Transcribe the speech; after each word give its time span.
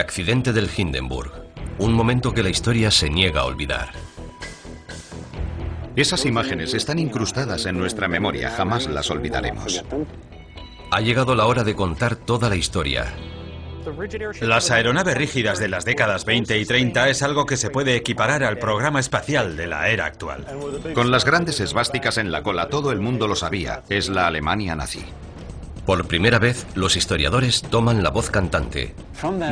accidente 0.00 0.52
del 0.52 0.68
Hindenburg. 0.74 1.32
Un 1.78 1.92
momento 1.92 2.32
que 2.32 2.42
la 2.42 2.50
historia 2.50 2.90
se 2.90 3.08
niega 3.08 3.42
a 3.42 3.44
olvidar. 3.44 3.92
Esas 5.96 6.24
imágenes 6.26 6.74
están 6.74 6.98
incrustadas 6.98 7.66
en 7.66 7.78
nuestra 7.78 8.08
memoria, 8.08 8.50
jamás 8.50 8.88
las 8.88 9.10
olvidaremos. 9.10 9.84
Ha 10.90 11.00
llegado 11.00 11.34
la 11.34 11.46
hora 11.46 11.62
de 11.62 11.74
contar 11.74 12.16
toda 12.16 12.48
la 12.48 12.56
historia. 12.56 13.06
Las 14.40 14.70
aeronaves 14.70 15.16
rígidas 15.16 15.58
de 15.58 15.68
las 15.68 15.84
décadas 15.84 16.24
20 16.24 16.58
y 16.58 16.64
30 16.64 17.08
es 17.08 17.22
algo 17.22 17.46
que 17.46 17.56
se 17.56 17.70
puede 17.70 17.96
equiparar 17.96 18.44
al 18.44 18.58
programa 18.58 19.00
espacial 19.00 19.56
de 19.56 19.66
la 19.66 19.88
era 19.88 20.06
actual. 20.06 20.46
Con 20.94 21.10
las 21.10 21.24
grandes 21.24 21.60
esvásticas 21.60 22.18
en 22.18 22.30
la 22.30 22.42
cola, 22.42 22.68
todo 22.68 22.92
el 22.92 23.00
mundo 23.00 23.26
lo 23.26 23.36
sabía. 23.36 23.82
Es 23.88 24.08
la 24.08 24.26
Alemania 24.26 24.74
nazi. 24.74 25.04
Por 25.90 26.06
primera 26.06 26.38
vez, 26.38 26.68
los 26.76 26.94
historiadores 26.94 27.62
toman 27.62 28.04
la 28.04 28.10
voz 28.10 28.30
cantante. 28.30 28.94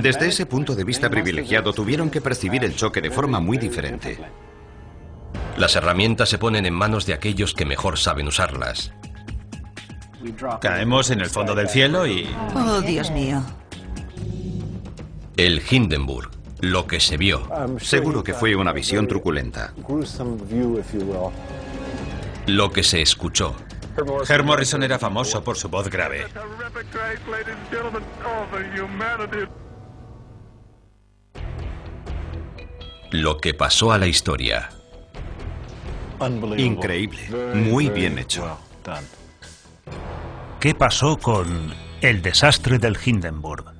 Desde 0.00 0.28
ese 0.28 0.46
punto 0.46 0.76
de 0.76 0.84
vista 0.84 1.10
privilegiado, 1.10 1.72
tuvieron 1.72 2.10
que 2.10 2.20
percibir 2.20 2.62
el 2.62 2.76
choque 2.76 3.00
de 3.00 3.10
forma 3.10 3.40
muy 3.40 3.58
diferente. 3.58 4.20
Las 5.56 5.74
herramientas 5.74 6.28
se 6.28 6.38
ponen 6.38 6.64
en 6.64 6.74
manos 6.74 7.06
de 7.06 7.14
aquellos 7.14 7.54
que 7.54 7.64
mejor 7.64 7.98
saben 7.98 8.28
usarlas. 8.28 8.92
Caemos 10.60 11.10
en 11.10 11.22
el 11.22 11.28
fondo 11.28 11.56
del 11.56 11.68
cielo 11.68 12.06
y... 12.06 12.28
Oh, 12.54 12.82
Dios 12.82 13.10
mío. 13.10 13.42
El 15.36 15.60
Hindenburg, 15.68 16.30
lo 16.60 16.86
que 16.86 17.00
se 17.00 17.16
vio. 17.16 17.48
Seguro 17.80 18.22
que 18.22 18.34
fue 18.34 18.54
una 18.54 18.72
visión 18.72 19.08
truculenta. 19.08 19.74
Lo 22.46 22.70
que 22.70 22.84
se 22.84 23.02
escuchó. 23.02 23.56
Herr 24.28 24.44
Morrison 24.44 24.82
era 24.82 24.98
famoso 24.98 25.42
por 25.42 25.56
su 25.56 25.68
voz 25.68 25.88
grave. 25.88 26.26
Lo 33.10 33.38
que 33.38 33.54
pasó 33.54 33.92
a 33.92 33.98
la 33.98 34.06
historia. 34.06 34.68
Increíble. 36.56 37.28
Muy 37.54 37.88
bien 37.88 38.18
hecho. 38.18 38.58
¿Qué 40.60 40.74
pasó 40.74 41.16
con 41.16 41.72
el 42.00 42.22
desastre 42.22 42.78
del 42.78 42.98
Hindenburg? 43.02 43.77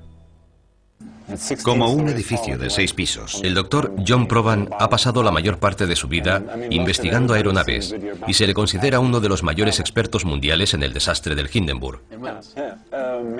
Como 1.62 1.92
un 1.92 2.08
edificio 2.08 2.56
de 2.56 2.70
seis 2.70 2.94
pisos. 2.94 3.40
El 3.42 3.54
doctor 3.54 3.94
John 4.06 4.26
Provan 4.26 4.70
ha 4.78 4.88
pasado 4.88 5.22
la 5.22 5.30
mayor 5.30 5.58
parte 5.58 5.86
de 5.86 5.96
su 5.96 6.08
vida 6.08 6.42
investigando 6.70 7.34
aeronaves 7.34 7.94
y 8.26 8.34
se 8.34 8.46
le 8.46 8.54
considera 8.54 9.00
uno 9.00 9.20
de 9.20 9.28
los 9.28 9.42
mayores 9.42 9.78
expertos 9.80 10.24
mundiales 10.24 10.74
en 10.74 10.82
el 10.82 10.92
desastre 10.92 11.34
del 11.34 11.50
Hindenburg. 11.52 12.00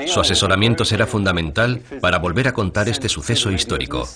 Su 0.07 0.21
asesoramiento 0.21 0.85
será 0.85 1.07
fundamental 1.07 1.81
para 2.01 2.19
volver 2.19 2.49
a 2.49 2.53
contar 2.53 2.89
este 2.89 3.09
suceso 3.09 3.51
histórico. 3.51 4.07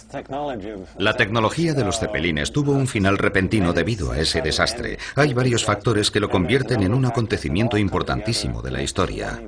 La 0.98 1.16
tecnología 1.16 1.74
de 1.74 1.84
los 1.84 1.98
cepelines 1.98 2.52
tuvo 2.52 2.72
un 2.72 2.86
final 2.86 3.18
repentino 3.18 3.72
debido 3.72 4.12
a 4.12 4.18
ese 4.18 4.42
desastre. 4.42 4.98
Hay 5.16 5.32
varios 5.32 5.64
factores 5.64 6.10
que 6.10 6.20
lo 6.20 6.28
convierten 6.28 6.82
en 6.82 6.92
un 6.94 7.06
acontecimiento 7.06 7.78
importantísimo 7.78 8.60
de 8.60 8.70
la 8.70 8.82
historia. 8.82 9.40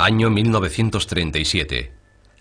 Año 0.00 0.30
1937. 0.30 1.92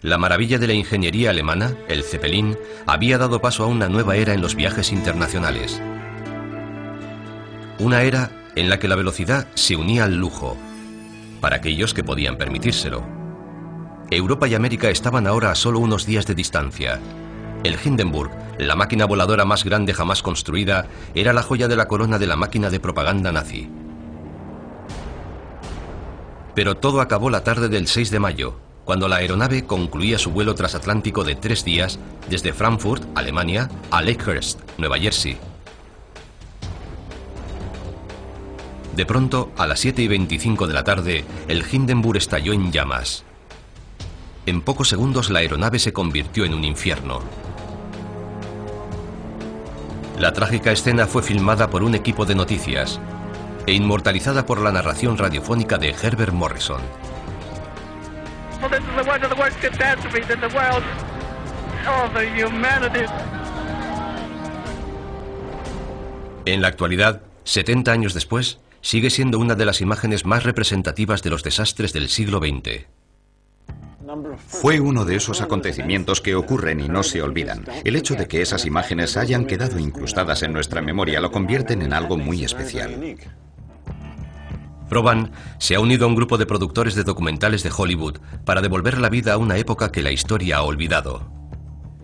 La 0.01 0.17
maravilla 0.17 0.59
de 0.59 0.67
la 0.67 0.73
ingeniería 0.73 1.31
alemana, 1.31 1.75
el 1.89 2.03
Zeppelin, 2.03 2.57
había 2.87 3.17
dado 3.17 3.41
paso 3.41 3.65
a 3.65 3.67
una 3.67 3.89
nueva 3.89 4.15
era 4.15 4.33
en 4.33 4.39
los 4.39 4.55
viajes 4.55 4.93
internacionales. 4.93 5.81
Una 7.77 8.03
era 8.03 8.31
en 8.55 8.69
la 8.69 8.79
que 8.79 8.87
la 8.87 8.95
velocidad 8.95 9.45
se 9.55 9.75
unía 9.75 10.05
al 10.05 10.15
lujo, 10.15 10.55
para 11.41 11.57
aquellos 11.57 11.93
que 11.93 12.01
podían 12.01 12.37
permitírselo. 12.37 13.05
Europa 14.09 14.47
y 14.47 14.55
América 14.55 14.89
estaban 14.89 15.27
ahora 15.27 15.51
a 15.51 15.55
solo 15.55 15.79
unos 15.79 16.05
días 16.05 16.25
de 16.25 16.35
distancia. 16.35 16.97
El 17.65 17.75
Hindenburg, 17.83 18.31
la 18.57 18.77
máquina 18.77 19.03
voladora 19.03 19.43
más 19.43 19.65
grande 19.65 19.93
jamás 19.93 20.23
construida, 20.23 20.87
era 21.13 21.33
la 21.33 21.43
joya 21.43 21.67
de 21.67 21.75
la 21.75 21.89
corona 21.89 22.19
de 22.19 22.27
la 22.27 22.37
máquina 22.37 22.69
de 22.69 22.79
propaganda 22.79 23.33
nazi. 23.33 23.69
Pero 26.55 26.77
todo 26.77 27.01
acabó 27.01 27.29
la 27.29 27.43
tarde 27.43 27.69
del 27.69 27.87
6 27.87 28.11
de 28.11 28.19
mayo, 28.19 28.59
cuando 28.85 29.07
la 29.07 29.17
aeronave 29.17 29.65
concluía 29.65 30.17
su 30.17 30.31
vuelo 30.31 30.55
transatlántico 30.55 31.23
de 31.23 31.35
tres 31.35 31.63
días 31.63 31.99
desde 32.29 32.53
Frankfurt, 32.53 33.03
Alemania, 33.15 33.69
a 33.91 34.01
Lakehurst, 34.01 34.59
Nueva 34.77 34.97
Jersey. 34.97 35.37
De 38.95 39.05
pronto, 39.05 39.51
a 39.57 39.67
las 39.67 39.79
7 39.79 40.01
y 40.01 40.07
25 40.07 40.67
de 40.67 40.73
la 40.73 40.83
tarde, 40.83 41.23
el 41.47 41.63
Hindenburg 41.71 42.17
estalló 42.17 42.51
en 42.51 42.71
llamas. 42.71 43.23
En 44.45 44.61
pocos 44.61 44.89
segundos 44.89 45.29
la 45.29 45.39
aeronave 45.39 45.79
se 45.79 45.93
convirtió 45.93 46.43
en 46.43 46.53
un 46.55 46.63
infierno. 46.63 47.21
La 50.17 50.33
trágica 50.33 50.71
escena 50.71 51.07
fue 51.07 51.23
filmada 51.23 51.69
por 51.69 51.83
un 51.83 51.95
equipo 51.95 52.25
de 52.25 52.35
noticias, 52.35 52.99
e 53.69 53.73
inmortalizada 53.73 54.47
por 54.47 54.61
la 54.61 54.71
narración 54.71 55.15
radiofónica 55.15 55.77
de 55.77 55.89
Herbert 55.89 56.33
Morrison. 56.33 56.81
En 66.45 66.61
la 66.63 66.67
actualidad, 66.67 67.21
70 67.43 67.91
años 67.91 68.15
después, 68.15 68.59
sigue 68.81 69.11
siendo 69.11 69.37
una 69.37 69.53
de 69.53 69.65
las 69.65 69.81
imágenes 69.81 70.25
más 70.25 70.45
representativas 70.45 71.21
de 71.21 71.29
los 71.29 71.43
desastres 71.43 71.93
del 71.93 72.09
siglo 72.09 72.39
XX. 72.39 72.87
Fue 74.47 74.79
uno 74.79 75.05
de 75.05 75.15
esos 75.15 75.41
acontecimientos 75.41 76.21
que 76.21 76.33
ocurren 76.33 76.79
y 76.79 76.89
no 76.89 77.03
se 77.03 77.21
olvidan. 77.21 77.65
El 77.83 77.95
hecho 77.95 78.15
de 78.15 78.27
que 78.27 78.41
esas 78.41 78.65
imágenes 78.65 79.15
hayan 79.15 79.45
quedado 79.45 79.77
incrustadas 79.77 80.41
en 80.41 80.53
nuestra 80.53 80.81
memoria 80.81 81.19
lo 81.19 81.31
convierten 81.31 81.83
en 81.83 81.93
algo 81.93 82.17
muy 82.17 82.43
especial. 82.43 83.15
Proban 84.89 85.31
se 85.59 85.75
ha 85.75 85.79
unido 85.79 86.05
a 86.05 86.07
un 86.07 86.15
grupo 86.15 86.37
de 86.37 86.45
productores 86.45 86.95
de 86.95 87.03
documentales 87.03 87.63
de 87.63 87.71
Hollywood 87.75 88.17
para 88.43 88.61
devolver 88.61 88.97
la 88.97 89.09
vida 89.09 89.33
a 89.33 89.37
una 89.37 89.57
época 89.57 89.91
que 89.91 90.01
la 90.01 90.11
historia 90.11 90.57
ha 90.57 90.63
olvidado. 90.63 91.38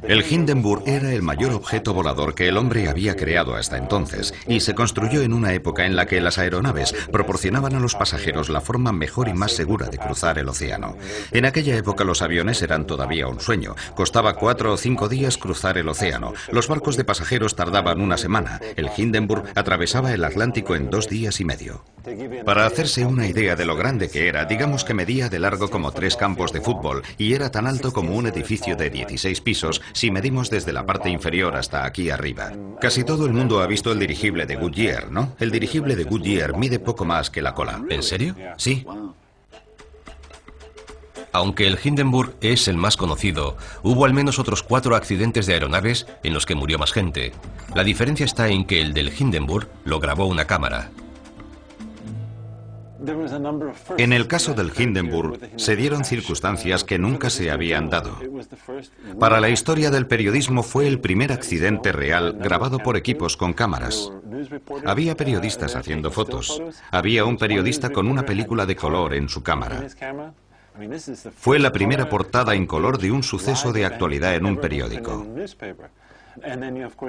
El 0.08 0.24
Hindenburg 0.24 0.84
era 0.86 1.12
el 1.12 1.24
mayor 1.24 1.54
objeto 1.54 1.92
volador 1.92 2.36
que 2.36 2.48
el 2.48 2.58
hombre 2.58 2.88
había 2.88 3.16
creado 3.16 3.56
hasta 3.56 3.78
entonces 3.78 4.36
y 4.48 4.60
se 4.60 4.76
construyó 4.76 5.24
en 5.24 5.34
una 5.34 5.54
época 5.54 5.86
en 5.88 5.96
la 5.96 6.06
que 6.06 6.22
las 6.22 6.38
aeronaves 6.38 6.94
proporcionaban 7.12 7.74
a 7.74 7.80
los 7.80 7.96
pasajeros 7.96 8.50
la 8.50 8.62
forma 8.62 8.92
mejor 8.92 9.30
y 9.30 9.34
más 9.34 9.54
segura 9.54 9.88
de 9.88 9.98
cruzar 9.98 10.38
el 10.38 10.48
océano. 10.48 10.96
En 11.32 11.46
aquella 11.46 11.76
época 11.76 12.04
los 12.04 12.22
aviones 12.22 12.62
eran 12.62 12.86
todavía 12.86 13.28
un 13.28 13.40
sueño. 13.40 13.76
Costaba 13.96 14.36
cuatro 14.36 14.74
o 14.74 14.78
cinco 14.78 15.10
días 15.10 15.38
cruzar 15.38 15.80
el 15.80 15.90
océano. 15.90 16.34
Los 16.52 16.68
barcos 16.68 16.98
de 16.98 17.04
pasajeros 17.04 17.56
tardaban 17.56 18.00
una 18.00 18.18
semana. 18.18 18.62
El 18.76 18.90
Hindenburg 18.96 19.46
atravesaba 19.56 20.14
el 20.14 20.24
Atlántico 20.24 20.76
en 20.76 20.92
dos 20.92 21.10
días 21.10 21.40
y 21.40 21.46
medio. 21.46 21.84
Para 22.46 22.68
hacerse 22.68 23.04
una 23.06 23.28
idea 23.28 23.56
de 23.56 23.66
lo 23.66 23.76
grande 23.76 24.10
que 24.10 24.28
era, 24.28 24.46
digamos 24.46 24.84
que 24.84 24.94
medía 24.94 25.30
de 25.30 25.40
largo 25.40 25.72
como 25.72 25.92
tres 25.92 26.16
campos 26.16 26.54
de 26.54 26.62
fútbol 26.62 27.02
y 27.18 27.34
era 27.34 27.50
tan 27.50 27.66
alto 27.66 27.92
como 27.92 28.16
un 28.16 28.28
edificio 28.28 28.76
de 28.76 28.92
16 28.92 29.42
pisos 29.42 29.82
si 29.96 30.12
medimos 30.12 30.50
desde 30.50 30.74
la 30.74 30.86
parte 30.86 31.10
inferior 31.10 31.56
hasta 31.56 31.86
aquí 31.86 32.10
arriba. 32.10 32.52
Casi 32.82 33.06
todo 33.06 33.26
el 33.26 33.32
mundo 33.32 33.62
ha 33.62 33.68
visto 33.68 33.94
el 33.94 34.00
dirigible 34.00 34.46
de 34.46 34.58
Goodyear, 34.58 35.10
¿no? 35.10 35.34
El 35.40 35.52
dirigible 35.52 35.96
de 35.96 36.04
Goodyear 36.04 36.58
mide 36.58 36.80
poco 36.80 37.06
más 37.06 37.30
que 37.30 37.42
la 37.42 37.54
cola. 37.54 37.82
¿En 37.90 38.04
serio? 38.04 38.36
Sí. 38.58 38.86
Aunque 41.32 41.66
el 41.66 41.80
Hindenburg 41.82 42.36
es 42.42 42.68
el 42.68 42.76
más 42.76 42.98
conocido, 42.98 43.56
hubo 43.84 44.04
al 44.04 44.14
menos 44.14 44.38
otros 44.38 44.64
cuatro 44.64 44.98
accidentes 44.98 45.46
de 45.46 45.54
aeronaves 45.54 46.08
en 46.24 46.34
los 46.34 46.46
que 46.46 46.56
murió 46.56 46.78
más 46.78 46.92
gente. 46.92 47.32
La 47.74 47.86
diferencia 47.86 48.26
está 48.26 48.50
en 48.50 48.66
que 48.66 48.82
el 48.82 48.94
del 48.94 49.14
Hindenburg 49.18 49.70
lo 49.86 50.02
grabó 50.02 50.26
una 50.26 50.46
cámara. 50.46 50.92
En 53.98 54.14
el 54.14 54.28
caso 54.28 54.54
del 54.54 54.72
Hindenburg 54.78 55.40
se 55.58 55.76
dieron 55.76 56.06
circunstancias 56.06 56.84
que 56.84 56.98
nunca 56.98 57.30
se 57.30 57.52
habían 57.52 57.90
dado. 57.90 58.18
Para 59.20 59.40
la 59.40 59.50
historia 59.50 59.92
del 59.92 60.08
periodismo 60.08 60.64
fue 60.64 60.88
el 60.88 61.00
primer 61.00 61.32
accidente 61.32 61.92
real 61.92 62.38
grabado 62.40 62.80
por 62.80 62.98
equipos 62.98 63.38
con 63.38 63.54
cámaras. 63.54 64.12
Había 64.86 65.16
periodistas 65.16 65.76
haciendo 65.76 66.12
fotos. 66.12 66.62
Había 66.92 67.26
un 67.26 67.38
periodista 67.38 67.90
con 67.90 68.08
una 68.08 68.26
película 68.26 68.66
de 68.66 68.76
color 68.76 69.14
en 69.14 69.30
su 69.30 69.44
cámara. 69.44 69.86
Fue 71.38 71.58
la 71.60 71.72
primera 71.72 72.10
portada 72.10 72.54
en 72.54 72.68
color 72.68 72.98
de 72.98 73.12
un 73.12 73.24
suceso 73.24 73.72
de 73.72 73.86
actualidad 73.86 74.36
en 74.36 74.46
un 74.46 74.58
periódico. 74.58 75.26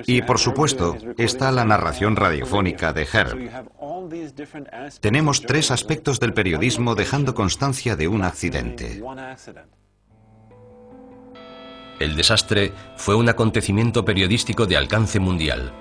Y 0.06 0.22
por 0.22 0.38
supuesto 0.38 0.96
está 1.16 1.50
la 1.52 1.64
narración 1.64 2.16
radiofónica 2.16 2.92
de 2.92 3.06
Herb. 3.12 3.66
Tenemos 5.00 5.42
tres 5.42 5.70
aspectos 5.70 6.20
del 6.20 6.32
periodismo 6.32 6.94
dejando 6.94 7.34
constancia 7.34 7.96
de 7.96 8.08
un 8.08 8.22
accidente. 8.22 9.02
El 11.98 12.14
desastre 12.14 12.72
fue 12.96 13.14
un 13.14 13.28
acontecimiento 13.28 14.04
periodístico 14.04 14.66
de 14.66 14.76
alcance 14.76 15.18
mundial. 15.18 15.72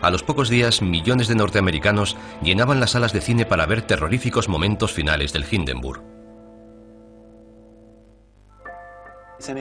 A 0.00 0.10
los 0.10 0.22
pocos 0.22 0.48
días, 0.48 0.80
millones 0.80 1.26
de 1.26 1.34
norteamericanos 1.34 2.16
llenaban 2.42 2.78
las 2.78 2.92
salas 2.92 3.12
de 3.12 3.20
cine 3.20 3.44
para 3.44 3.66
ver 3.66 3.82
terroríficos 3.82 4.48
momentos 4.48 4.92
finales 4.92 5.32
del 5.32 5.44
Hindenburg. 5.50 6.17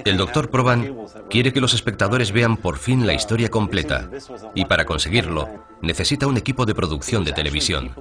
El 0.05 0.17
doctor 0.17 0.49
Proban 0.49 0.95
quiere 1.29 1.53
que 1.53 1.61
los 1.61 1.73
espectadores 1.73 2.31
vean 2.31 2.57
por 2.57 2.77
fin 2.77 3.05
la 3.05 3.13
historia 3.13 3.49
completa 3.49 4.09
y 4.55 4.65
para 4.65 4.85
conseguirlo 4.85 5.47
necesita 5.81 6.27
un 6.27 6.37
equipo 6.37 6.65
de 6.65 6.73
producción 6.73 7.23
de 7.23 7.33
televisión. 7.33 7.93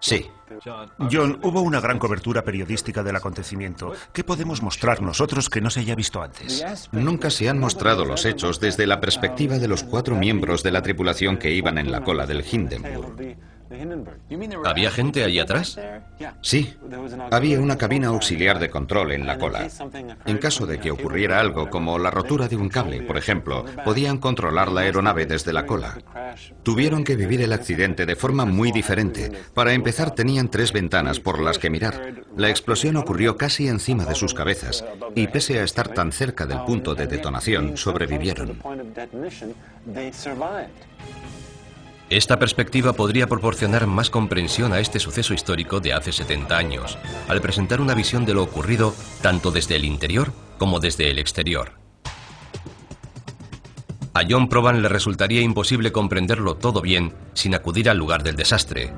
Sí. 0.00 0.30
John, 0.64 1.38
hubo 1.42 1.60
una 1.60 1.80
gran 1.80 1.98
cobertura 1.98 2.42
periodística 2.42 3.02
del 3.02 3.16
acontecimiento. 3.16 3.92
¿Qué 4.12 4.24
podemos 4.24 4.62
mostrar 4.62 5.02
nosotros 5.02 5.50
que 5.50 5.60
no 5.60 5.70
se 5.70 5.80
haya 5.80 5.94
visto 5.94 6.22
antes? 6.22 6.64
Nunca 6.92 7.30
se 7.30 7.48
han 7.48 7.58
mostrado 7.58 8.04
los 8.04 8.24
hechos 8.24 8.60
desde 8.60 8.86
la 8.86 9.00
perspectiva 9.00 9.58
de 9.58 9.68
los 9.68 9.82
cuatro 9.82 10.16
miembros 10.16 10.62
de 10.62 10.72
la 10.72 10.82
tripulación 10.82 11.36
que 11.36 11.52
iban 11.52 11.78
en 11.78 11.92
la 11.92 12.02
cola 12.02 12.26
del 12.26 12.44
Hindenburg. 12.50 13.36
¿Había 14.64 14.90
gente 14.90 15.24
ahí 15.24 15.38
atrás? 15.38 15.78
Sí, 16.40 16.74
había 17.30 17.60
una 17.60 17.78
cabina 17.78 18.08
auxiliar 18.08 18.58
de 18.58 18.70
control 18.70 19.12
en 19.12 19.26
la 19.26 19.38
cola. 19.38 19.68
En 20.26 20.38
caso 20.38 20.66
de 20.66 20.78
que 20.78 20.90
ocurriera 20.90 21.40
algo 21.40 21.70
como 21.70 21.98
la 21.98 22.10
rotura 22.10 22.48
de 22.48 22.56
un 22.56 22.68
cable, 22.68 23.02
por 23.02 23.16
ejemplo, 23.16 23.64
podían 23.84 24.18
controlar 24.18 24.70
la 24.70 24.82
aeronave 24.82 25.26
desde 25.26 25.52
la 25.52 25.66
cola. 25.66 25.98
Tuvieron 26.62 27.04
que 27.04 27.16
vivir 27.16 27.42
el 27.42 27.52
accidente 27.52 28.06
de 28.06 28.16
forma 28.16 28.44
muy 28.44 28.72
diferente. 28.72 29.32
Para 29.54 29.72
empezar, 29.72 30.12
tenían 30.12 30.50
tres 30.50 30.72
ventanas 30.72 31.20
por 31.20 31.40
las 31.40 31.58
que 31.58 31.70
mirar. 31.70 32.24
La 32.36 32.50
explosión 32.50 32.96
ocurrió 32.96 33.36
casi 33.36 33.68
encima 33.68 34.04
de 34.04 34.14
sus 34.14 34.34
cabezas 34.34 34.84
y 35.14 35.26
pese 35.28 35.60
a 35.60 35.64
estar 35.64 35.88
tan 35.88 36.12
cerca 36.12 36.46
del 36.46 36.62
punto 36.62 36.94
de 36.94 37.06
detonación, 37.06 37.76
sobrevivieron. 37.76 38.58
Esta 42.12 42.38
perspectiva 42.38 42.92
podría 42.92 43.26
proporcionar 43.26 43.86
más 43.86 44.10
comprensión 44.10 44.74
a 44.74 44.80
este 44.80 45.00
suceso 45.00 45.32
histórico 45.32 45.80
de 45.80 45.94
hace 45.94 46.12
70 46.12 46.54
años, 46.54 46.98
al 47.26 47.40
presentar 47.40 47.80
una 47.80 47.94
visión 47.94 48.26
de 48.26 48.34
lo 48.34 48.42
ocurrido 48.42 48.94
tanto 49.22 49.50
desde 49.50 49.76
el 49.76 49.86
interior 49.86 50.30
como 50.58 50.78
desde 50.78 51.10
el 51.10 51.18
exterior. 51.18 51.72
A 54.12 54.24
John 54.28 54.50
Proban 54.50 54.82
le 54.82 54.90
resultaría 54.90 55.40
imposible 55.40 55.90
comprenderlo 55.90 56.56
todo 56.56 56.82
bien 56.82 57.14
sin 57.32 57.54
acudir 57.54 57.88
al 57.88 57.96
lugar 57.96 58.22
del 58.22 58.36
desastre. 58.36 58.92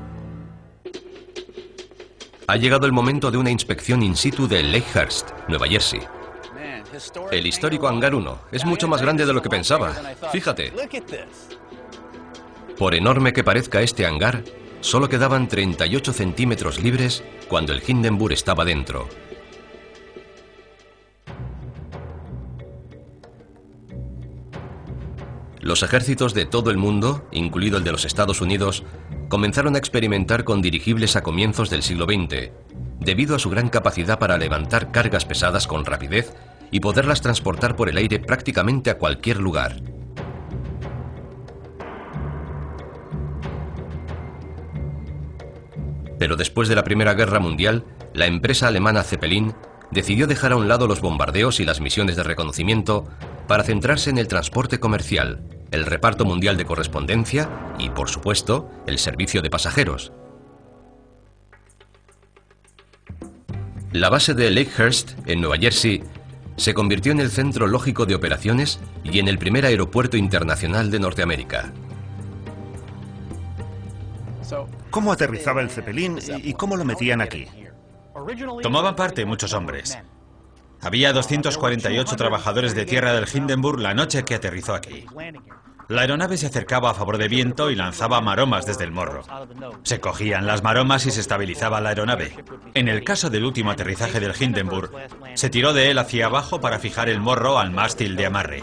Ha 2.48 2.56
llegado 2.56 2.84
el 2.84 2.92
momento 2.92 3.30
de 3.30 3.38
una 3.38 3.50
inspección 3.52 4.02
in 4.02 4.16
situ 4.16 4.48
de 4.48 4.64
Lakehurst, 4.64 5.30
Nueva 5.46 5.68
Jersey. 5.68 6.00
El 7.30 7.46
histórico 7.46 7.86
Hangar 7.86 8.12
1 8.12 8.38
es 8.50 8.64
mucho 8.64 8.88
más 8.88 9.00
grande 9.02 9.24
de 9.24 9.32
lo 9.32 9.40
que 9.40 9.48
pensaba. 9.48 9.92
Fíjate. 10.32 10.72
Por 12.78 12.96
enorme 12.96 13.32
que 13.32 13.44
parezca 13.44 13.82
este 13.82 14.04
hangar, 14.04 14.42
solo 14.80 15.08
quedaban 15.08 15.48
38 15.48 16.12
centímetros 16.12 16.82
libres 16.82 17.22
cuando 17.48 17.72
el 17.72 17.82
Hindenburg 17.86 18.32
estaba 18.32 18.64
dentro. 18.64 19.08
Los 25.60 25.82
ejércitos 25.82 26.34
de 26.34 26.44
todo 26.44 26.70
el 26.70 26.76
mundo, 26.76 27.26
incluido 27.32 27.78
el 27.78 27.84
de 27.84 27.92
los 27.92 28.04
Estados 28.04 28.40
Unidos, 28.40 28.82
comenzaron 29.28 29.76
a 29.76 29.78
experimentar 29.78 30.44
con 30.44 30.60
dirigibles 30.60 31.16
a 31.16 31.22
comienzos 31.22 31.70
del 31.70 31.82
siglo 31.82 32.04
XX, 32.04 32.50
debido 33.00 33.36
a 33.36 33.38
su 33.38 33.50
gran 33.50 33.68
capacidad 33.68 34.18
para 34.18 34.36
levantar 34.36 34.90
cargas 34.90 35.24
pesadas 35.24 35.66
con 35.66 35.84
rapidez 35.84 36.34
y 36.70 36.80
poderlas 36.80 37.22
transportar 37.22 37.76
por 37.76 37.88
el 37.88 37.96
aire 37.96 38.18
prácticamente 38.18 38.90
a 38.90 38.98
cualquier 38.98 39.38
lugar. 39.38 39.93
Pero 46.24 46.36
después 46.36 46.70
de 46.70 46.74
la 46.74 46.84
Primera 46.84 47.12
Guerra 47.12 47.38
Mundial, 47.38 47.84
la 48.14 48.24
empresa 48.24 48.66
alemana 48.66 49.02
Zeppelin 49.02 49.52
decidió 49.90 50.26
dejar 50.26 50.52
a 50.52 50.56
un 50.56 50.68
lado 50.68 50.86
los 50.86 51.02
bombardeos 51.02 51.60
y 51.60 51.66
las 51.66 51.82
misiones 51.82 52.16
de 52.16 52.22
reconocimiento 52.22 53.06
para 53.46 53.62
centrarse 53.62 54.08
en 54.08 54.16
el 54.16 54.26
transporte 54.26 54.80
comercial, 54.80 55.42
el 55.70 55.84
reparto 55.84 56.24
mundial 56.24 56.56
de 56.56 56.64
correspondencia 56.64 57.50
y, 57.78 57.90
por 57.90 58.08
supuesto, 58.08 58.70
el 58.86 58.98
servicio 58.98 59.42
de 59.42 59.50
pasajeros. 59.50 60.12
La 63.92 64.08
base 64.08 64.32
de 64.32 64.50
Lakehurst, 64.50 65.28
en 65.28 65.42
Nueva 65.42 65.58
Jersey, 65.58 66.04
se 66.56 66.72
convirtió 66.72 67.12
en 67.12 67.20
el 67.20 67.30
centro 67.30 67.66
lógico 67.66 68.06
de 68.06 68.14
operaciones 68.14 68.80
y 69.04 69.18
en 69.18 69.28
el 69.28 69.36
primer 69.36 69.66
aeropuerto 69.66 70.16
internacional 70.16 70.90
de 70.90 71.00
Norteamérica. 71.00 71.74
¿Cómo 74.90 75.12
aterrizaba 75.12 75.60
el 75.60 75.70
Zeppelin 75.70 76.18
y 76.42 76.54
cómo 76.54 76.76
lo 76.76 76.84
metían 76.84 77.20
aquí? 77.20 77.46
Tomaban 78.62 78.96
parte 78.96 79.24
muchos 79.24 79.52
hombres. 79.52 79.98
Había 80.80 81.12
248 81.12 82.16
trabajadores 82.16 82.74
de 82.74 82.84
tierra 82.84 83.12
del 83.14 83.26
Hindenburg 83.32 83.80
la 83.80 83.94
noche 83.94 84.24
que 84.24 84.34
aterrizó 84.34 84.74
aquí. 84.74 85.06
La 85.88 86.02
aeronave 86.02 86.38
se 86.38 86.46
acercaba 86.46 86.90
a 86.90 86.94
favor 86.94 87.18
de 87.18 87.28
viento 87.28 87.70
y 87.70 87.74
lanzaba 87.74 88.20
maromas 88.22 88.64
desde 88.64 88.84
el 88.84 88.92
morro. 88.92 89.22
Se 89.82 90.00
cogían 90.00 90.46
las 90.46 90.62
maromas 90.62 91.04
y 91.04 91.10
se 91.10 91.20
estabilizaba 91.20 91.80
la 91.80 91.90
aeronave. 91.90 92.42
En 92.72 92.88
el 92.88 93.04
caso 93.04 93.28
del 93.28 93.44
último 93.44 93.70
aterrizaje 93.70 94.18
del 94.18 94.34
Hindenburg, 94.38 94.90
se 95.34 95.50
tiró 95.50 95.74
de 95.74 95.90
él 95.90 95.98
hacia 95.98 96.26
abajo 96.26 96.60
para 96.60 96.78
fijar 96.78 97.10
el 97.10 97.20
morro 97.20 97.58
al 97.58 97.70
mástil 97.70 98.16
de 98.16 98.26
amarre. 98.26 98.62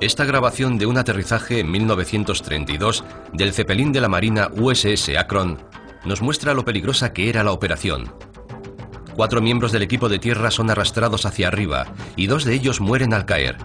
Esta 0.00 0.26
grabación 0.26 0.76
de 0.76 0.84
un 0.84 0.98
aterrizaje 0.98 1.60
en 1.60 1.70
1932 1.70 3.02
del 3.32 3.54
Zeppelin 3.54 3.92
de 3.92 4.02
la 4.02 4.08
Marina 4.08 4.50
USS 4.54 5.16
Akron 5.16 5.58
nos 6.04 6.20
muestra 6.20 6.52
lo 6.52 6.66
peligrosa 6.66 7.14
que 7.14 7.30
era 7.30 7.42
la 7.42 7.52
operación. 7.52 8.12
Cuatro 9.14 9.40
miembros 9.40 9.72
del 9.72 9.80
equipo 9.80 10.10
de 10.10 10.18
tierra 10.18 10.50
son 10.50 10.68
arrastrados 10.68 11.24
hacia 11.24 11.48
arriba 11.48 11.86
y 12.14 12.26
dos 12.26 12.44
de 12.44 12.52
ellos 12.52 12.82
mueren 12.82 13.14
al 13.14 13.24
caer. 13.24 13.56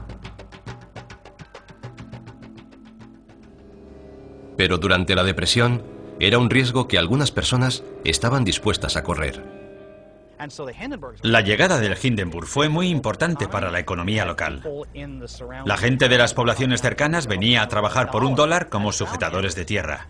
Pero 4.55 4.77
durante 4.77 5.15
la 5.15 5.25
depresión 5.25 5.83
era 6.21 6.39
un 6.39 6.49
riesgo 6.49 6.87
que 6.87 6.97
algunas 6.97 7.33
personas 7.33 7.83
estaban 8.05 8.45
dispuestas 8.45 8.95
a 8.95 9.03
correr. 9.03 9.60
La 11.21 11.41
llegada 11.41 11.79
del 11.79 11.97
Hindenburg 12.01 12.47
fue 12.47 12.67
muy 12.67 12.87
importante 12.87 13.47
para 13.47 13.69
la 13.69 13.79
economía 13.79 14.25
local. 14.25 14.63
La 15.65 15.77
gente 15.77 16.09
de 16.09 16.17
las 16.17 16.33
poblaciones 16.33 16.81
cercanas 16.81 17.27
venía 17.27 17.61
a 17.61 17.67
trabajar 17.67 18.09
por 18.09 18.23
un 18.23 18.35
dólar 18.35 18.69
como 18.69 18.91
sujetadores 18.91 19.55
de 19.55 19.65
tierra. 19.65 20.07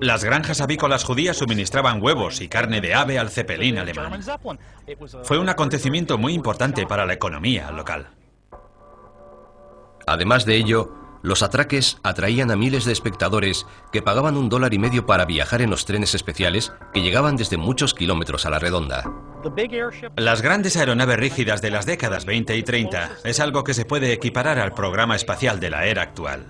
Las 0.00 0.24
granjas 0.24 0.60
avícolas 0.60 1.04
judías 1.04 1.36
suministraban 1.36 2.02
huevos 2.02 2.40
y 2.40 2.48
carne 2.48 2.80
de 2.80 2.94
ave 2.94 3.18
al 3.18 3.30
cepelín 3.30 3.78
alemán. 3.78 4.20
Fue 5.22 5.38
un 5.38 5.48
acontecimiento 5.48 6.18
muy 6.18 6.34
importante 6.34 6.86
para 6.86 7.06
la 7.06 7.12
economía 7.12 7.70
local. 7.70 8.08
Además 10.06 10.46
de 10.46 10.56
ello, 10.56 11.05
los 11.26 11.42
atraques 11.42 11.98
atraían 12.04 12.52
a 12.52 12.56
miles 12.56 12.84
de 12.84 12.92
espectadores 12.92 13.66
que 13.90 14.00
pagaban 14.00 14.36
un 14.36 14.48
dólar 14.48 14.72
y 14.74 14.78
medio 14.78 15.06
para 15.06 15.24
viajar 15.24 15.60
en 15.60 15.70
los 15.70 15.84
trenes 15.84 16.14
especiales 16.14 16.72
que 16.94 17.02
llegaban 17.02 17.36
desde 17.36 17.56
muchos 17.56 17.94
kilómetros 17.94 18.46
a 18.46 18.50
la 18.50 18.60
redonda. 18.60 19.02
Las 20.14 20.40
grandes 20.40 20.76
aeronaves 20.76 21.18
rígidas 21.18 21.62
de 21.62 21.70
las 21.70 21.84
décadas 21.84 22.26
20 22.26 22.56
y 22.56 22.62
30 22.62 23.10
es 23.24 23.40
algo 23.40 23.64
que 23.64 23.74
se 23.74 23.84
puede 23.84 24.12
equiparar 24.12 24.60
al 24.60 24.72
programa 24.72 25.16
espacial 25.16 25.58
de 25.58 25.70
la 25.70 25.86
era 25.86 26.02
actual. 26.02 26.46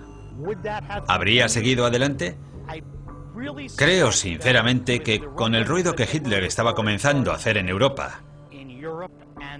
¿Habría 1.07 1.49
seguido 1.49 1.87
adelante? 1.87 2.37
Creo 3.77 4.11
sinceramente 4.11 4.99
que 5.01 5.21
con 5.21 5.55
el 5.55 5.65
ruido 5.65 5.95
que 5.95 6.07
Hitler 6.11 6.43
estaba 6.43 6.75
comenzando 6.75 7.31
a 7.31 7.35
hacer 7.35 7.57
en 7.57 7.69
Europa 7.69 8.21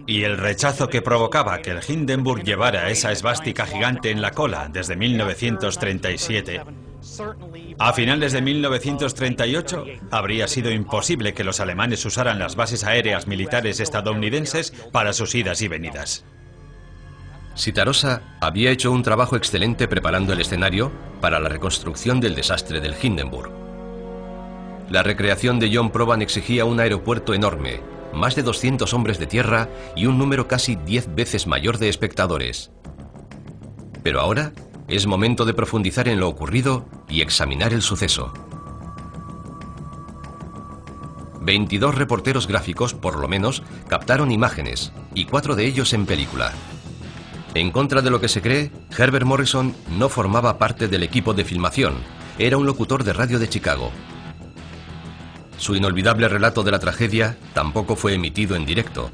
y 0.05 0.23
el 0.23 0.37
rechazo 0.37 0.89
que 0.89 1.01
provocaba 1.01 1.61
que 1.61 1.71
el 1.71 1.79
Hindenburg 1.87 2.43
llevara 2.43 2.89
esa 2.89 3.11
esvástica 3.11 3.65
gigante 3.65 4.11
en 4.11 4.21
la 4.21 4.31
cola 4.31 4.69
desde 4.71 4.95
1937, 4.95 6.61
a 7.79 7.93
finales 7.93 8.33
de 8.33 8.41
1938 8.41 9.85
habría 10.11 10.47
sido 10.47 10.71
imposible 10.71 11.33
que 11.33 11.43
los 11.43 11.59
alemanes 11.59 12.03
usaran 12.05 12.39
las 12.39 12.55
bases 12.55 12.83
aéreas 12.83 13.27
militares 13.27 13.79
estadounidenses 13.79 14.71
para 14.91 15.13
sus 15.13 15.35
idas 15.35 15.61
y 15.61 15.67
venidas. 15.67 16.25
Sitarosa 17.53 18.21
había 18.39 18.71
hecho 18.71 18.91
un 18.91 19.03
trabajo 19.03 19.35
excelente 19.35 19.87
preparando 19.87 20.33
el 20.33 20.41
escenario 20.41 20.91
para 21.21 21.39
la 21.39 21.49
reconstrucción 21.49 22.19
del 22.19 22.35
desastre 22.35 22.81
del 22.81 22.95
Hindenburg. 23.01 23.51
La 24.89 25.03
recreación 25.03 25.59
de 25.59 25.71
John 25.73 25.91
Proban 25.91 26.21
exigía 26.21 26.65
un 26.65 26.79
aeropuerto 26.79 27.33
enorme, 27.33 27.81
más 28.13 28.35
de 28.35 28.43
200 28.43 28.93
hombres 28.93 29.19
de 29.19 29.27
tierra 29.27 29.69
y 29.95 30.05
un 30.05 30.17
número 30.17 30.47
casi 30.47 30.75
10 30.75 31.15
veces 31.15 31.47
mayor 31.47 31.77
de 31.77 31.89
espectadores. 31.89 32.71
Pero 34.03 34.21
ahora 34.21 34.53
es 34.87 35.05
momento 35.05 35.45
de 35.45 35.53
profundizar 35.53 36.07
en 36.07 36.19
lo 36.19 36.29
ocurrido 36.29 36.85
y 37.09 37.21
examinar 37.21 37.73
el 37.73 37.81
suceso. 37.81 38.33
22 41.41 41.95
reporteros 41.95 42.47
gráficos, 42.47 42.93
por 42.93 43.17
lo 43.17 43.27
menos, 43.27 43.63
captaron 43.87 44.31
imágenes, 44.31 44.91
y 45.13 45.25
cuatro 45.25 45.55
de 45.55 45.65
ellos 45.65 45.93
en 45.93 46.05
película. 46.05 46.51
En 47.53 47.71
contra 47.71 48.01
de 48.01 48.09
lo 48.09 48.19
que 48.19 48.27
se 48.27 48.41
cree, 48.41 48.71
Herbert 48.97 49.25
Morrison 49.25 49.73
no 49.97 50.09
formaba 50.09 50.57
parte 50.57 50.89
del 50.89 51.03
equipo 51.03 51.33
de 51.33 51.45
filmación, 51.45 51.95
era 52.37 52.57
un 52.57 52.65
locutor 52.65 53.03
de 53.03 53.13
radio 53.13 53.39
de 53.39 53.47
Chicago. 53.47 53.91
Su 55.57 55.75
inolvidable 55.75 56.27
relato 56.27 56.63
de 56.63 56.71
la 56.71 56.79
tragedia 56.79 57.35
tampoco 57.53 57.95
fue 57.95 58.13
emitido 58.13 58.55
en 58.55 58.65
directo. 58.65 59.09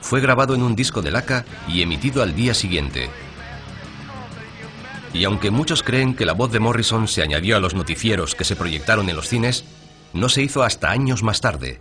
Fue 0.00 0.20
grabado 0.20 0.54
en 0.54 0.62
un 0.62 0.76
disco 0.76 1.00
de 1.02 1.10
laca 1.10 1.44
y 1.68 1.82
emitido 1.82 2.22
al 2.22 2.34
día 2.34 2.54
siguiente. 2.54 3.08
Y 5.12 5.24
aunque 5.24 5.50
muchos 5.50 5.82
creen 5.82 6.14
que 6.14 6.26
la 6.26 6.34
voz 6.34 6.52
de 6.52 6.60
Morrison 6.60 7.08
se 7.08 7.22
añadió 7.22 7.56
a 7.56 7.60
los 7.60 7.74
noticieros 7.74 8.34
que 8.34 8.44
se 8.44 8.56
proyectaron 8.56 9.08
en 9.08 9.16
los 9.16 9.28
cines, 9.28 9.64
no 10.12 10.28
se 10.28 10.42
hizo 10.42 10.62
hasta 10.62 10.90
años 10.90 11.22
más 11.22 11.40
tarde. 11.40 11.80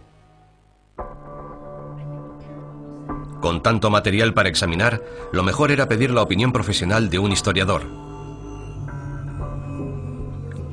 Con 3.41 3.61
tanto 3.61 3.89
material 3.89 4.33
para 4.33 4.49
examinar, 4.49 5.03
lo 5.31 5.43
mejor 5.43 5.71
era 5.71 5.87
pedir 5.87 6.11
la 6.11 6.21
opinión 6.21 6.51
profesional 6.51 7.09
de 7.09 7.19
un 7.19 7.31
historiador. 7.31 7.85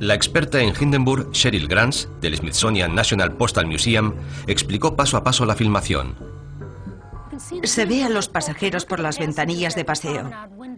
La 0.03 0.15
experta 0.15 0.59
en 0.59 0.75
Hindenburg, 0.75 1.31
Cheryl 1.31 1.69
Grants, 1.69 2.09
del 2.21 2.37
Smithsonian 2.37 2.93
National 2.93 3.37
Postal 3.37 3.67
Museum, 3.67 4.15
explicó 4.49 4.97
paso 4.97 5.17
a 5.17 5.23
paso 5.23 5.47
la 5.47 5.55
filmación. 5.55 6.17
Se 7.63 7.87
ve 7.87 8.03
a 8.03 8.09
los 8.09 8.27
pasajeros 8.27 8.85
por 8.85 8.99
las 8.99 9.21
ventanillas 9.21 9.77
de 9.77 9.85
paseo. 9.85 10.29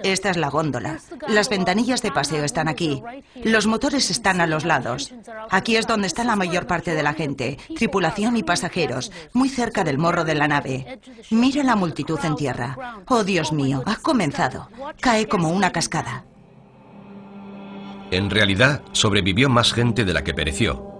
Esta 0.03 0.29
es 0.29 0.37
la 0.37 0.51
góndola. 0.51 0.99
Las 1.27 1.49
ventanillas 1.49 2.03
de 2.03 2.13
paseo 2.13 2.45
están 2.45 2.69
aquí. 2.69 3.03
Los 3.43 3.67
motores 3.67 4.11
están 4.11 4.43
a 4.43 4.47
los 4.47 4.67
lados. 4.67 5.15
Aquí 5.49 5.77
es 5.77 5.87
donde 5.87 6.07
está 6.07 6.23
la 6.25 6.37
mayor 6.37 6.67
parte 6.67 6.95
de 6.95 7.03
la 7.03 7.15
gente, 7.15 7.57
tripulación 7.77 8.37
y 8.37 8.43
pasajeros, 8.43 9.11
muy 9.33 9.49
cerca 9.49 9.85
del 9.85 9.97
morro 9.97 10.25
de 10.25 10.35
la 10.35 10.49
nave. 10.49 11.01
Mira 11.31 11.65
la 11.65 11.77
multitud 11.77 12.19
en 12.25 12.37
tierra. 12.37 12.77
Oh, 13.09 13.25
Dios 13.25 13.55
mío, 13.55 13.83
ha 13.87 13.97
comenzado. 13.97 14.69
Cae 15.01 15.29
como 15.29 15.49
una 15.49 15.73
cascada. 15.73 16.27
En 18.11 18.31
realidad, 18.31 18.83
sobrevivió 18.93 19.49
más 19.49 19.73
gente 19.73 20.05
de 20.05 20.13
la 20.13 20.25
que 20.25 20.35
pereció. 20.35 20.95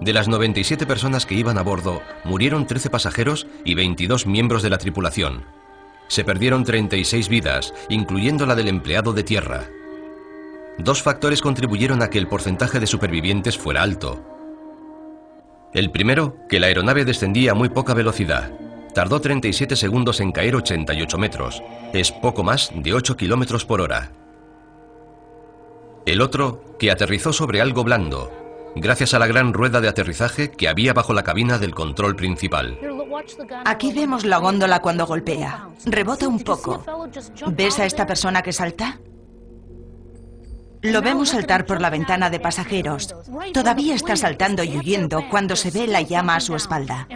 De 0.00 0.12
las 0.12 0.28
97 0.28 0.86
personas 0.86 1.26
que 1.26 1.34
iban 1.34 1.58
a 1.58 1.62
bordo, 1.62 2.02
murieron 2.24 2.66
13 2.66 2.90
pasajeros 2.90 3.46
y 3.64 3.74
22 3.74 4.26
miembros 4.26 4.62
de 4.62 4.70
la 4.70 4.78
tripulación. 4.78 5.44
Se 6.08 6.24
perdieron 6.24 6.64
36 6.64 7.28
vidas, 7.28 7.72
incluyendo 7.88 8.46
la 8.46 8.54
del 8.54 8.68
empleado 8.68 9.12
de 9.12 9.22
tierra. 9.22 9.68
Dos 10.78 11.02
factores 11.02 11.40
contribuyeron 11.40 12.02
a 12.02 12.10
que 12.10 12.18
el 12.18 12.28
porcentaje 12.28 12.80
de 12.80 12.86
supervivientes 12.86 13.56
fuera 13.56 13.82
alto. 13.82 14.22
El 15.72 15.90
primero, 15.90 16.36
que 16.48 16.60
la 16.60 16.66
aeronave 16.66 17.04
descendía 17.04 17.52
a 17.52 17.54
muy 17.54 17.68
poca 17.68 17.94
velocidad. 17.94 18.52
Tardó 18.94 19.20
37 19.20 19.74
segundos 19.74 20.20
en 20.20 20.30
caer 20.30 20.54
88 20.54 21.18
metros. 21.18 21.62
Es 21.92 22.12
poco 22.12 22.44
más 22.44 22.70
de 22.74 22.94
8 22.94 23.16
kilómetros 23.16 23.64
por 23.64 23.80
hora. 23.80 24.12
El 26.06 26.20
otro, 26.20 26.76
que 26.78 26.90
aterrizó 26.90 27.32
sobre 27.32 27.60
algo 27.62 27.82
blando, 27.82 28.30
gracias 28.76 29.14
a 29.14 29.18
la 29.18 29.26
gran 29.26 29.54
rueda 29.54 29.80
de 29.80 29.88
aterrizaje 29.88 30.50
que 30.50 30.68
había 30.68 30.92
bajo 30.92 31.14
la 31.14 31.22
cabina 31.22 31.58
del 31.58 31.74
control 31.74 32.14
principal. 32.14 32.78
Aquí 33.64 33.92
vemos 33.92 34.24
la 34.26 34.36
góndola 34.36 34.80
cuando 34.80 35.06
golpea. 35.06 35.68
Rebota 35.86 36.28
un 36.28 36.40
poco. 36.40 36.84
¿Ves 37.52 37.78
a 37.78 37.86
esta 37.86 38.06
persona 38.06 38.42
que 38.42 38.52
salta? 38.52 39.00
Lo 40.82 41.00
vemos 41.00 41.30
saltar 41.30 41.64
por 41.64 41.80
la 41.80 41.88
ventana 41.88 42.28
de 42.28 42.40
pasajeros. 42.40 43.14
Todavía 43.54 43.94
está 43.94 44.16
saltando 44.16 44.62
y 44.62 44.76
huyendo 44.76 45.24
cuando 45.30 45.56
se 45.56 45.70
ve 45.70 45.86
la 45.86 46.02
llama 46.02 46.36
a 46.36 46.40
su 46.40 46.54
espalda. 46.54 47.08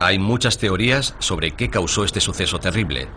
Hay 0.00 0.18
muchas 0.18 0.58
teorías 0.58 1.14
sobre 1.18 1.52
qué 1.52 1.70
causó 1.70 2.04
este 2.04 2.20
suceso 2.20 2.58
terrible. 2.58 3.08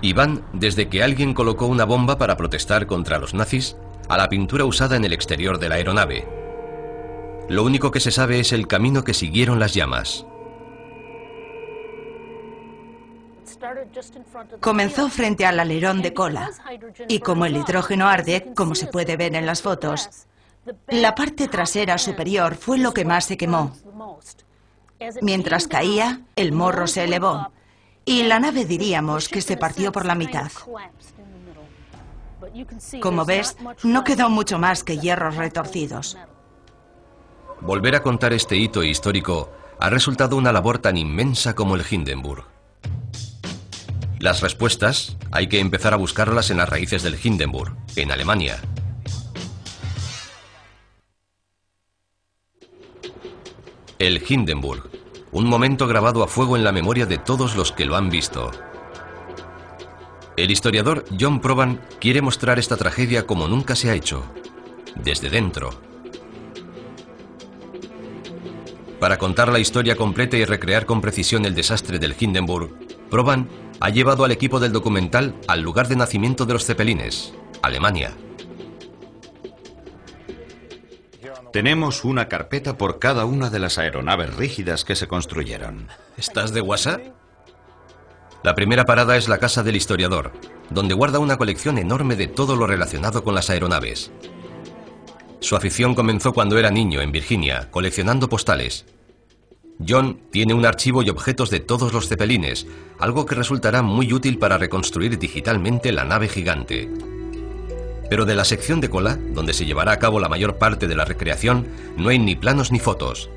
Y 0.00 0.12
van 0.12 0.44
desde 0.52 0.88
que 0.88 1.02
alguien 1.02 1.34
colocó 1.34 1.66
una 1.66 1.84
bomba 1.84 2.18
para 2.18 2.36
protestar 2.36 2.86
contra 2.86 3.18
los 3.18 3.34
nazis 3.34 3.76
a 4.08 4.16
la 4.16 4.28
pintura 4.28 4.64
usada 4.64 4.96
en 4.96 5.04
el 5.04 5.12
exterior 5.12 5.58
de 5.58 5.68
la 5.68 5.76
aeronave. 5.76 6.26
Lo 7.48 7.62
único 7.62 7.90
que 7.90 8.00
se 8.00 8.10
sabe 8.10 8.40
es 8.40 8.52
el 8.52 8.66
camino 8.66 9.04
que 9.04 9.14
siguieron 9.14 9.58
las 9.58 9.74
llamas. 9.74 10.26
Comenzó 14.60 15.08
frente 15.08 15.46
al 15.46 15.60
alerón 15.60 16.02
de 16.02 16.12
cola 16.12 16.50
y 17.08 17.20
como 17.20 17.46
el 17.46 17.56
hidrógeno 17.56 18.08
arde, 18.08 18.52
como 18.54 18.74
se 18.74 18.86
puede 18.86 19.16
ver 19.16 19.34
en 19.34 19.46
las 19.46 19.62
fotos, 19.62 20.26
la 20.88 21.14
parte 21.14 21.48
trasera 21.48 21.98
superior 21.98 22.54
fue 22.56 22.78
lo 22.78 22.92
que 22.92 23.04
más 23.04 23.26
se 23.26 23.36
quemó. 23.36 23.72
Mientras 25.22 25.68
caía, 25.68 26.20
el 26.36 26.52
morro 26.52 26.86
se 26.86 27.04
elevó 27.04 27.52
y 28.04 28.22
la 28.24 28.40
nave 28.40 28.64
diríamos 28.64 29.28
que 29.28 29.40
se 29.40 29.56
partió 29.56 29.92
por 29.92 30.06
la 30.06 30.14
mitad. 30.14 30.50
Como 33.00 33.24
ves, 33.24 33.56
no 33.82 34.04
quedó 34.04 34.28
mucho 34.28 34.58
más 34.58 34.84
que 34.84 34.98
hierros 34.98 35.36
retorcidos. 35.36 36.16
Volver 37.60 37.96
a 37.96 38.02
contar 38.02 38.32
este 38.32 38.56
hito 38.56 38.82
histórico 38.82 39.50
ha 39.80 39.90
resultado 39.90 40.36
una 40.36 40.52
labor 40.52 40.78
tan 40.78 40.96
inmensa 40.96 41.54
como 41.54 41.74
el 41.74 41.84
Hindenburg. 41.88 42.44
Las 44.18 44.40
respuestas 44.40 45.16
hay 45.32 45.48
que 45.48 45.60
empezar 45.60 45.92
a 45.92 45.98
buscarlas 45.98 46.50
en 46.50 46.58
las 46.58 46.68
raíces 46.68 47.02
del 47.02 47.18
Hindenburg, 47.22 47.76
en 47.96 48.10
Alemania. 48.10 48.60
El 54.00 54.20
Hindenburg, 54.28 54.90
un 55.30 55.46
momento 55.46 55.86
grabado 55.86 56.24
a 56.24 56.26
fuego 56.26 56.56
en 56.56 56.64
la 56.64 56.72
memoria 56.72 57.06
de 57.06 57.18
todos 57.18 57.54
los 57.54 57.70
que 57.70 57.84
lo 57.84 57.94
han 57.94 58.10
visto. 58.10 58.50
El 60.36 60.50
historiador 60.50 61.04
John 61.18 61.40
Proban 61.40 61.80
quiere 62.00 62.20
mostrar 62.20 62.58
esta 62.58 62.76
tragedia 62.76 63.24
como 63.24 63.46
nunca 63.46 63.76
se 63.76 63.90
ha 63.90 63.94
hecho, 63.94 64.24
desde 64.96 65.30
dentro. 65.30 65.70
Para 68.98 69.16
contar 69.16 69.52
la 69.52 69.60
historia 69.60 69.94
completa 69.94 70.36
y 70.36 70.44
recrear 70.44 70.86
con 70.86 71.00
precisión 71.00 71.44
el 71.44 71.54
desastre 71.54 72.00
del 72.00 72.16
Hindenburg, 72.18 72.76
Proban 73.10 73.48
ha 73.78 73.90
llevado 73.90 74.24
al 74.24 74.32
equipo 74.32 74.58
del 74.58 74.72
documental 74.72 75.36
al 75.46 75.60
lugar 75.60 75.86
de 75.86 75.94
nacimiento 75.94 76.46
de 76.46 76.54
los 76.54 76.64
cepelines, 76.64 77.32
Alemania. 77.62 78.12
Tenemos 81.54 82.02
una 82.02 82.28
carpeta 82.28 82.76
por 82.76 82.98
cada 82.98 83.26
una 83.26 83.48
de 83.48 83.60
las 83.60 83.78
aeronaves 83.78 84.34
rígidas 84.34 84.84
que 84.84 84.96
se 84.96 85.06
construyeron. 85.06 85.86
¿Estás 86.16 86.52
de 86.52 86.60
WhatsApp? 86.60 87.00
La 88.42 88.56
primera 88.56 88.84
parada 88.84 89.16
es 89.16 89.28
la 89.28 89.38
casa 89.38 89.62
del 89.62 89.76
historiador, 89.76 90.32
donde 90.70 90.94
guarda 90.94 91.20
una 91.20 91.36
colección 91.36 91.78
enorme 91.78 92.16
de 92.16 92.26
todo 92.26 92.56
lo 92.56 92.66
relacionado 92.66 93.22
con 93.22 93.36
las 93.36 93.50
aeronaves. 93.50 94.10
Su 95.38 95.54
afición 95.54 95.94
comenzó 95.94 96.32
cuando 96.32 96.58
era 96.58 96.72
niño 96.72 97.00
en 97.00 97.12
Virginia, 97.12 97.68
coleccionando 97.70 98.28
postales. 98.28 98.86
John 99.88 100.22
tiene 100.32 100.54
un 100.54 100.66
archivo 100.66 101.04
y 101.04 101.10
objetos 101.10 101.50
de 101.50 101.60
todos 101.60 101.92
los 101.92 102.08
cepelines, 102.08 102.66
algo 102.98 103.26
que 103.26 103.36
resultará 103.36 103.80
muy 103.80 104.12
útil 104.12 104.38
para 104.38 104.58
reconstruir 104.58 105.20
digitalmente 105.20 105.92
la 105.92 106.02
nave 106.02 106.26
gigante. 106.26 106.90
Pero 108.08 108.24
de 108.24 108.34
la 108.34 108.44
sección 108.44 108.80
de 108.80 108.90
cola, 108.90 109.18
donde 109.32 109.52
se 109.52 109.66
llevará 109.66 109.92
a 109.92 109.98
cabo 109.98 110.20
la 110.20 110.28
mayor 110.28 110.56
parte 110.56 110.86
de 110.86 110.94
la 110.94 111.04
recreación, 111.04 111.66
no 111.96 112.10
hay 112.10 112.18
ni 112.18 112.36
planos 112.36 112.70
ni 112.70 112.78
fotos. 112.78 113.30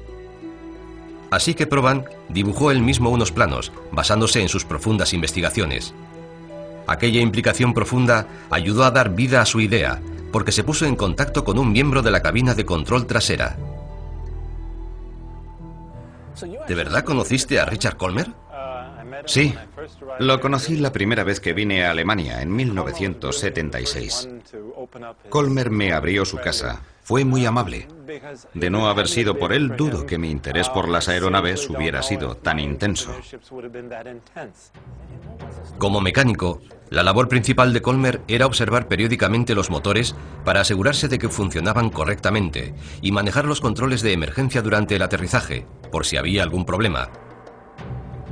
Así 1.30 1.54
que 1.54 1.68
Proban 1.68 2.06
dibujó 2.30 2.72
él 2.72 2.82
mismo 2.82 3.10
unos 3.10 3.32
planos, 3.32 3.72
basándose 3.92 4.42
en 4.42 4.50
sus 4.50 4.66
profundas 4.66 5.14
investigaciones. 5.14 5.94
Aquella 6.88 7.20
implicación 7.20 7.74
profunda 7.74 8.28
ayudó 8.50 8.86
a 8.86 8.92
dar 8.92 9.14
vida 9.14 9.42
a 9.42 9.46
su 9.46 9.60
idea, 9.60 10.02
porque 10.32 10.54
se 10.54 10.64
puso 10.64 10.86
en 10.86 10.96
contacto 10.96 11.44
con 11.44 11.60
un 11.60 11.72
miembro 11.72 12.02
de 12.02 12.12
la 12.12 12.22
cabina 12.22 12.54
de 12.54 12.66
control 12.66 13.08
trasera. 13.08 13.58
¿De 16.68 16.76
verdad 16.76 17.04
conociste 17.04 17.60
a 17.60 17.66
Richard 17.66 17.98
Colmer? 17.98 18.28
Sí, 19.28 19.54
lo 20.20 20.40
conocí 20.40 20.78
la 20.78 20.92
primera 20.92 21.24
vez 21.24 21.40
que 21.40 21.54
vine 21.54 21.86
a 21.86 21.92
Alemania, 21.92 22.42
en 22.42 22.56
1976. 22.56 24.30
Colmer 25.30 25.70
me 25.70 25.94
abrió 25.94 26.26
su 26.26 26.38
casa. 26.38 26.82
Fue 27.04 27.24
muy 27.24 27.46
amable. 27.46 27.88
De 28.54 28.70
no 28.70 28.88
haber 28.88 29.08
sido 29.08 29.38
por 29.38 29.54
él, 29.54 29.76
dudo 29.76 30.06
que 30.06 30.18
mi 30.18 30.30
interés 30.30 30.70
por 30.70 30.90
las 30.90 31.08
aeronaves 31.10 31.70
hubiera 31.70 32.02
sido 32.04 32.36
tan 32.36 32.60
intenso. 32.60 33.14
Como 35.78 36.02
mecánico, 36.02 36.62
la 36.90 37.04
labor 37.04 37.28
principal 37.28 37.74
de 37.74 37.82
Colmer 37.82 38.22
era 38.28 38.46
observar 38.46 38.88
periódicamente 38.88 39.56
los 39.56 39.70
motores 39.70 40.16
para 40.46 40.62
asegurarse 40.62 41.08
de 41.10 41.20
que 41.20 41.30
funcionaban 41.30 41.90
correctamente 41.90 42.74
y 43.02 43.12
manejar 43.12 43.46
los 43.46 43.62
controles 43.62 44.02
de 44.02 44.14
emergencia 44.14 44.62
durante 44.62 44.96
el 44.96 45.02
aterrizaje, 45.02 45.66
por 45.92 46.06
si 46.06 46.18
había 46.18 46.44
algún 46.44 46.66
problema. 46.66 47.10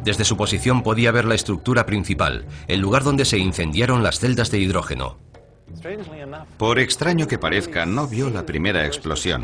Desde 0.06 0.24
su 0.24 0.38
posición 0.38 0.84
podía 0.84 1.12
ver 1.12 1.26
la 1.26 1.34
estructura 1.34 1.88
principal, 1.88 2.46
el 2.68 2.80
lugar 2.80 3.04
donde 3.04 3.26
se 3.26 3.40
incendiaron 3.40 4.04
las 4.04 4.20
celdas 4.20 4.52
de 4.52 4.60
hidrógeno. 4.60 5.18
Por 6.60 6.78
extraño 6.78 7.28
que 7.28 7.40
parezca, 7.40 7.88
no 7.88 8.08
vio 8.08 8.30
la 8.30 8.46
primera 8.46 8.86
explosión. 8.86 9.44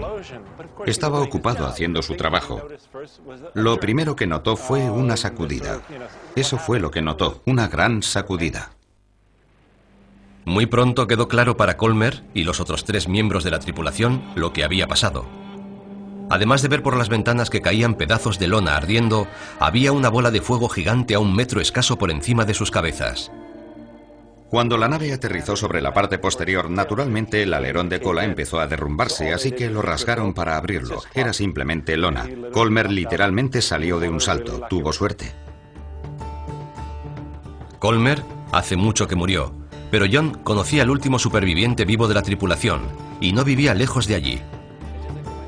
Estaba 0.85 1.19
ocupado 1.19 1.65
haciendo 1.65 2.03
su 2.03 2.15
trabajo. 2.15 2.61
Lo 3.55 3.79
primero 3.79 4.15
que 4.15 4.27
notó 4.27 4.55
fue 4.55 4.87
una 4.87 5.17
sacudida. 5.17 5.81
Eso 6.35 6.59
fue 6.59 6.79
lo 6.79 6.91
que 6.91 7.01
notó, 7.01 7.41
una 7.47 7.67
gran 7.67 8.03
sacudida. 8.03 8.73
Muy 10.45 10.67
pronto 10.67 11.07
quedó 11.07 11.27
claro 11.27 11.57
para 11.57 11.75
Colmer 11.75 12.23
y 12.35 12.43
los 12.43 12.59
otros 12.59 12.85
tres 12.85 13.07
miembros 13.07 13.43
de 13.43 13.49
la 13.49 13.59
tripulación 13.59 14.21
lo 14.35 14.53
que 14.53 14.63
había 14.63 14.85
pasado. 14.87 15.25
Además 16.31 16.61
de 16.61 16.69
ver 16.69 16.81
por 16.81 16.95
las 16.95 17.09
ventanas 17.09 17.49
que 17.49 17.61
caían 17.61 17.95
pedazos 17.95 18.39
de 18.39 18.47
lona 18.47 18.77
ardiendo, 18.77 19.27
había 19.59 19.91
una 19.91 20.07
bola 20.07 20.31
de 20.31 20.39
fuego 20.39 20.69
gigante 20.69 21.13
a 21.13 21.19
un 21.19 21.35
metro 21.35 21.59
escaso 21.59 21.97
por 21.97 22.09
encima 22.09 22.45
de 22.45 22.53
sus 22.53 22.71
cabezas. 22.71 23.33
Cuando 24.49 24.77
la 24.77 24.87
nave 24.87 25.11
aterrizó 25.11 25.57
sobre 25.57 25.81
la 25.81 25.93
parte 25.93 26.19
posterior, 26.19 26.69
naturalmente 26.69 27.43
el 27.43 27.53
alerón 27.53 27.89
de 27.89 27.99
cola 27.99 28.23
empezó 28.23 28.61
a 28.61 28.67
derrumbarse, 28.67 29.33
así 29.33 29.51
que 29.51 29.69
lo 29.69 29.81
rasgaron 29.81 30.33
para 30.33 30.55
abrirlo. 30.55 31.01
Era 31.13 31.33
simplemente 31.33 31.97
lona. 31.97 32.29
Colmer 32.53 32.89
literalmente 32.89 33.61
salió 33.61 33.99
de 33.99 34.07
un 34.07 34.21
salto. 34.21 34.61
Tuvo 34.69 34.93
suerte. 34.93 35.33
Colmer 37.79 38.23
hace 38.53 38.77
mucho 38.77 39.05
que 39.05 39.17
murió, 39.17 39.53
pero 39.89 40.05
John 40.09 40.39
conocía 40.45 40.83
al 40.83 40.91
último 40.91 41.19
superviviente 41.19 41.83
vivo 41.83 42.07
de 42.07 42.13
la 42.13 42.21
tripulación 42.21 42.83
y 43.19 43.33
no 43.33 43.43
vivía 43.43 43.73
lejos 43.73 44.07
de 44.07 44.15
allí. 44.15 44.41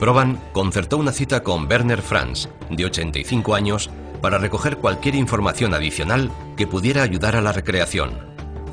Proban 0.03 0.37
concertó 0.51 0.97
una 0.97 1.13
cita 1.13 1.43
con 1.43 1.65
Werner 1.65 2.01
Franz, 2.01 2.49
de 2.69 2.83
85 2.83 3.55
años, 3.55 3.89
para 4.21 4.37
recoger 4.37 4.75
cualquier 4.79 5.15
información 5.15 5.73
adicional 5.73 6.29
que 6.57 6.67
pudiera 6.67 7.03
ayudar 7.03 7.37
a 7.37 7.41
la 7.41 7.53
recreación. 7.53 8.11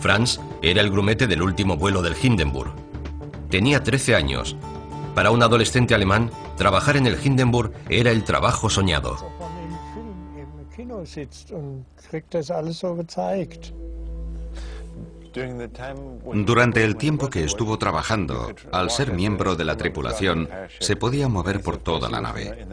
Franz 0.00 0.40
era 0.60 0.80
el 0.80 0.90
grumete 0.90 1.28
del 1.28 1.42
último 1.42 1.76
vuelo 1.76 2.02
del 2.02 2.16
Hindenburg. 2.20 2.72
Tenía 3.48 3.80
13 3.80 4.16
años. 4.16 4.56
Para 5.14 5.30
un 5.30 5.40
adolescente 5.44 5.94
alemán, 5.94 6.32
trabajar 6.56 6.96
en 6.96 7.06
el 7.06 7.16
Hindenburg 7.24 7.74
era 7.88 8.10
el 8.10 8.24
trabajo 8.24 8.68
soñado. 8.68 9.16
Durante 16.34 16.84
el 16.84 16.96
tiempo 16.96 17.30
que 17.30 17.44
estuvo 17.44 17.78
trabajando, 17.78 18.52
al 18.72 18.90
ser 18.90 19.12
miembro 19.12 19.54
de 19.54 19.64
la 19.64 19.76
tripulación, 19.76 20.48
se 20.78 20.96
podía 20.96 21.28
mover 21.28 21.60
por 21.62 21.76
toda 21.76 22.08
la 22.08 22.20
nave. 22.20 22.66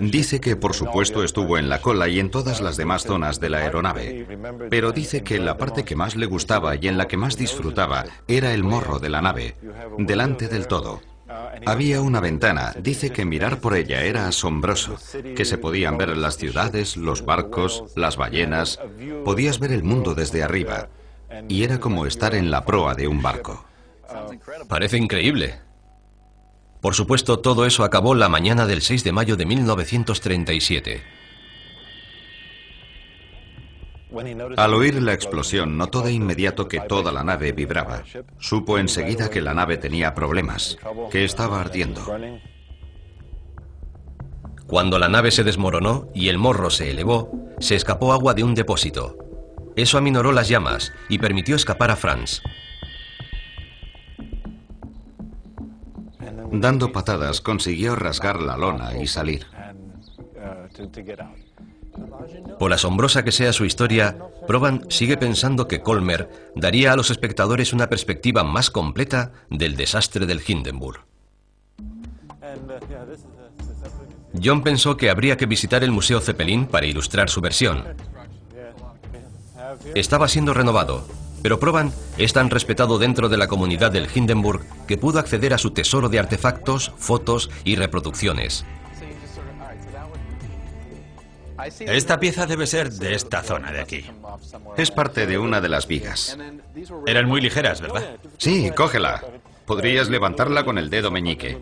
Dice 0.00 0.40
que 0.40 0.56
por 0.56 0.74
supuesto 0.74 1.24
estuvo 1.24 1.58
en 1.58 1.68
la 1.68 1.80
cola 1.80 2.08
y 2.08 2.20
en 2.20 2.30
todas 2.30 2.60
las 2.60 2.76
demás 2.76 3.02
zonas 3.02 3.40
de 3.40 3.50
la 3.50 3.58
aeronave, 3.58 4.26
pero 4.70 4.92
dice 4.92 5.22
que 5.22 5.38
la 5.38 5.56
parte 5.56 5.84
que 5.84 5.96
más 5.96 6.16
le 6.16 6.26
gustaba 6.26 6.76
y 6.76 6.86
en 6.88 6.96
la 6.98 7.08
que 7.08 7.16
más 7.16 7.36
disfrutaba 7.36 8.04
era 8.28 8.52
el 8.54 8.62
morro 8.62 8.98
de 8.98 9.08
la 9.08 9.22
nave, 9.22 9.56
delante 9.98 10.48
del 10.48 10.66
todo. 10.66 11.00
Había 11.64 12.02
una 12.02 12.20
ventana, 12.20 12.72
dice 12.80 13.10
que 13.10 13.24
mirar 13.24 13.58
por 13.60 13.74
ella 13.74 14.02
era 14.02 14.28
asombroso, 14.28 14.96
que 15.34 15.44
se 15.44 15.58
podían 15.58 15.98
ver 15.98 16.16
las 16.16 16.36
ciudades, 16.36 16.96
los 16.96 17.24
barcos, 17.24 17.84
las 17.96 18.16
ballenas, 18.16 18.78
podías 19.24 19.58
ver 19.58 19.72
el 19.72 19.82
mundo 19.82 20.14
desde 20.14 20.44
arriba 20.44 20.88
y 21.48 21.64
era 21.64 21.78
como 21.78 22.06
estar 22.06 22.34
en 22.34 22.50
la 22.50 22.64
proa 22.64 22.94
de 22.94 23.08
un 23.08 23.22
barco. 23.22 23.64
Parece 24.68 24.96
increíble. 24.96 25.60
Por 26.80 26.94
supuesto, 26.94 27.40
todo 27.40 27.66
eso 27.66 27.84
acabó 27.84 28.14
la 28.14 28.28
mañana 28.28 28.66
del 28.66 28.82
6 28.82 29.02
de 29.02 29.12
mayo 29.12 29.36
de 29.36 29.46
1937. 29.46 31.02
Al 34.56 34.74
oír 34.74 35.02
la 35.02 35.12
explosión, 35.12 35.76
notó 35.76 36.00
de 36.00 36.12
inmediato 36.12 36.68
que 36.68 36.80
toda 36.80 37.12
la 37.12 37.24
nave 37.24 37.52
vibraba. 37.52 38.04
Supo 38.38 38.78
enseguida 38.78 39.30
que 39.30 39.42
la 39.42 39.52
nave 39.52 39.78
tenía 39.78 40.14
problemas, 40.14 40.78
que 41.10 41.24
estaba 41.24 41.60
ardiendo. 41.60 42.02
Cuando 44.66 44.98
la 44.98 45.08
nave 45.08 45.30
se 45.30 45.44
desmoronó 45.44 46.08
y 46.14 46.28
el 46.28 46.38
morro 46.38 46.70
se 46.70 46.90
elevó, 46.90 47.30
se 47.58 47.74
escapó 47.74 48.12
agua 48.12 48.34
de 48.34 48.44
un 48.44 48.54
depósito. 48.54 49.25
Eso 49.76 49.98
aminoró 49.98 50.32
las 50.32 50.48
llamas 50.48 50.92
y 51.10 51.18
permitió 51.18 51.54
escapar 51.54 51.90
a 51.90 51.96
Franz. 51.96 52.40
Dando 56.50 56.92
patadas 56.92 57.42
consiguió 57.42 57.94
rasgar 57.94 58.40
la 58.40 58.56
lona 58.56 58.96
y 58.98 59.06
salir. 59.06 59.46
Por 62.58 62.72
asombrosa 62.72 63.22
que 63.22 63.32
sea 63.32 63.52
su 63.52 63.64
historia, 63.66 64.16
Proban 64.46 64.86
sigue 64.88 65.16
pensando 65.16 65.68
que 65.68 65.82
Colmer 65.82 66.52
daría 66.54 66.92
a 66.92 66.96
los 66.96 67.10
espectadores 67.10 67.72
una 67.72 67.88
perspectiva 67.88 68.44
más 68.44 68.70
completa 68.70 69.32
del 69.50 69.76
desastre 69.76 70.24
del 70.24 70.42
Hindenburg. 70.46 71.00
John 74.42 74.62
pensó 74.62 74.96
que 74.96 75.10
habría 75.10 75.36
que 75.36 75.46
visitar 75.46 75.82
el 75.84 75.92
Museo 75.92 76.20
Zeppelin 76.20 76.66
para 76.66 76.86
ilustrar 76.86 77.28
su 77.28 77.40
versión, 77.40 77.84
estaba 79.94 80.28
siendo 80.28 80.54
renovado, 80.54 81.06
pero 81.42 81.60
Proban 81.60 81.92
es 82.18 82.32
tan 82.32 82.50
respetado 82.50 82.98
dentro 82.98 83.28
de 83.28 83.36
la 83.36 83.46
comunidad 83.46 83.92
del 83.92 84.08
Hindenburg 84.12 84.62
que 84.86 84.96
pudo 84.96 85.18
acceder 85.18 85.54
a 85.54 85.58
su 85.58 85.70
tesoro 85.70 86.08
de 86.08 86.18
artefactos, 86.18 86.92
fotos 86.96 87.50
y 87.64 87.76
reproducciones. 87.76 88.64
Esta 91.80 92.20
pieza 92.20 92.46
debe 92.46 92.66
ser 92.66 92.92
de 92.92 93.14
esta 93.14 93.42
zona 93.42 93.72
de 93.72 93.80
aquí. 93.80 94.04
Es 94.76 94.90
parte 94.90 95.26
de 95.26 95.38
una 95.38 95.60
de 95.60 95.68
las 95.68 95.86
vigas. 95.86 96.36
Eran 97.06 97.26
muy 97.26 97.40
ligeras, 97.40 97.80
¿verdad? 97.80 98.16
Sí, 98.38 98.70
cógela. 98.76 99.22
Podrías 99.64 100.08
levantarla 100.08 100.64
con 100.64 100.78
el 100.78 100.90
dedo 100.90 101.10
meñique. 101.10 101.58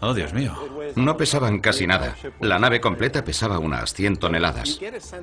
Oh, 0.00 0.12
Dios 0.12 0.32
mío. 0.34 0.54
No 0.94 1.16
pesaban 1.16 1.60
casi 1.60 1.86
nada. 1.86 2.16
La 2.40 2.58
nave 2.58 2.80
completa 2.80 3.24
pesaba 3.24 3.58
unas 3.58 3.94
100 3.94 4.16
toneladas. 4.16 4.78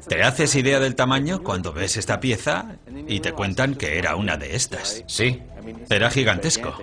¿Te 0.08 0.24
haces 0.24 0.56
idea 0.56 0.80
del 0.80 0.96
tamaño 0.96 1.44
cuando 1.44 1.74
ves 1.74 1.98
esta 1.98 2.20
pieza 2.20 2.78
y 3.08 3.20
te 3.20 3.34
cuentan 3.34 3.76
que 3.76 3.98
era 3.98 4.16
una 4.16 4.38
de 4.38 4.56
estas? 4.56 5.04
Sí. 5.08 5.42
Era 5.90 6.10
gigantesco. 6.10 6.76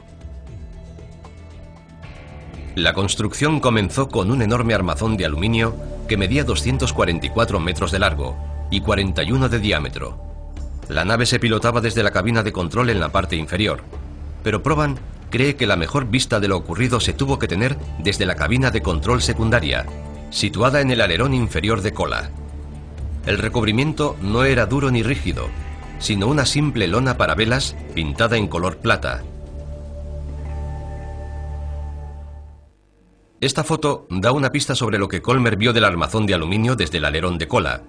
La 2.77 2.95
construcción 2.95 3.59
comenzó 3.61 4.09
con 4.09 4.31
un 4.31 4.43
enorme 4.43 4.75
armazón 4.75 5.17
de 5.17 5.27
aluminio 5.27 5.75
que 6.09 6.17
medía 6.17 6.45
244 6.45 7.59
metros 7.59 7.91
de 7.91 7.99
largo 7.99 8.37
y 8.71 8.81
41 8.81 9.49
de 9.49 9.59
diámetro. 9.59 10.19
La 10.89 11.05
nave 11.05 11.27
se 11.27 11.41
pilotaba 11.41 11.81
desde 11.81 12.03
la 12.03 12.13
cabina 12.13 12.43
de 12.43 12.53
control 12.53 12.91
en 12.91 13.01
la 13.01 13.11
parte 13.11 13.37
inferior, 13.37 13.83
pero 14.43 14.63
Proban 14.63 14.99
cree 15.31 15.57
que 15.57 15.67
la 15.67 15.77
mejor 15.77 16.07
vista 16.11 16.41
de 16.41 16.49
lo 16.49 16.57
ocurrido 16.57 17.01
se 17.01 17.13
tuvo 17.13 17.39
que 17.39 17.49
tener 17.49 17.79
desde 17.99 18.27
la 18.27 18.35
cabina 18.35 18.71
de 18.71 18.83
control 18.83 19.23
secundaria, 19.23 19.87
situada 20.31 20.81
en 20.81 20.91
el 20.91 21.01
alerón 21.01 21.35
inferior 21.35 21.81
de 21.81 21.93
cola. 21.93 22.31
El 23.27 23.39
recubrimiento 23.39 24.17
no 24.21 24.45
era 24.45 24.67
duro 24.67 24.91
ni 24.91 25.03
rígido, 25.03 25.49
sino 25.99 26.27
una 26.27 26.47
simple 26.47 26.89
lona 26.89 27.17
para 27.17 27.35
velas 27.35 27.77
pintada 27.95 28.37
en 28.37 28.49
color 28.49 28.79
plata. 28.79 29.23
Esta 33.41 33.65
foto 33.65 34.07
da 34.11 34.33
una 34.33 34.53
pista 34.53 34.75
sobre 34.75 34.99
lo 34.99 35.09
que 35.09 35.23
Colmer 35.23 35.57
vio 35.57 35.73
del 35.73 35.85
armazón 35.85 36.27
de 36.27 36.35
aluminio 36.35 36.77
desde 36.77 36.99
el 36.99 37.07
alerón 37.07 37.39
de 37.39 37.49
cola 37.49 37.83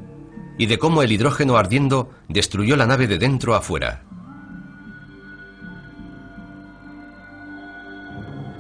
y 0.58 0.68
de 0.68 0.78
cómo 0.78 1.02
el 1.02 1.12
hidrógeno 1.12 1.58
ardiendo 1.58 2.12
destruyó 2.30 2.76
la 2.76 2.86
nave 2.86 3.08
de 3.08 3.18
dentro 3.18 3.56
a 3.56 3.62
fuera. 3.62 4.04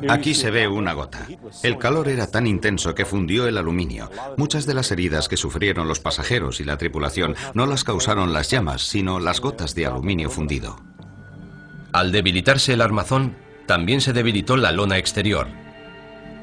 Aquí 0.10 0.34
se 0.34 0.52
ve 0.52 0.68
una 0.68 0.94
gota. 0.94 1.28
El 1.64 1.78
calor 1.78 2.08
era 2.08 2.28
tan 2.28 2.48
intenso 2.48 2.96
que 2.96 3.06
fundió 3.06 3.48
el 3.48 3.58
aluminio. 3.58 4.10
Muchas 4.38 4.66
de 4.66 4.74
las 4.74 4.92
heridas 4.92 5.28
que 5.28 5.38
sufrieron 5.38 5.88
los 5.88 6.00
pasajeros 6.00 6.60
y 6.60 6.64
la 6.64 6.78
tripulación 6.78 7.36
no 7.54 7.66
las 7.66 7.84
causaron 7.84 8.34
las 8.34 8.50
llamas, 8.50 8.82
sino 8.82 9.20
las 9.20 9.42
gotas 9.42 9.76
de 9.76 9.86
aluminio 9.86 10.30
fundido. 10.30 10.80
Al 11.94 12.12
debilitarse 12.12 12.74
el 12.74 12.82
armazón, 12.82 13.36
también 13.66 14.02
se 14.02 14.14
debilitó 14.14 14.58
la 14.58 14.72
lona 14.72 14.98
exterior. 14.98 15.48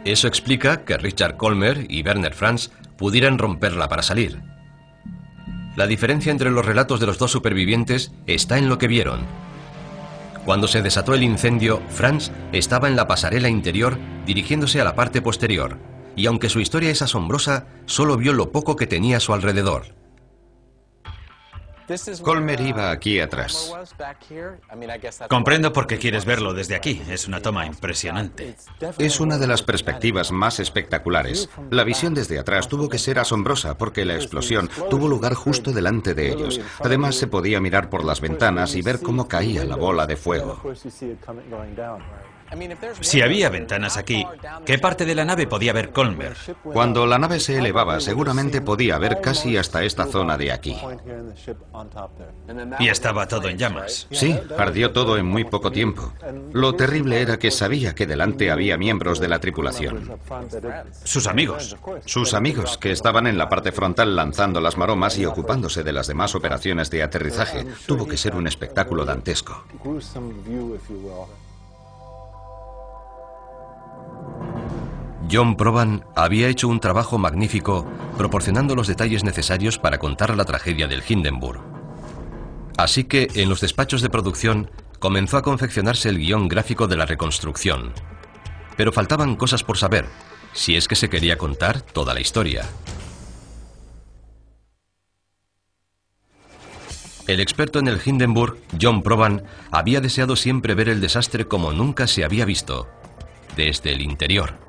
Eso 0.04 0.28
explica 0.28 0.84
que 0.84 0.96
Richard 0.96 1.36
Colmer 1.36 1.86
y 1.88 2.02
Werner 2.02 2.34
Franz 2.34 2.70
pudieran 2.96 3.38
romperla 3.38 3.88
para 3.88 4.02
salir. 4.02 4.40
La 5.76 5.86
diferencia 5.86 6.32
entre 6.32 6.50
los 6.50 6.64
relatos 6.64 7.00
de 7.00 7.06
los 7.06 7.18
dos 7.18 7.30
supervivientes 7.30 8.12
está 8.26 8.58
en 8.58 8.68
lo 8.68 8.78
que 8.78 8.88
vieron. 8.88 9.47
Cuando 10.48 10.66
se 10.66 10.80
desató 10.80 11.12
el 11.12 11.24
incendio, 11.24 11.82
Franz 11.90 12.30
estaba 12.52 12.88
en 12.88 12.96
la 12.96 13.06
pasarela 13.06 13.50
interior 13.50 13.98
dirigiéndose 14.24 14.80
a 14.80 14.84
la 14.84 14.94
parte 14.94 15.20
posterior, 15.20 15.76
y 16.16 16.24
aunque 16.24 16.48
su 16.48 16.60
historia 16.60 16.88
es 16.88 17.02
asombrosa, 17.02 17.66
solo 17.84 18.16
vio 18.16 18.32
lo 18.32 18.50
poco 18.50 18.74
que 18.74 18.86
tenía 18.86 19.18
a 19.18 19.20
su 19.20 19.34
alrededor. 19.34 19.97
Colmer 22.22 22.60
iba 22.60 22.90
aquí 22.90 23.20
atrás. 23.20 23.72
Comprendo 25.28 25.72
por 25.72 25.86
qué 25.86 25.98
quieres 25.98 26.24
verlo 26.24 26.52
desde 26.52 26.74
aquí. 26.74 27.02
Es 27.08 27.26
una 27.26 27.40
toma 27.40 27.66
impresionante. 27.66 28.56
Es 28.98 29.20
una 29.20 29.38
de 29.38 29.46
las 29.46 29.62
perspectivas 29.62 30.30
más 30.30 30.60
espectaculares. 30.60 31.48
La 31.70 31.84
visión 31.84 32.14
desde 32.14 32.38
atrás 32.38 32.68
tuvo 32.68 32.88
que 32.88 32.98
ser 32.98 33.18
asombrosa 33.18 33.78
porque 33.78 34.04
la 34.04 34.14
explosión 34.14 34.68
tuvo 34.90 35.08
lugar 35.08 35.34
justo 35.34 35.72
delante 35.72 36.14
de 36.14 36.32
ellos. 36.32 36.60
Además 36.80 37.16
se 37.16 37.26
podía 37.26 37.60
mirar 37.60 37.88
por 37.88 38.04
las 38.04 38.20
ventanas 38.20 38.74
y 38.74 38.82
ver 38.82 39.00
cómo 39.00 39.28
caía 39.28 39.64
la 39.64 39.76
bola 39.76 40.06
de 40.06 40.16
fuego. 40.16 40.62
Si 43.00 43.20
había 43.20 43.50
ventanas 43.50 43.96
aquí, 43.96 44.26
¿qué 44.64 44.78
parte 44.78 45.04
de 45.04 45.14
la 45.14 45.24
nave 45.24 45.46
podía 45.46 45.72
ver 45.72 45.90
Colmer? 45.90 46.36
Cuando 46.62 47.06
la 47.06 47.18
nave 47.18 47.40
se 47.40 47.58
elevaba, 47.58 48.00
seguramente 48.00 48.60
podía 48.60 48.98
ver 48.98 49.20
casi 49.20 49.56
hasta 49.56 49.84
esta 49.84 50.06
zona 50.06 50.36
de 50.36 50.52
aquí. 50.52 50.76
Y 52.78 52.88
estaba 52.88 53.26
todo 53.26 53.48
en 53.48 53.58
llamas. 53.58 54.06
Sí, 54.10 54.38
ardió 54.56 54.92
todo 54.92 55.18
en 55.18 55.26
muy 55.26 55.44
poco 55.44 55.70
tiempo. 55.70 56.12
Lo 56.52 56.74
terrible 56.74 57.20
era 57.20 57.38
que 57.38 57.50
sabía 57.50 57.94
que 57.94 58.06
delante 58.06 58.50
había 58.50 58.76
miembros 58.76 59.20
de 59.20 59.28
la 59.28 59.38
tripulación. 59.38 60.18
Sus 61.04 61.26
amigos. 61.26 61.76
Sus 62.06 62.34
amigos, 62.34 62.78
que 62.78 62.92
estaban 62.92 63.26
en 63.26 63.38
la 63.38 63.48
parte 63.48 63.72
frontal 63.72 64.16
lanzando 64.16 64.60
las 64.60 64.76
maromas 64.76 65.18
y 65.18 65.26
ocupándose 65.26 65.82
de 65.82 65.92
las 65.92 66.06
demás 66.06 66.34
operaciones 66.34 66.90
de 66.90 67.02
aterrizaje. 67.02 67.66
Tuvo 67.86 68.06
que 68.06 68.16
ser 68.16 68.34
un 68.34 68.46
espectáculo 68.46 69.04
dantesco. 69.04 69.64
John 75.30 75.56
Proban 75.56 76.04
había 76.16 76.48
hecho 76.48 76.68
un 76.68 76.80
trabajo 76.80 77.18
magnífico 77.18 77.86
proporcionando 78.16 78.74
los 78.74 78.86
detalles 78.86 79.24
necesarios 79.24 79.78
para 79.78 79.98
contar 79.98 80.34
la 80.36 80.44
tragedia 80.44 80.88
del 80.88 81.02
Hindenburg. 81.06 81.60
Así 82.78 83.04
que 83.04 83.28
en 83.34 83.48
los 83.48 83.60
despachos 83.60 84.02
de 84.02 84.10
producción 84.10 84.70
comenzó 84.98 85.36
a 85.36 85.42
confeccionarse 85.42 86.08
el 86.08 86.18
guion 86.18 86.48
gráfico 86.48 86.86
de 86.86 86.96
la 86.96 87.06
reconstrucción. 87.06 87.92
Pero 88.76 88.92
faltaban 88.92 89.36
cosas 89.36 89.64
por 89.64 89.76
saber, 89.76 90.06
si 90.52 90.76
es 90.76 90.88
que 90.88 90.96
se 90.96 91.10
quería 91.10 91.36
contar 91.36 91.80
toda 91.82 92.14
la 92.14 92.20
historia. 92.20 92.64
El 97.26 97.40
experto 97.40 97.78
en 97.78 97.88
el 97.88 98.00
Hindenburg, 98.02 98.56
John 98.80 99.02
Proban, 99.02 99.44
había 99.70 100.00
deseado 100.00 100.34
siempre 100.34 100.74
ver 100.74 100.88
el 100.88 101.02
desastre 101.02 101.46
como 101.46 101.72
nunca 101.72 102.06
se 102.06 102.24
había 102.24 102.46
visto, 102.46 102.88
desde 103.56 103.92
el 103.92 104.02
interior 104.02 104.68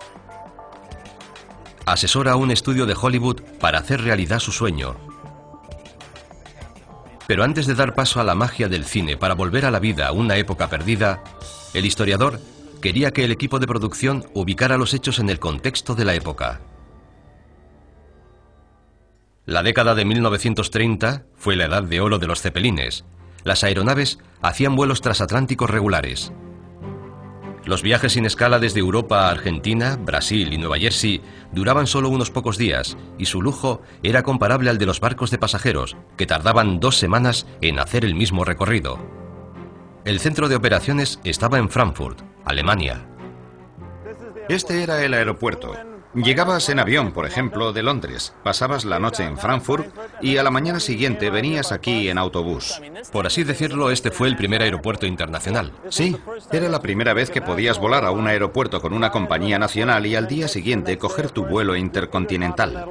asesora 1.92 2.36
un 2.36 2.52
estudio 2.52 2.86
de 2.86 2.96
Hollywood 3.00 3.42
para 3.60 3.80
hacer 3.80 4.02
realidad 4.02 4.40
su 4.40 4.52
sueño. 4.52 4.96
Pero 7.28 7.44
antes 7.44 7.68
de 7.68 7.76
dar 7.76 7.96
paso 7.96 8.20
a 8.20 8.24
la 8.24 8.36
magia 8.36 8.68
del 8.68 8.86
cine 8.86 9.18
para 9.18 9.36
volver 9.36 9.66
a 9.66 9.72
la 9.72 9.80
vida 9.80 10.12
una 10.12 10.38
época 10.38 10.70
perdida, 10.70 11.24
el 11.74 11.86
historiador 11.86 12.40
quería 12.82 13.12
que 13.12 13.24
el 13.24 13.32
equipo 13.32 13.60
de 13.60 13.68
producción 13.68 14.26
ubicara 14.34 14.78
los 14.78 14.94
hechos 14.94 15.20
en 15.20 15.30
el 15.30 15.40
contexto 15.40 15.96
de 15.96 16.06
la 16.06 16.16
época. 16.16 16.62
La 19.46 19.64
década 19.64 19.96
de 19.96 20.06
1930 20.06 21.24
fue 21.36 21.56
la 21.56 21.66
edad 21.66 21.84
de 21.84 22.02
oro 22.02 22.20
de 22.20 22.28
los 22.28 22.42
cepelines. 22.42 23.06
Las 23.44 23.64
aeronaves 23.64 24.20
hacían 24.42 24.76
vuelos 24.76 25.02
transatlánticos 25.02 25.70
regulares. 25.70 26.32
Los 27.70 27.84
viajes 27.84 28.14
sin 28.14 28.26
escala 28.26 28.58
desde 28.58 28.80
Europa 28.80 29.28
a 29.28 29.30
Argentina, 29.30 29.96
Brasil 29.96 30.52
y 30.54 30.58
Nueva 30.58 30.80
Jersey 30.80 31.22
duraban 31.52 31.86
solo 31.86 32.10
unos 32.10 32.32
pocos 32.32 32.58
días 32.58 32.98
y 33.20 33.28
su 33.28 33.44
lujo 33.44 33.84
era 34.02 34.24
comparable 34.24 34.72
al 34.72 34.80
de 34.80 34.88
los 34.88 35.00
barcos 35.00 35.30
de 35.30 35.38
pasajeros, 35.38 35.96
que 36.18 36.26
tardaban 36.26 36.80
dos 36.80 36.98
semanas 36.98 37.46
en 37.62 37.78
hacer 37.78 38.06
el 38.06 38.16
mismo 38.16 38.44
recorrido. 38.44 38.98
El 40.04 40.20
centro 40.20 40.50
de 40.50 40.56
operaciones 40.56 41.20
estaba 41.24 41.60
en 41.60 41.70
Frankfurt, 41.70 42.22
Alemania. 42.44 43.06
Este 44.50 44.82
era 44.82 45.06
el 45.06 45.14
aeropuerto. 45.14 45.76
Llegabas 46.16 46.70
en 46.70 46.80
avión, 46.80 47.12
por 47.12 47.28
ejemplo, 47.28 47.72
de 47.72 47.84
Londres, 47.84 48.34
pasabas 48.44 48.84
la 48.84 48.98
noche 48.98 49.24
en 49.24 49.38
Frankfurt 49.38 49.94
y 50.22 50.38
a 50.38 50.44
la 50.44 50.50
mañana 50.50 50.80
siguiente 50.80 51.30
venías 51.30 51.72
aquí 51.72 52.10
en 52.10 52.18
autobús. 52.18 52.82
Por 53.12 53.28
así 53.28 53.44
decirlo, 53.44 53.92
este 53.92 54.10
fue 54.10 54.28
el 54.28 54.36
primer 54.36 54.64
aeropuerto 54.64 55.06
internacional. 55.06 55.72
Sí, 55.90 56.18
era 56.52 56.68
la 56.68 56.82
primera 56.82 57.14
vez 57.14 57.30
que 57.30 57.44
podías 57.44 57.78
volar 57.78 58.06
a 58.06 58.12
un 58.12 58.28
aeropuerto 58.28 58.82
con 58.82 58.94
una 58.94 59.12
compañía 59.12 59.60
nacional 59.60 60.08
y 60.08 60.16
al 60.16 60.28
día 60.28 60.48
siguiente 60.48 60.98
coger 60.98 61.30
tu 61.30 61.46
vuelo 61.46 61.76
intercontinental. 61.76 62.88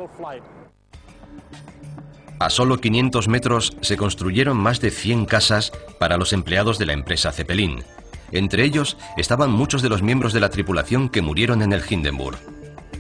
A 2.38 2.50
solo 2.50 2.78
500 2.78 3.26
metros 3.26 3.76
se 3.81 3.96
construyeron 3.96 4.57
más 4.57 4.81
de 4.81 4.92
100 4.92 5.24
casas 5.24 5.72
para 5.98 6.18
los 6.18 6.33
empleados 6.33 6.78
de 6.78 6.87
la 6.87 6.92
empresa 6.92 7.33
Zeppelin. 7.33 7.83
Entre 8.31 8.62
ellos 8.62 8.96
estaban 9.16 9.50
muchos 9.50 9.83
de 9.83 9.88
los 9.88 10.02
miembros 10.02 10.33
de 10.33 10.40
la 10.40 10.50
tripulación 10.50 11.09
que 11.09 11.20
murieron 11.20 11.62
en 11.62 11.72
el 11.72 11.83
Hindenburg. 11.88 12.38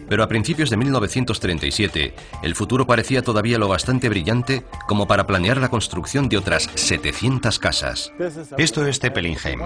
Pero 0.08 0.22
a 0.22 0.28
principios 0.28 0.70
de 0.70 0.76
1937, 0.76 2.14
el 2.42 2.54
futuro 2.54 2.86
parecía 2.86 3.22
todavía 3.22 3.58
lo 3.58 3.68
bastante 3.68 4.08
brillante 4.08 4.64
como 4.86 5.06
para 5.06 5.26
planear 5.26 5.58
la 5.58 5.68
construcción 5.68 6.28
de 6.28 6.38
otras 6.38 6.70
700 6.74 7.58
casas. 7.58 8.12
Esto 8.56 8.86
es 8.86 9.00
Zeppelinheim. 9.00 9.60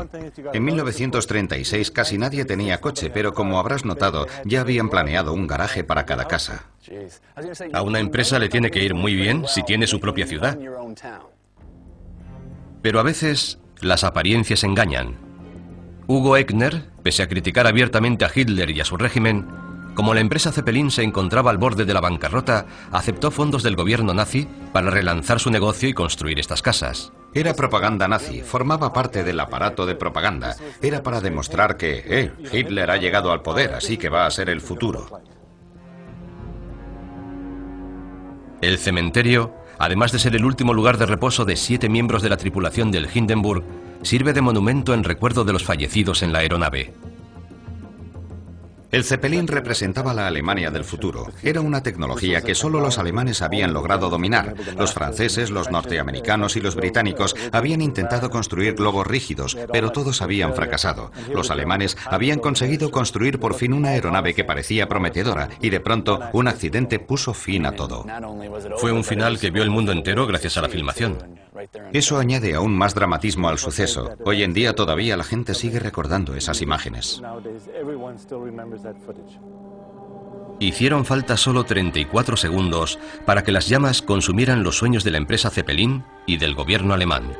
En 0.52 0.64
1936 0.64 1.90
casi 1.90 2.18
nadie 2.18 2.44
tenía 2.44 2.80
coche, 2.80 3.10
pero 3.10 3.34
como 3.34 3.58
habrás 3.58 3.84
notado, 3.84 4.26
ya 4.44 4.62
habían 4.62 4.88
planeado 4.88 5.32
un 5.32 5.46
garaje 5.46 5.84
para 5.84 6.06
cada 6.06 6.26
casa. 6.26 6.66
A 7.72 7.82
una 7.82 8.00
empresa 8.00 8.38
le 8.38 8.48
tiene 8.48 8.70
que 8.70 8.82
ir 8.82 8.94
muy 8.94 9.14
bien 9.14 9.44
si 9.46 9.62
tiene 9.62 9.86
su 9.86 10.00
propia 10.00 10.26
ciudad. 10.26 10.58
Pero 12.82 12.98
a 12.98 13.04
veces 13.04 13.60
las 13.80 14.02
apariencias 14.02 14.64
engañan. 14.64 15.16
Hugo 16.08 16.36
Eckner, 16.36 16.90
pese 17.02 17.22
a 17.22 17.28
criticar 17.28 17.66
abiertamente 17.66 18.24
a 18.24 18.30
Hitler 18.34 18.70
y 18.70 18.80
a 18.80 18.84
su 18.84 18.96
régimen, 18.96 19.46
como 19.94 20.14
la 20.14 20.20
empresa 20.20 20.52
Zeppelin 20.52 20.90
se 20.90 21.02
encontraba 21.02 21.50
al 21.50 21.58
borde 21.58 21.84
de 21.84 21.94
la 21.94 22.00
bancarrota, 22.00 22.66
aceptó 22.90 23.30
fondos 23.30 23.62
del 23.62 23.76
gobierno 23.76 24.14
nazi 24.14 24.48
para 24.72 24.90
relanzar 24.90 25.40
su 25.40 25.50
negocio 25.50 25.88
y 25.88 25.94
construir 25.94 26.38
estas 26.38 26.62
casas. 26.62 27.12
Era 27.34 27.54
propaganda 27.54 28.08
nazi, 28.08 28.42
formaba 28.42 28.92
parte 28.92 29.24
del 29.24 29.40
aparato 29.40 29.86
de 29.86 29.94
propaganda. 29.94 30.56
Era 30.82 31.02
para 31.02 31.20
demostrar 31.20 31.76
que, 31.76 32.02
eh, 32.06 32.32
Hitler 32.52 32.90
ha 32.90 32.96
llegado 32.96 33.32
al 33.32 33.42
poder, 33.42 33.74
así 33.74 33.96
que 33.96 34.08
va 34.08 34.26
a 34.26 34.30
ser 34.30 34.50
el 34.50 34.60
futuro. 34.60 35.20
El 38.60 38.78
cementerio, 38.78 39.54
además 39.78 40.12
de 40.12 40.18
ser 40.18 40.36
el 40.36 40.44
último 40.44 40.72
lugar 40.74 40.98
de 40.98 41.06
reposo 41.06 41.44
de 41.44 41.56
siete 41.56 41.88
miembros 41.88 42.22
de 42.22 42.28
la 42.28 42.36
tripulación 42.36 42.90
del 42.92 43.08
Hindenburg, 43.12 43.64
sirve 44.02 44.32
de 44.32 44.40
monumento 44.40 44.94
en 44.94 45.04
recuerdo 45.04 45.44
de 45.44 45.52
los 45.52 45.64
fallecidos 45.64 46.22
en 46.22 46.32
la 46.32 46.40
aeronave. 46.40 46.92
El 48.92 49.04
Zeppelin 49.04 49.48
representaba 49.48 50.12
la 50.12 50.26
Alemania 50.26 50.70
del 50.70 50.84
futuro. 50.84 51.32
Era 51.42 51.62
una 51.62 51.82
tecnología 51.82 52.42
que 52.42 52.54
solo 52.54 52.78
los 52.78 52.98
alemanes 52.98 53.40
habían 53.40 53.72
logrado 53.72 54.10
dominar. 54.10 54.54
Los 54.76 54.92
franceses, 54.92 55.50
los 55.50 55.70
norteamericanos 55.70 56.56
y 56.56 56.60
los 56.60 56.76
británicos 56.76 57.34
habían 57.52 57.80
intentado 57.80 58.28
construir 58.28 58.74
globos 58.74 59.06
rígidos, 59.06 59.56
pero 59.72 59.92
todos 59.92 60.20
habían 60.20 60.52
fracasado. 60.52 61.10
Los 61.34 61.50
alemanes 61.50 61.96
habían 62.04 62.38
conseguido 62.38 62.90
construir 62.90 63.40
por 63.40 63.54
fin 63.54 63.72
una 63.72 63.88
aeronave 63.88 64.34
que 64.34 64.44
parecía 64.44 64.90
prometedora 64.90 65.48
y 65.62 65.70
de 65.70 65.80
pronto 65.80 66.20
un 66.34 66.48
accidente 66.48 66.98
puso 66.98 67.32
fin 67.32 67.64
a 67.64 67.72
todo. 67.72 68.04
Fue 68.76 68.92
un 68.92 69.04
final 69.04 69.38
que 69.38 69.50
vio 69.50 69.62
el 69.62 69.70
mundo 69.70 69.92
entero 69.92 70.26
gracias 70.26 70.58
a 70.58 70.60
la 70.60 70.68
filmación. 70.68 71.41
Eso 71.92 72.18
añade 72.18 72.54
aún 72.54 72.76
más 72.76 72.94
dramatismo 72.94 73.48
al 73.48 73.58
suceso. 73.58 74.14
Hoy 74.24 74.42
en 74.42 74.52
día 74.52 74.74
todavía 74.74 75.16
la 75.16 75.24
gente 75.24 75.54
sigue 75.54 75.78
recordando 75.78 76.34
esas 76.34 76.62
imágenes. 76.62 77.22
Hicieron 80.58 81.04
falta 81.04 81.36
solo 81.36 81.64
34 81.64 82.36
segundos 82.36 82.98
para 83.26 83.42
que 83.42 83.52
las 83.52 83.68
llamas 83.68 84.00
consumieran 84.00 84.62
los 84.62 84.78
sueños 84.78 85.02
de 85.02 85.10
la 85.10 85.18
empresa 85.18 85.50
Zeppelin 85.50 86.04
y 86.26 86.36
del 86.36 86.54
gobierno 86.54 86.94
alemán. 86.94 87.36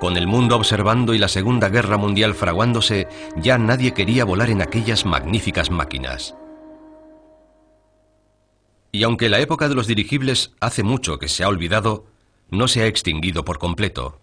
Con 0.00 0.16
el 0.16 0.26
mundo 0.26 0.56
observando 0.56 1.14
y 1.14 1.18
la 1.18 1.28
Segunda 1.28 1.68
Guerra 1.68 1.98
Mundial 1.98 2.34
fraguándose, 2.34 3.06
ya 3.36 3.58
nadie 3.58 3.92
quería 3.92 4.24
volar 4.24 4.50
en 4.50 4.62
aquellas 4.62 5.04
magníficas 5.04 5.70
máquinas. 5.70 6.34
Y 8.92 9.02
aunque 9.04 9.28
la 9.28 9.40
época 9.40 9.68
de 9.68 9.74
los 9.74 9.86
dirigibles 9.86 10.52
hace 10.60 10.82
mucho 10.82 11.18
que 11.18 11.28
se 11.28 11.44
ha 11.44 11.48
olvidado, 11.48 12.06
no 12.50 12.68
se 12.68 12.82
ha 12.82 12.86
extinguido 12.86 13.44
por 13.44 13.58
completo. 13.58 14.20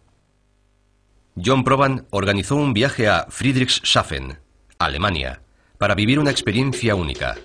John 1.43 1.63
Proban 1.63 2.07
organizó 2.09 2.55
un 2.55 2.73
viaje 2.73 3.07
a 3.07 3.27
Friedrichshafen, 3.29 4.39
Alemania, 4.79 5.41
para 5.77 5.95
vivir 5.95 6.19
una 6.19 6.31
experiencia 6.31 6.95
única. 6.95 7.35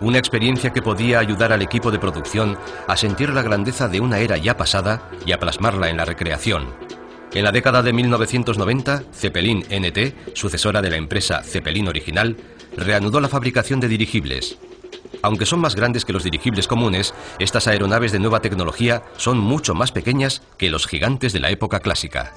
Una 0.00 0.18
experiencia 0.18 0.70
que 0.70 0.82
podía 0.82 1.18
ayudar 1.18 1.52
al 1.52 1.62
equipo 1.62 1.90
de 1.90 1.98
producción 1.98 2.58
a 2.88 2.96
sentir 2.96 3.30
la 3.30 3.42
grandeza 3.42 3.88
de 3.88 4.00
una 4.00 4.18
era 4.18 4.36
ya 4.36 4.56
pasada 4.56 5.10
y 5.24 5.32
a 5.32 5.38
plasmarla 5.38 5.90
en 5.90 5.96
la 5.96 6.04
recreación. 6.04 6.68
En 7.34 7.44
la 7.44 7.52
década 7.52 7.82
de 7.82 7.92
1990, 7.92 9.04
Zeppelin 9.12 9.64
NT, 9.70 10.36
sucesora 10.36 10.82
de 10.82 10.90
la 10.90 10.96
empresa 10.96 11.42
Zeppelin 11.42 11.88
original, 11.88 12.36
reanudó 12.76 13.20
la 13.20 13.28
fabricación 13.28 13.80
de 13.80 13.88
dirigibles. 13.88 14.58
Aunque 15.20 15.46
son 15.46 15.60
más 15.60 15.74
grandes 15.74 16.04
que 16.04 16.12
los 16.12 16.24
dirigibles 16.24 16.66
comunes, 16.66 17.14
estas 17.38 17.68
aeronaves 17.68 18.12
de 18.12 18.18
nueva 18.18 18.40
tecnología 18.40 19.02
son 19.16 19.38
mucho 19.38 19.74
más 19.74 19.92
pequeñas 19.92 20.42
que 20.56 20.70
los 20.70 20.86
gigantes 20.86 21.32
de 21.32 21.40
la 21.40 21.50
época 21.50 21.80
clásica. 21.80 22.32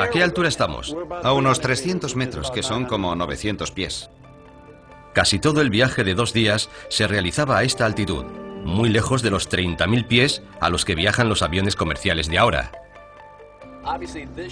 ¿A 0.00 0.08
qué 0.08 0.22
altura 0.22 0.48
estamos? 0.48 0.96
A 1.22 1.32
unos 1.32 1.60
300 1.60 2.16
metros, 2.16 2.50
que 2.50 2.62
son 2.62 2.86
como 2.86 3.14
900 3.14 3.70
pies. 3.70 4.10
Casi 5.12 5.38
todo 5.38 5.60
el 5.60 5.70
viaje 5.70 6.04
de 6.04 6.14
dos 6.14 6.32
días 6.32 6.70
se 6.88 7.06
realizaba 7.06 7.58
a 7.58 7.64
esta 7.64 7.84
altitud, 7.84 8.24
muy 8.64 8.88
lejos 8.88 9.22
de 9.22 9.30
los 9.30 9.50
30.000 9.50 10.06
pies 10.06 10.42
a 10.60 10.68
los 10.68 10.84
que 10.84 10.94
viajan 10.94 11.28
los 11.28 11.42
aviones 11.42 11.76
comerciales 11.76 12.28
de 12.28 12.38
ahora. 12.38 12.72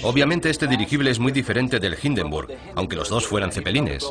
Obviamente 0.03 0.51
este 0.51 0.67
dirigible 0.67 1.11
es 1.11 1.19
muy 1.19 1.33
diferente 1.33 1.79
del 1.79 1.97
Hindenburg, 2.01 2.49
aunque 2.75 2.97
los 2.97 3.09
dos 3.09 3.27
fueran 3.27 3.53
cepelines. 3.53 4.11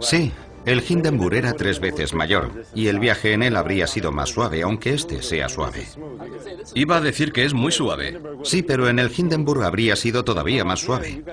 Sí, 0.00 0.32
el 0.66 0.82
Hindenburg 0.86 1.34
era 1.34 1.52
tres 1.54 1.80
veces 1.80 2.12
mayor 2.12 2.64
y 2.74 2.88
el 2.88 2.98
viaje 2.98 3.32
en 3.32 3.42
él 3.42 3.56
habría 3.56 3.86
sido 3.86 4.12
más 4.12 4.30
suave, 4.30 4.62
aunque 4.62 4.92
este 4.94 5.22
sea 5.22 5.48
suave. 5.48 5.86
Iba 6.74 6.96
a 6.96 7.00
decir 7.00 7.32
que 7.32 7.44
es 7.44 7.54
muy 7.54 7.70
suave. 7.70 8.20
Sí, 8.42 8.62
pero 8.62 8.88
en 8.88 8.98
el 8.98 9.10
Hindenburg 9.16 9.62
habría 9.62 9.96
sido 9.96 10.24
todavía 10.24 10.64
más 10.64 10.80
suave. 10.80 11.24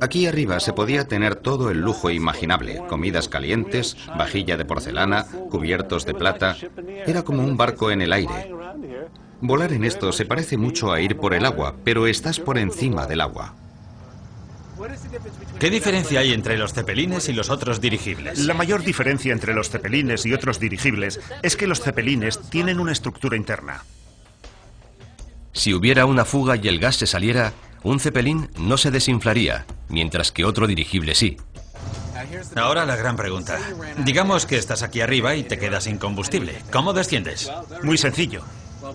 Aquí 0.00 0.26
arriba 0.26 0.58
se 0.60 0.72
podía 0.72 1.06
tener 1.06 1.36
todo 1.36 1.70
el 1.70 1.80
lujo 1.80 2.10
imaginable, 2.10 2.82
comidas 2.88 3.28
calientes, 3.28 3.96
vajilla 4.16 4.56
de 4.56 4.64
porcelana, 4.64 5.26
cubiertos 5.50 6.06
de 6.06 6.14
plata. 6.14 6.56
Era 7.06 7.22
como 7.22 7.44
un 7.44 7.56
barco 7.56 7.90
en 7.90 8.00
el 8.00 8.12
aire. 8.12 8.50
Volar 9.42 9.72
en 9.72 9.84
esto 9.84 10.12
se 10.12 10.24
parece 10.24 10.56
mucho 10.56 10.92
a 10.92 11.00
ir 11.00 11.16
por 11.16 11.34
el 11.34 11.44
agua, 11.44 11.74
pero 11.84 12.06
estás 12.06 12.40
por 12.40 12.58
encima 12.58 13.06
del 13.06 13.20
agua. 13.20 13.54
¿Qué 15.58 15.70
diferencia 15.70 16.20
hay 16.20 16.32
entre 16.32 16.56
los 16.56 16.72
cepelines 16.72 17.28
y 17.28 17.32
los 17.32 17.50
otros 17.50 17.80
dirigibles? 17.80 18.38
La 18.38 18.54
mayor 18.54 18.82
diferencia 18.82 19.32
entre 19.32 19.54
los 19.54 19.70
cepelines 19.70 20.24
y 20.24 20.32
otros 20.32 20.58
dirigibles 20.58 21.20
es 21.42 21.56
que 21.56 21.66
los 21.66 21.80
cepelines 21.80 22.40
tienen 22.50 22.80
una 22.80 22.92
estructura 22.92 23.36
interna. 23.36 23.84
Si 25.52 25.74
hubiera 25.74 26.06
una 26.06 26.24
fuga 26.24 26.56
y 26.56 26.68
el 26.68 26.78
gas 26.78 26.96
se 26.96 27.06
saliera, 27.06 27.52
un 27.82 28.00
cepelín 28.00 28.50
no 28.58 28.76
se 28.76 28.90
desinflaría, 28.90 29.66
mientras 29.88 30.32
que 30.32 30.44
otro 30.44 30.66
dirigible 30.66 31.14
sí. 31.14 31.36
Ahora 32.56 32.84
la 32.86 32.96
gran 32.96 33.16
pregunta. 33.16 33.58
Digamos 33.98 34.46
que 34.46 34.56
estás 34.56 34.82
aquí 34.82 35.00
arriba 35.00 35.34
y 35.34 35.42
te 35.42 35.58
quedas 35.58 35.84
sin 35.84 35.98
combustible. 35.98 36.62
¿Cómo 36.70 36.92
desciendes? 36.92 37.50
Muy 37.82 37.98
sencillo. 37.98 38.42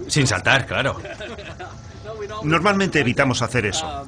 Sin 0.07 0.27
saltar, 0.27 0.65
claro. 0.65 0.99
Normalmente 2.43 2.99
evitamos 2.99 3.41
hacer 3.41 3.65
eso. 3.65 4.07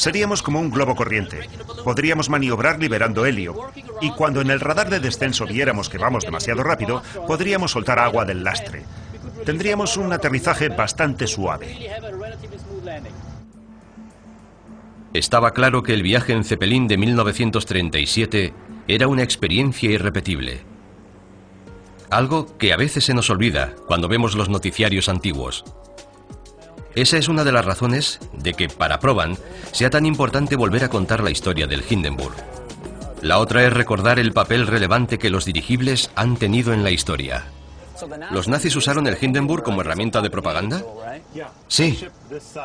Seríamos 0.00 0.42
como 0.42 0.60
un 0.60 0.70
globo 0.70 0.96
corriente. 0.96 1.46
Podríamos 1.84 2.30
maniobrar 2.30 2.78
liberando 2.78 3.26
helio. 3.26 3.70
Y 4.00 4.10
cuando 4.12 4.40
en 4.40 4.50
el 4.50 4.58
radar 4.58 4.88
de 4.88 4.98
descenso 4.98 5.44
viéramos 5.44 5.90
que 5.90 5.98
vamos 5.98 6.24
demasiado 6.24 6.62
rápido, 6.62 7.02
podríamos 7.26 7.72
soltar 7.72 7.98
agua 7.98 8.24
del 8.24 8.42
lastre. 8.42 8.82
Tendríamos 9.44 9.98
un 9.98 10.10
aterrizaje 10.10 10.70
bastante 10.70 11.26
suave. 11.26 11.76
Estaba 15.12 15.50
claro 15.50 15.82
que 15.82 15.92
el 15.92 16.02
viaje 16.02 16.32
en 16.32 16.44
Zeppelin 16.44 16.88
de 16.88 16.96
1937 16.96 18.54
era 18.88 19.06
una 19.06 19.22
experiencia 19.22 19.90
irrepetible. 19.90 20.62
Algo 22.08 22.56
que 22.56 22.72
a 22.72 22.78
veces 22.78 23.04
se 23.04 23.12
nos 23.12 23.28
olvida 23.28 23.74
cuando 23.86 24.08
vemos 24.08 24.34
los 24.34 24.48
noticiarios 24.48 25.10
antiguos. 25.10 25.62
Esa 26.94 27.18
es 27.18 27.28
una 27.28 27.44
de 27.44 27.52
las 27.52 27.64
razones 27.64 28.18
de 28.32 28.54
que 28.54 28.68
para 28.68 28.98
Proban 28.98 29.36
sea 29.72 29.90
tan 29.90 30.06
importante 30.06 30.56
volver 30.56 30.84
a 30.84 30.88
contar 30.88 31.22
la 31.22 31.30
historia 31.30 31.66
del 31.66 31.84
Hindenburg. 31.88 32.34
La 33.22 33.38
otra 33.38 33.64
es 33.64 33.72
recordar 33.72 34.18
el 34.18 34.32
papel 34.32 34.66
relevante 34.66 35.18
que 35.18 35.30
los 35.30 35.44
dirigibles 35.44 36.10
han 36.16 36.36
tenido 36.36 36.72
en 36.72 36.82
la 36.82 36.90
historia. 36.90 37.44
¿Los 38.30 38.48
nazis 38.48 38.76
usaron 38.76 39.06
el 39.06 39.16
Hindenburg 39.20 39.62
como 39.62 39.82
herramienta 39.82 40.20
de 40.20 40.30
propaganda? 40.30 40.82
Sí, 41.68 42.02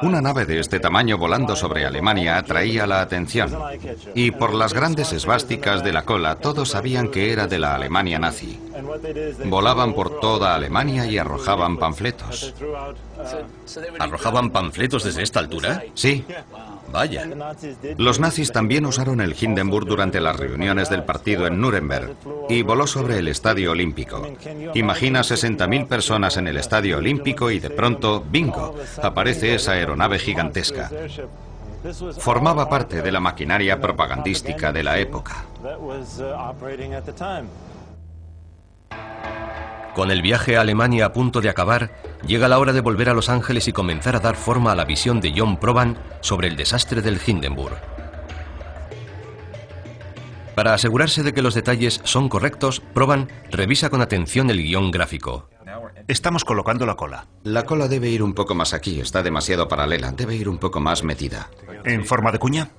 una 0.02 0.22
nave 0.22 0.46
de 0.46 0.60
este 0.60 0.80
tamaño 0.80 1.18
volando 1.18 1.56
sobre 1.56 1.86
Alemania 1.86 2.38
atraía 2.38 2.88
la 2.88 3.02
atención. 3.02 3.54
Y 4.14 4.32
por 4.32 4.54
las 4.54 4.74
grandes 4.74 5.12
esvásticas 5.14 5.84
de 5.84 5.94
la 5.94 6.04
cola, 6.04 6.36
todos 6.36 6.70
sabían 6.70 7.10
que 7.10 7.32
era 7.32 7.48
de 7.48 7.60
la 7.60 7.76
Alemania 7.76 8.20
nazi. 8.20 8.60
Volaban 9.46 9.94
por 9.94 10.20
toda 10.20 10.56
Alemania 10.56 11.06
y 11.06 11.18
arrojaban 11.18 11.78
panfletos. 11.78 12.54
¿Arrojaban 14.00 14.50
panfletos 14.52 15.04
desde 15.04 15.24
esta 15.24 15.40
altura? 15.40 15.84
Sí. 15.94 16.26
Vaya. 16.92 17.28
Los 17.98 18.20
nazis 18.20 18.52
también 18.52 18.86
usaron 18.86 19.20
el 19.20 19.36
Hindenburg 19.40 19.86
durante 19.86 20.22
las 20.22 20.38
reuniones 20.38 20.90
del 20.90 21.04
partido 21.04 21.48
en 21.48 21.60
Nuremberg 21.60 22.16
y 22.48 22.62
voló 22.62 22.88
sobre 22.88 23.20
el 23.20 23.28
Estadio 23.28 23.72
Olímpico. 23.72 24.26
Imagina 24.76 25.22
60.000 25.22 25.88
personas 25.88 26.38
en 26.38 26.48
el 26.48 26.58
Estadio 26.58 26.98
Olímpico 26.98 27.52
y 27.52 27.60
de 27.60 27.70
pronto, 27.70 28.24
bingo, 28.30 28.76
aparece 29.02 29.56
esa 29.56 29.74
aeronave 29.74 30.20
gigantesca. 30.20 30.90
Formaba 32.18 32.70
parte 32.70 33.02
de 33.02 33.12
la 33.12 33.20
maquinaria 33.20 33.80
propagandística 33.80 34.72
de 34.72 34.84
la 34.84 34.98
época. 34.98 35.46
Con 39.94 40.12
el 40.12 40.22
viaje 40.22 40.58
a 40.58 40.62
Alemania 40.62 41.06
a 41.06 41.14
punto 41.14 41.42
de 41.42 41.50
acabar, 41.50 41.92
llega 42.26 42.48
la 42.48 42.60
hora 42.60 42.74
de 42.74 42.82
volver 42.82 43.10
a 43.10 43.14
Los 43.14 43.30
Ángeles 43.30 43.68
y 43.68 43.74
comenzar 43.74 44.16
a 44.16 44.20
dar 44.20 44.36
forma 44.36 44.72
a 44.72 44.76
la 44.76 44.86
visión 44.86 45.22
de 45.22 45.34
John 45.36 45.58
Proban 45.58 45.98
sobre 46.22 46.48
el 46.48 46.56
desastre 46.56 47.02
del 47.02 47.20
Hindenburg. 47.26 47.78
Para 50.56 50.74
asegurarse 50.74 51.22
de 51.22 51.34
que 51.34 51.42
los 51.42 51.54
detalles 51.54 52.02
son 52.06 52.30
correctos, 52.30 52.82
Proban 52.94 53.30
revisa 53.52 53.90
con 53.90 54.02
atención 54.02 54.50
el 54.50 54.64
guion 54.64 54.90
gráfico. 54.90 55.50
Estamos 56.08 56.46
colocando 56.46 56.86
la 56.86 56.96
cola. 56.96 57.28
La 57.44 57.64
cola 57.64 57.88
debe 57.88 58.10
ir 58.10 58.24
un 58.24 58.34
poco 58.34 58.56
más 58.56 58.74
aquí, 58.74 59.02
está 59.02 59.22
demasiado 59.22 59.68
paralela, 59.68 60.12
debe 60.12 60.36
ir 60.36 60.48
un 60.48 60.58
poco 60.58 60.80
más 60.80 61.04
metida. 61.04 61.50
¿En 61.84 62.06
forma 62.06 62.32
de 62.32 62.40
cuña? 62.40 62.72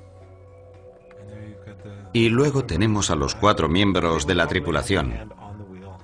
Y 2.12 2.30
luego 2.30 2.64
tenemos 2.64 3.10
a 3.10 3.14
los 3.14 3.34
cuatro 3.34 3.68
miembros 3.68 4.26
de 4.26 4.34
la 4.34 4.46
tripulación. 4.46 5.34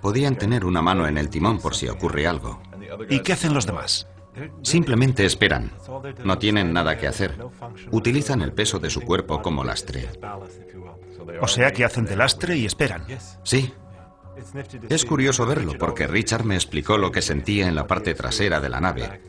Podían 0.02 0.36
tener 0.36 0.66
una 0.66 0.82
mano 0.82 1.06
en 1.06 1.16
el 1.16 1.30
timón 1.30 1.58
por 1.58 1.74
si 1.74 1.88
ocurre 1.88 2.26
algo. 2.26 2.60
¿Y 3.08 3.20
qué 3.20 3.32
hacen 3.32 3.54
los 3.54 3.66
demás? 3.66 4.06
Simplemente 4.62 5.24
esperan. 5.24 5.72
No 6.24 6.38
tienen 6.38 6.72
nada 6.72 6.96
que 6.96 7.06
hacer. 7.06 7.36
Utilizan 7.90 8.40
el 8.40 8.52
peso 8.52 8.78
de 8.78 8.90
su 8.90 9.02
cuerpo 9.02 9.42
como 9.42 9.64
lastre. 9.64 10.08
O 11.40 11.48
sea 11.48 11.72
que 11.72 11.84
hacen 11.84 12.04
de 12.06 12.16
lastre 12.16 12.56
y 12.56 12.66
esperan. 12.66 13.06
Sí. 13.44 13.72
Es 14.88 15.04
curioso 15.04 15.46
verlo 15.46 15.74
porque 15.78 16.06
Richard 16.06 16.44
me 16.44 16.54
explicó 16.54 16.96
lo 16.96 17.12
que 17.12 17.22
sentía 17.22 17.68
en 17.68 17.74
la 17.74 17.86
parte 17.86 18.14
trasera 18.14 18.60
de 18.60 18.68
la 18.68 18.80
nave. 18.80 19.20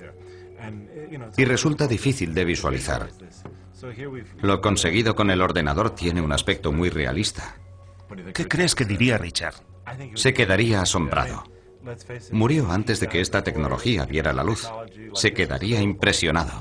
Y 1.37 1.45
resulta 1.45 1.87
difícil 1.87 2.33
de 2.33 2.45
visualizar. 2.45 3.09
Lo 4.41 4.61
conseguido 4.61 5.15
con 5.15 5.29
el 5.29 5.41
ordenador 5.41 5.91
tiene 5.91 6.21
un 6.21 6.31
aspecto 6.31 6.71
muy 6.71 6.89
realista. 6.89 7.57
¿Qué 8.33 8.47
crees 8.47 8.75
que 8.75 8.85
diría 8.85 9.17
Richard? 9.17 9.55
Se 10.15 10.33
quedaría 10.33 10.81
asombrado. 10.81 11.43
Murió 12.31 12.71
antes 12.71 12.99
de 12.99 13.07
que 13.07 13.21
esta 13.21 13.43
tecnología 13.43 14.05
viera 14.05 14.33
la 14.33 14.43
luz. 14.43 14.69
Se 15.13 15.33
quedaría 15.33 15.81
impresionado. 15.81 16.51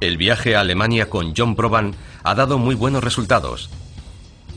El 0.00 0.16
viaje 0.16 0.56
a 0.56 0.60
Alemania 0.60 1.08
con 1.08 1.34
John 1.36 1.54
Proban 1.56 1.94
ha 2.24 2.34
dado 2.34 2.58
muy 2.58 2.74
buenos 2.74 3.04
resultados, 3.04 3.70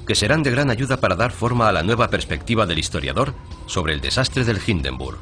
que 0.06 0.16
serán 0.16 0.44
de 0.44 0.52
gran 0.52 0.70
ayuda 0.70 0.98
para 0.98 1.16
dar 1.16 1.32
forma 1.32 1.70
a 1.70 1.72
la 1.72 1.84
nueva 1.84 2.10
perspectiva 2.10 2.66
del 2.66 2.80
historiador 2.80 3.34
sobre 3.66 3.94
el 3.94 4.02
desastre 4.02 4.44
del 4.44 4.60
Hindenburg. 4.66 5.20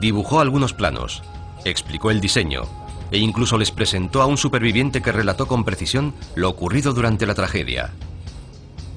Dibujó 0.00 0.40
algunos 0.40 0.72
planos, 0.72 1.22
explicó 1.64 2.10
el 2.10 2.20
diseño 2.20 2.81
e 3.12 3.18
incluso 3.18 3.58
les 3.58 3.70
presentó 3.70 4.22
a 4.22 4.26
un 4.26 4.38
superviviente 4.38 5.02
que 5.02 5.12
relató 5.12 5.46
con 5.46 5.64
precisión 5.64 6.14
lo 6.34 6.48
ocurrido 6.48 6.92
durante 6.92 7.26
la 7.26 7.34
tragedia. 7.34 7.92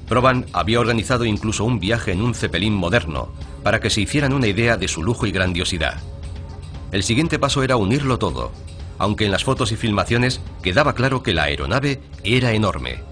Proban 0.08 0.46
había 0.52 0.80
organizado 0.80 1.24
incluso 1.24 1.64
un 1.64 1.78
viaje 1.78 2.12
en 2.12 2.22
un 2.22 2.34
cepelín 2.34 2.74
moderno 2.74 3.28
para 3.62 3.80
que 3.80 3.90
se 3.90 4.00
hicieran 4.00 4.32
una 4.32 4.46
idea 4.46 4.76
de 4.76 4.88
su 4.88 5.02
lujo 5.02 5.26
y 5.26 5.32
grandiosidad. 5.32 6.00
El 6.92 7.02
siguiente 7.02 7.38
paso 7.38 7.62
era 7.62 7.76
unirlo 7.76 8.18
todo, 8.18 8.52
aunque 8.98 9.26
en 9.26 9.32
las 9.32 9.44
fotos 9.44 9.72
y 9.72 9.76
filmaciones 9.76 10.40
quedaba 10.62 10.94
claro 10.94 11.22
que 11.22 11.34
la 11.34 11.44
aeronave 11.44 12.00
era 12.24 12.52
enorme. 12.52 13.02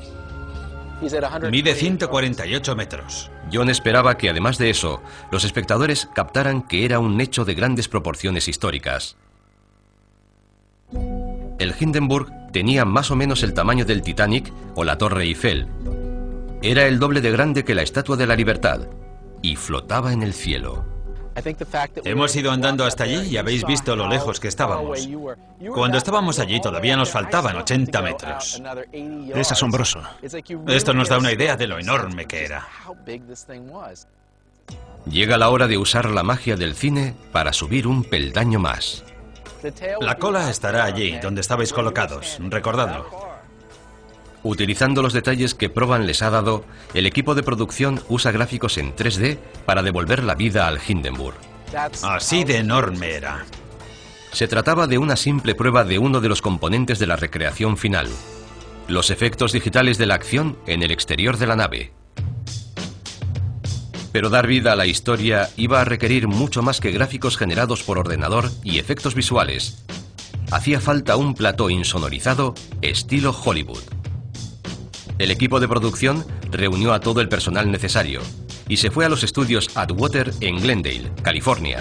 Mide 1.50 1.74
148 1.74 2.76
metros. 2.76 3.30
John 3.52 3.68
esperaba 3.68 4.16
que 4.16 4.30
además 4.30 4.56
de 4.56 4.70
eso, 4.70 5.02
los 5.30 5.44
espectadores 5.44 6.08
captaran 6.14 6.62
que 6.62 6.84
era 6.84 6.98
un 6.98 7.20
hecho 7.20 7.44
de 7.44 7.54
grandes 7.54 7.88
proporciones 7.88 8.48
históricas. 8.48 9.16
El 11.58 11.74
Hindenburg 11.78 12.30
tenía 12.52 12.84
más 12.84 13.10
o 13.10 13.16
menos 13.16 13.42
el 13.42 13.54
tamaño 13.54 13.84
del 13.84 14.02
Titanic 14.02 14.52
o 14.74 14.84
la 14.84 14.98
Torre 14.98 15.24
Eiffel. 15.24 15.66
Era 16.62 16.86
el 16.86 16.98
doble 16.98 17.20
de 17.20 17.30
grande 17.30 17.64
que 17.64 17.74
la 17.74 17.82
Estatua 17.82 18.16
de 18.16 18.26
la 18.26 18.36
Libertad 18.36 18.80
y 19.42 19.56
flotaba 19.56 20.12
en 20.12 20.22
el 20.22 20.32
cielo. 20.32 20.84
Hemos 22.04 22.36
ido 22.36 22.52
andando 22.52 22.84
hasta 22.84 23.04
allí 23.04 23.28
y 23.28 23.36
habéis 23.36 23.64
visto 23.64 23.96
lo 23.96 24.08
lejos 24.08 24.38
que 24.38 24.48
estábamos. 24.48 25.08
Cuando 25.74 25.98
estábamos 25.98 26.38
allí 26.38 26.60
todavía 26.60 26.96
nos 26.96 27.10
faltaban 27.10 27.56
80 27.56 28.02
metros. 28.02 28.62
Es 29.34 29.52
asombroso. 29.52 30.00
Esto 30.68 30.94
nos 30.94 31.08
da 31.08 31.18
una 31.18 31.32
idea 31.32 31.56
de 31.56 31.66
lo 31.66 31.78
enorme 31.78 32.26
que 32.26 32.44
era. 32.44 32.68
Llega 35.06 35.36
la 35.36 35.50
hora 35.50 35.66
de 35.66 35.76
usar 35.76 36.08
la 36.08 36.22
magia 36.22 36.56
del 36.56 36.74
cine 36.74 37.14
para 37.32 37.52
subir 37.52 37.86
un 37.86 38.04
peldaño 38.04 38.58
más. 38.58 39.04
La 40.00 40.16
cola 40.16 40.50
estará 40.50 40.84
allí, 40.84 41.18
donde 41.22 41.40
estabais 41.40 41.72
colocados, 41.72 42.38
recordadlo. 42.40 43.06
Utilizando 44.42 45.00
los 45.00 45.14
detalles 45.14 45.54
que 45.54 45.70
Proban 45.70 46.06
les 46.06 46.20
ha 46.22 46.28
dado, 46.28 46.64
el 46.92 47.06
equipo 47.06 47.34
de 47.34 47.42
producción 47.42 48.02
usa 48.10 48.30
gráficos 48.30 48.76
en 48.76 48.94
3D 48.94 49.38
para 49.64 49.82
devolver 49.82 50.22
la 50.22 50.34
vida 50.34 50.66
al 50.68 50.78
Hindenburg. 50.86 51.36
Así 52.02 52.44
de 52.44 52.58
enorme 52.58 53.12
era. 53.12 53.46
Se 54.32 54.46
trataba 54.46 54.86
de 54.86 54.98
una 54.98 55.16
simple 55.16 55.54
prueba 55.54 55.84
de 55.84 55.98
uno 55.98 56.20
de 56.20 56.28
los 56.28 56.42
componentes 56.42 56.98
de 56.98 57.06
la 57.06 57.16
recreación 57.16 57.78
final, 57.78 58.08
los 58.86 59.10
efectos 59.10 59.52
digitales 59.52 59.96
de 59.96 60.06
la 60.06 60.14
acción 60.14 60.58
en 60.66 60.82
el 60.82 60.90
exterior 60.90 61.38
de 61.38 61.46
la 61.46 61.56
nave. 61.56 61.92
Pero 64.14 64.30
dar 64.30 64.46
vida 64.46 64.72
a 64.72 64.76
la 64.76 64.86
historia 64.86 65.50
iba 65.56 65.80
a 65.80 65.84
requerir 65.84 66.28
mucho 66.28 66.62
más 66.62 66.78
que 66.80 66.92
gráficos 66.92 67.36
generados 67.36 67.82
por 67.82 67.98
ordenador 67.98 68.48
y 68.62 68.78
efectos 68.78 69.16
visuales. 69.16 69.82
Hacía 70.52 70.80
falta 70.80 71.16
un 71.16 71.34
plató 71.34 71.68
insonorizado 71.68 72.54
estilo 72.80 73.32
Hollywood. 73.32 73.82
El 75.18 75.32
equipo 75.32 75.58
de 75.58 75.66
producción 75.66 76.24
reunió 76.52 76.92
a 76.92 77.00
todo 77.00 77.20
el 77.20 77.28
personal 77.28 77.72
necesario 77.72 78.20
y 78.68 78.76
se 78.76 78.92
fue 78.92 79.04
a 79.04 79.08
los 79.08 79.24
estudios 79.24 79.76
Atwater 79.76 80.32
en 80.40 80.58
Glendale, 80.58 81.10
California. 81.22 81.80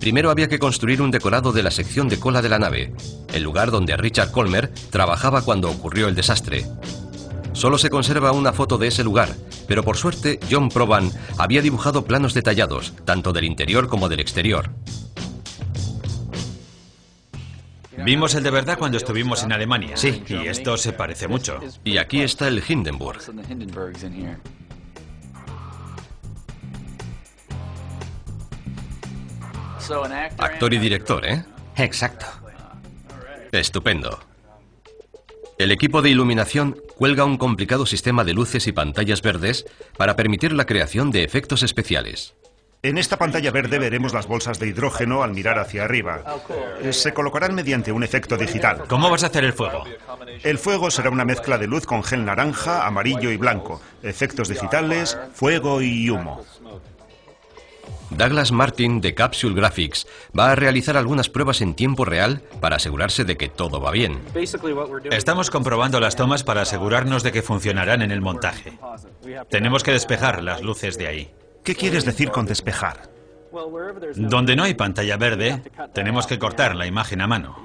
Primero 0.00 0.28
había 0.28 0.48
que 0.48 0.58
construir 0.58 1.02
un 1.02 1.12
decorado 1.12 1.52
de 1.52 1.62
la 1.62 1.70
sección 1.70 2.08
de 2.08 2.18
cola 2.18 2.42
de 2.42 2.48
la 2.48 2.58
nave, 2.58 2.92
el 3.32 3.44
lugar 3.44 3.70
donde 3.70 3.96
Richard 3.96 4.32
Colmer 4.32 4.72
trabajaba 4.90 5.42
cuando 5.42 5.70
ocurrió 5.70 6.08
el 6.08 6.16
desastre. 6.16 6.66
Solo 7.52 7.78
se 7.78 7.90
conserva 7.90 8.32
una 8.32 8.52
foto 8.52 8.76
de 8.76 8.88
ese 8.88 9.04
lugar, 9.04 9.36
pero 9.70 9.84
por 9.84 9.96
suerte 9.96 10.40
John 10.50 10.68
Proban 10.68 11.12
había 11.38 11.62
dibujado 11.62 12.04
planos 12.04 12.34
detallados, 12.34 12.92
tanto 13.04 13.32
del 13.32 13.44
interior 13.44 13.86
como 13.86 14.08
del 14.08 14.18
exterior. 14.18 14.68
Vimos 18.04 18.34
el 18.34 18.42
de 18.42 18.50
verdad 18.50 18.76
cuando 18.76 18.96
estuvimos 18.96 19.44
en 19.44 19.52
Alemania. 19.52 19.96
Sí. 19.96 20.24
Y 20.26 20.48
esto 20.48 20.76
se 20.76 20.92
parece 20.92 21.28
mucho. 21.28 21.60
Y 21.84 21.98
aquí 21.98 22.20
está 22.20 22.48
el 22.48 22.60
Hindenburg. 22.66 23.20
Actor 30.36 30.74
y 30.74 30.78
director, 30.78 31.24
¿eh? 31.24 31.44
Exacto. 31.76 32.26
Estupendo. 33.52 34.18
El 35.58 35.70
equipo 35.70 36.02
de 36.02 36.10
iluminación 36.10 36.76
cuelga 37.00 37.24
un 37.24 37.38
complicado 37.38 37.86
sistema 37.86 38.24
de 38.24 38.34
luces 38.34 38.66
y 38.66 38.72
pantallas 38.72 39.22
verdes 39.22 39.64
para 39.96 40.16
permitir 40.16 40.52
la 40.52 40.66
creación 40.66 41.10
de 41.10 41.24
efectos 41.24 41.62
especiales. 41.62 42.34
En 42.82 42.98
esta 42.98 43.16
pantalla 43.16 43.50
verde 43.50 43.78
veremos 43.78 44.12
las 44.12 44.26
bolsas 44.26 44.58
de 44.58 44.68
hidrógeno 44.68 45.22
al 45.22 45.32
mirar 45.32 45.58
hacia 45.58 45.84
arriba. 45.84 46.22
Se 46.90 47.14
colocarán 47.14 47.54
mediante 47.54 47.90
un 47.90 48.04
efecto 48.04 48.36
digital. 48.36 48.82
¿Cómo 48.86 49.08
vas 49.08 49.24
a 49.24 49.28
hacer 49.28 49.44
el 49.44 49.54
fuego? 49.54 49.84
El 50.42 50.58
fuego 50.58 50.90
será 50.90 51.08
una 51.08 51.24
mezcla 51.24 51.56
de 51.56 51.68
luz 51.68 51.86
con 51.86 52.02
gel 52.02 52.26
naranja, 52.26 52.86
amarillo 52.86 53.30
y 53.30 53.38
blanco, 53.38 53.80
efectos 54.02 54.50
digitales, 54.50 55.16
fuego 55.32 55.80
y 55.80 56.10
humo. 56.10 56.44
Douglas 58.10 58.50
Martin 58.52 59.00
de 59.00 59.14
Capsule 59.14 59.54
Graphics 59.54 60.06
va 60.36 60.50
a 60.50 60.54
realizar 60.56 60.96
algunas 60.96 61.28
pruebas 61.28 61.60
en 61.60 61.74
tiempo 61.74 62.04
real 62.04 62.42
para 62.60 62.76
asegurarse 62.76 63.24
de 63.24 63.36
que 63.36 63.48
todo 63.48 63.80
va 63.80 63.90
bien. 63.92 64.20
Estamos 65.10 65.50
comprobando 65.50 66.00
las 66.00 66.16
tomas 66.16 66.42
para 66.42 66.62
asegurarnos 66.62 67.22
de 67.22 67.32
que 67.32 67.42
funcionarán 67.42 68.02
en 68.02 68.10
el 68.10 68.20
montaje. 68.20 68.78
Tenemos 69.48 69.82
que 69.82 69.92
despejar 69.92 70.42
las 70.42 70.62
luces 70.62 70.98
de 70.98 71.06
ahí. 71.06 71.30
¿Qué 71.62 71.74
quieres 71.74 72.04
decir 72.04 72.30
con 72.30 72.46
despejar? 72.46 73.10
Donde 74.16 74.56
no 74.56 74.64
hay 74.64 74.74
pantalla 74.74 75.16
verde, 75.16 75.62
tenemos 75.92 76.26
que 76.26 76.38
cortar 76.38 76.76
la 76.76 76.86
imagen 76.86 77.20
a 77.20 77.26
mano. 77.26 77.56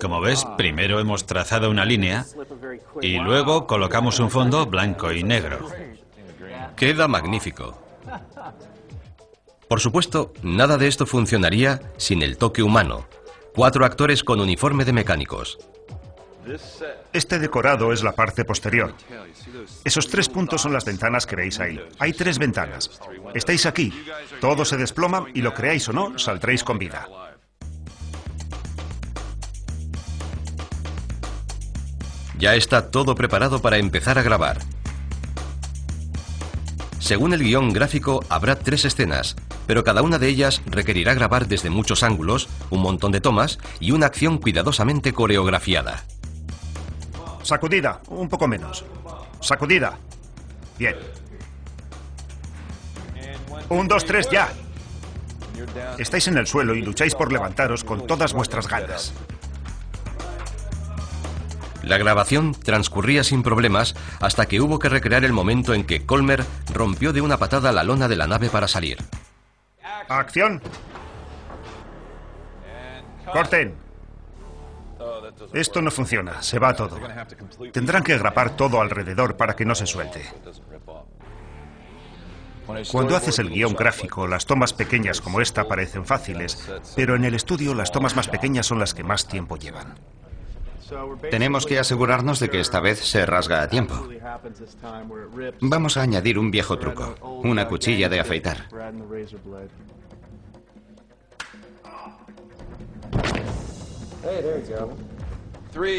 Como 0.00 0.20
ves, 0.20 0.46
primero 0.56 1.00
hemos 1.00 1.26
trazado 1.26 1.70
una 1.70 1.84
línea 1.84 2.24
y 3.00 3.18
luego 3.18 3.66
colocamos 3.66 4.20
un 4.20 4.30
fondo 4.30 4.66
blanco 4.66 5.12
y 5.12 5.22
negro. 5.22 5.68
Queda 6.76 7.08
magnífico. 7.08 7.78
Por 9.68 9.80
supuesto, 9.80 10.32
nada 10.42 10.76
de 10.76 10.88
esto 10.88 11.06
funcionaría 11.06 11.92
sin 11.96 12.22
el 12.22 12.36
toque 12.36 12.62
humano. 12.62 13.06
Cuatro 13.54 13.84
actores 13.84 14.22
con 14.22 14.40
uniforme 14.40 14.84
de 14.84 14.92
mecánicos. 14.92 15.58
Este 17.12 17.38
decorado 17.38 17.92
es 17.92 18.02
la 18.02 18.12
parte 18.12 18.44
posterior. 18.44 18.94
Esos 19.84 20.08
tres 20.08 20.28
puntos 20.28 20.60
son 20.60 20.72
las 20.72 20.84
ventanas 20.84 21.24
que 21.24 21.36
veis 21.36 21.58
ahí. 21.60 21.80
Hay 21.98 22.12
tres 22.12 22.38
ventanas. 22.38 23.00
Estáis 23.34 23.64
aquí. 23.64 23.92
Todo 24.40 24.64
se 24.64 24.76
desploma 24.76 25.26
y 25.32 25.40
lo 25.40 25.54
creáis 25.54 25.88
o 25.88 25.92
no, 25.92 26.18
saldréis 26.18 26.62
con 26.62 26.78
vida. 26.78 27.08
Ya 32.38 32.54
está 32.56 32.90
todo 32.90 33.14
preparado 33.14 33.62
para 33.62 33.78
empezar 33.78 34.18
a 34.18 34.22
grabar. 34.22 34.58
Según 37.04 37.34
el 37.34 37.42
guion 37.42 37.74
gráfico, 37.74 38.24
habrá 38.30 38.56
tres 38.56 38.86
escenas, 38.86 39.36
pero 39.66 39.84
cada 39.84 40.00
una 40.00 40.18
de 40.18 40.26
ellas 40.26 40.62
requerirá 40.64 41.12
grabar 41.12 41.46
desde 41.46 41.68
muchos 41.68 42.02
ángulos, 42.02 42.48
un 42.70 42.80
montón 42.80 43.12
de 43.12 43.20
tomas 43.20 43.58
y 43.78 43.90
una 43.90 44.06
acción 44.06 44.38
cuidadosamente 44.38 45.12
coreografiada. 45.12 46.02
Sacudida, 47.42 48.00
un 48.08 48.26
poco 48.30 48.48
menos. 48.48 48.86
Sacudida. 49.40 49.98
Bien. 50.78 50.96
Un, 53.68 53.86
dos, 53.86 54.06
tres, 54.06 54.30
ya. 54.30 54.50
Estáis 55.98 56.26
en 56.28 56.38
el 56.38 56.46
suelo 56.46 56.74
y 56.74 56.80
lucháis 56.80 57.14
por 57.14 57.30
levantaros 57.30 57.84
con 57.84 58.06
todas 58.06 58.32
vuestras 58.32 58.66
ganas. 58.66 59.12
La 61.86 61.98
grabación 61.98 62.54
transcurría 62.54 63.24
sin 63.24 63.42
problemas 63.42 63.94
hasta 64.20 64.46
que 64.46 64.60
hubo 64.60 64.78
que 64.78 64.88
recrear 64.88 65.24
el 65.24 65.32
momento 65.32 65.74
en 65.74 65.84
que 65.84 66.06
Colmer 66.06 66.44
rompió 66.72 67.12
de 67.12 67.20
una 67.20 67.36
patada 67.36 67.72
la 67.72 67.84
lona 67.84 68.08
de 68.08 68.16
la 68.16 68.26
nave 68.26 68.48
para 68.48 68.68
salir. 68.68 68.98
¡Acción! 70.08 70.62
¡Corten! 73.32 73.74
Esto 75.52 75.82
no 75.82 75.90
funciona, 75.90 76.42
se 76.42 76.58
va 76.58 76.74
todo. 76.74 76.98
Tendrán 77.72 78.02
que 78.02 78.16
grapar 78.16 78.56
todo 78.56 78.80
alrededor 78.80 79.36
para 79.36 79.54
que 79.54 79.64
no 79.64 79.74
se 79.74 79.86
suelte. 79.86 80.22
Cuando 82.90 83.14
haces 83.14 83.38
el 83.38 83.50
guion 83.50 83.74
gráfico, 83.74 84.26
las 84.26 84.46
tomas 84.46 84.72
pequeñas 84.72 85.20
como 85.20 85.42
esta 85.42 85.68
parecen 85.68 86.06
fáciles, 86.06 86.66
pero 86.96 87.14
en 87.14 87.24
el 87.24 87.34
estudio 87.34 87.74
las 87.74 87.92
tomas 87.92 88.16
más 88.16 88.28
pequeñas 88.28 88.66
son 88.66 88.78
las 88.78 88.94
que 88.94 89.04
más 89.04 89.28
tiempo 89.28 89.56
llevan. 89.56 89.94
Tenemos 91.30 91.66
que 91.66 91.78
asegurarnos 91.78 92.40
de 92.40 92.50
que 92.50 92.60
esta 92.60 92.80
vez 92.80 92.98
se 93.00 93.24
rasga 93.26 93.62
a 93.62 93.68
tiempo. 93.68 94.08
Vamos 95.60 95.96
a 95.96 96.02
añadir 96.02 96.38
un 96.38 96.50
viejo 96.50 96.78
truco, 96.78 97.14
una 97.42 97.66
cuchilla 97.66 98.08
de 98.08 98.20
afeitar. 98.20 98.68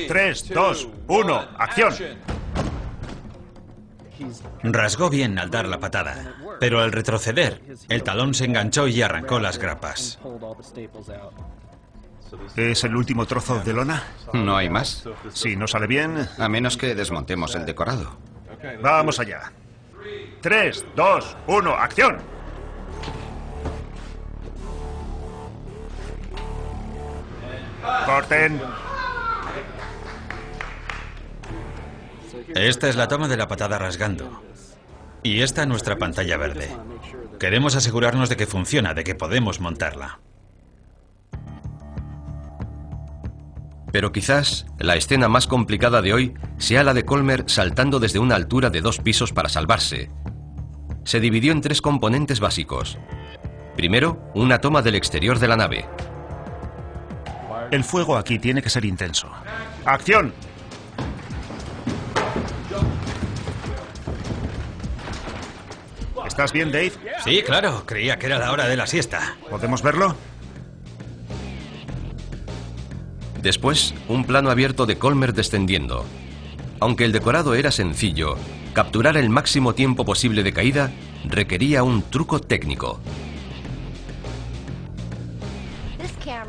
Tres, 0.08 0.50
dos, 0.50 0.88
uno, 1.08 1.48
acción. 1.58 1.94
Rasgó 4.64 5.10
bien 5.10 5.38
al 5.38 5.50
dar 5.50 5.68
la 5.68 5.80
patada, 5.80 6.36
pero 6.60 6.80
al 6.80 6.92
retroceder, 6.92 7.62
el 7.90 8.04
talón 8.04 8.34
se 8.34 8.46
enganchó 8.46 8.88
y 8.88 9.02
arrancó 9.02 9.40
las 9.40 9.58
grapas. 9.58 10.20
¿Es 12.56 12.84
el 12.84 12.96
último 12.96 13.26
trozo 13.26 13.60
de 13.60 13.74
lona? 13.74 14.04
¿No 14.34 14.56
hay 14.56 14.70
más? 14.70 15.08
Si 15.34 15.56
no 15.56 15.68
sale 15.68 15.88
bien... 15.88 16.28
A 16.38 16.50
menos 16.50 16.78
que 16.78 16.96
desmontemos 16.96 17.56
el 17.56 17.66
decorado. 17.66 18.18
Vamos 18.82 19.20
allá. 19.20 19.52
Tres, 20.42 20.86
dos, 20.96 21.36
uno, 21.48 21.72
acción. 21.72 22.18
Corten. 28.06 28.62
Esta 32.56 32.90
es 32.90 32.96
la 32.96 33.08
toma 33.08 33.28
de 33.28 33.38
la 33.38 33.48
patada 33.48 33.78
rasgando. 33.78 34.44
Y 35.24 35.42
esta 35.42 35.66
nuestra 35.66 35.98
pantalla 35.98 36.38
verde. 36.38 36.70
Queremos 37.40 37.76
asegurarnos 37.76 38.30
de 38.30 38.38
que 38.38 38.46
funciona, 38.46 38.94
de 38.94 39.04
que 39.04 39.16
podemos 39.16 39.60
montarla. 39.60 40.20
Pero 43.96 44.12
quizás 44.12 44.66
la 44.78 44.98
escena 44.98 45.30
más 45.30 45.48
complicada 45.48 46.02
de 46.02 46.12
hoy 46.12 46.34
sea 46.58 46.84
la 46.84 46.94
de 46.94 47.06
Colmer 47.06 47.46
saltando 47.48 48.02
desde 48.02 48.20
una 48.20 48.36
altura 48.36 48.70
de 48.70 48.82
dos 48.82 49.00
pisos 49.00 49.32
para 49.32 49.48
salvarse. 49.48 50.10
Se 51.06 51.22
dividió 51.22 51.54
en 51.54 51.62
tres 51.62 51.82
componentes 51.82 52.42
básicos. 52.42 52.98
Primero, 53.78 54.22
una 54.36 54.60
toma 54.60 54.82
del 54.82 54.96
exterior 54.96 55.40
de 55.40 55.48
la 55.48 55.56
nave. 55.56 55.86
El 57.72 57.86
fuego 57.86 58.18
aquí 58.18 58.38
tiene 58.38 58.62
que 58.62 58.70
ser 58.70 58.84
intenso. 58.84 59.32
¡Acción! 59.86 60.34
¿Estás 66.28 66.52
bien, 66.52 66.70
Dave? 66.70 66.92
Sí, 67.24 67.44
claro. 67.46 67.84
Creía 67.86 68.20
que 68.20 68.26
era 68.26 68.40
la 68.40 68.52
hora 68.52 68.68
de 68.68 68.76
la 68.76 68.88
siesta. 68.88 69.38
¿Podemos 69.50 69.82
verlo? 69.82 70.18
Después, 73.46 73.94
un 74.08 74.26
plano 74.26 74.50
abierto 74.50 74.88
de 74.88 74.98
Colmer 74.98 75.32
descendiendo. 75.32 76.04
Aunque 76.80 77.06
el 77.06 77.12
decorado 77.12 77.54
era 77.54 77.70
sencillo, 77.70 78.38
capturar 78.74 79.18
el 79.18 79.30
máximo 79.30 79.76
tiempo 79.76 80.04
posible 80.04 80.42
de 80.42 80.52
caída 80.52 80.92
requería 81.26 81.84
un 81.84 82.02
truco 82.02 82.40
técnico. 82.40 83.00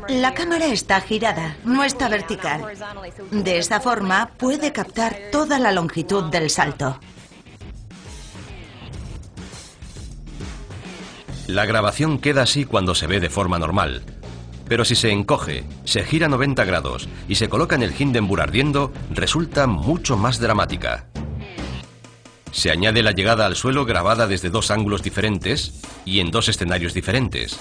La 0.09 0.33
cámara 0.33 0.65
está 0.65 0.99
girada, 0.99 1.55
no 1.63 1.83
está 1.83 2.09
vertical. 2.09 2.63
De 3.29 3.59
esta 3.59 3.79
forma 3.79 4.31
puede 4.35 4.73
captar 4.73 5.15
toda 5.31 5.59
la 5.59 5.71
longitud 5.71 6.31
del 6.31 6.49
salto. 6.49 6.99
La 11.45 11.67
grabación 11.67 12.17
queda 12.17 12.41
así 12.41 12.65
cuando 12.65 12.95
se 12.95 13.05
ve 13.05 13.19
de 13.19 13.29
forma 13.29 13.59
normal, 13.59 14.01
pero 14.67 14.85
si 14.85 14.95
se 14.95 15.11
encoge, 15.11 15.63
se 15.85 16.03
gira 16.03 16.27
90 16.27 16.63
grados 16.65 17.07
y 17.27 17.35
se 17.35 17.49
coloca 17.49 17.75
en 17.75 17.83
el 17.83 17.93
Hindenburg 17.97 18.41
ardiendo, 18.41 18.91
resulta 19.11 19.67
mucho 19.67 20.17
más 20.17 20.39
dramática. 20.39 21.07
Se 22.51 22.71
añade 22.71 23.03
la 23.03 23.11
llegada 23.11 23.45
al 23.45 23.55
suelo 23.55 23.85
grabada 23.85 24.27
desde 24.27 24.49
dos 24.49 24.71
ángulos 24.71 25.03
diferentes 25.03 25.81
y 26.05 26.19
en 26.19 26.31
dos 26.31 26.49
escenarios 26.49 26.93
diferentes. 26.93 27.59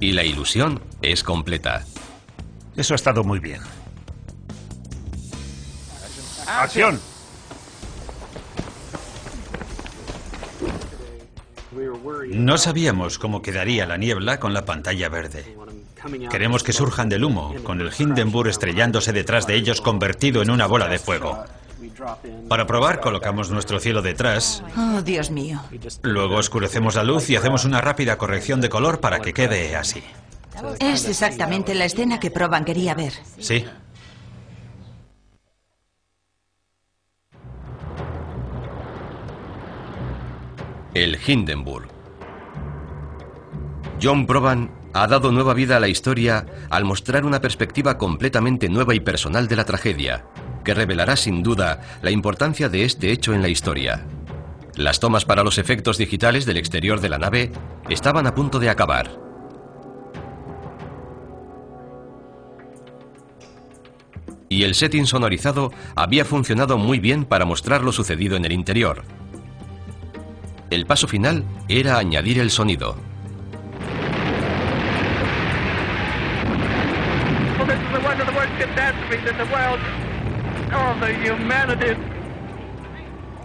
Y 0.00 0.12
la 0.12 0.24
ilusión 0.24 0.82
es 1.02 1.22
completa. 1.22 1.84
Eso 2.76 2.94
ha 2.94 2.96
estado 2.96 3.24
muy 3.24 3.38
bien. 3.38 3.60
¡Acción! 6.46 7.13
No 12.28 12.58
sabíamos 12.58 13.18
cómo 13.18 13.42
quedaría 13.42 13.86
la 13.86 13.96
niebla 13.96 14.38
con 14.38 14.54
la 14.54 14.64
pantalla 14.64 15.08
verde. 15.08 15.56
Queremos 16.30 16.62
que 16.62 16.72
surjan 16.72 17.08
del 17.08 17.24
humo, 17.24 17.54
con 17.62 17.80
el 17.80 17.90
Hindenburg 17.96 18.48
estrellándose 18.48 19.12
detrás 19.12 19.46
de 19.46 19.54
ellos 19.54 19.80
convertido 19.80 20.42
en 20.42 20.50
una 20.50 20.66
bola 20.66 20.88
de 20.88 20.98
fuego. 20.98 21.44
Para 22.48 22.66
probar, 22.66 23.00
colocamos 23.00 23.50
nuestro 23.50 23.80
cielo 23.80 24.02
detrás. 24.02 24.62
Oh, 24.76 25.02
Dios 25.02 25.30
mío. 25.30 25.60
Luego 26.02 26.36
oscurecemos 26.36 26.94
la 26.94 27.04
luz 27.04 27.30
y 27.30 27.36
hacemos 27.36 27.64
una 27.64 27.80
rápida 27.80 28.18
corrección 28.18 28.60
de 28.60 28.68
color 28.68 29.00
para 29.00 29.20
que 29.20 29.32
quede 29.32 29.76
así. 29.76 30.02
Es 30.78 31.08
exactamente 31.08 31.74
la 31.74 31.84
escena 31.84 32.20
que 32.20 32.30
Proban 32.30 32.64
quería 32.64 32.94
ver. 32.94 33.12
Sí. 33.38 33.64
El 40.94 41.18
Hindenburg. 41.26 41.88
John 44.00 44.26
Proban 44.26 44.70
ha 44.92 45.08
dado 45.08 45.32
nueva 45.32 45.52
vida 45.52 45.76
a 45.76 45.80
la 45.80 45.88
historia 45.88 46.46
al 46.70 46.84
mostrar 46.84 47.24
una 47.24 47.40
perspectiva 47.40 47.98
completamente 47.98 48.68
nueva 48.68 48.94
y 48.94 49.00
personal 49.00 49.48
de 49.48 49.56
la 49.56 49.64
tragedia, 49.64 50.24
que 50.64 50.72
revelará 50.72 51.16
sin 51.16 51.42
duda 51.42 51.80
la 52.00 52.12
importancia 52.12 52.68
de 52.68 52.84
este 52.84 53.10
hecho 53.10 53.34
en 53.34 53.42
la 53.42 53.48
historia. 53.48 54.06
Las 54.76 55.00
tomas 55.00 55.24
para 55.24 55.42
los 55.42 55.58
efectos 55.58 55.98
digitales 55.98 56.46
del 56.46 56.58
exterior 56.58 57.00
de 57.00 57.08
la 57.08 57.18
nave 57.18 57.50
estaban 57.88 58.28
a 58.28 58.34
punto 58.36 58.60
de 58.60 58.70
acabar. 58.70 59.18
Y 64.48 64.62
el 64.62 64.76
setting 64.76 65.06
sonorizado 65.06 65.72
había 65.96 66.24
funcionado 66.24 66.78
muy 66.78 67.00
bien 67.00 67.24
para 67.24 67.44
mostrar 67.44 67.82
lo 67.82 67.90
sucedido 67.90 68.36
en 68.36 68.44
el 68.44 68.52
interior. 68.52 69.02
El 70.70 70.86
paso 70.86 71.06
final 71.06 71.44
era 71.68 71.98
añadir 71.98 72.38
el 72.38 72.50
sonido. 72.50 72.96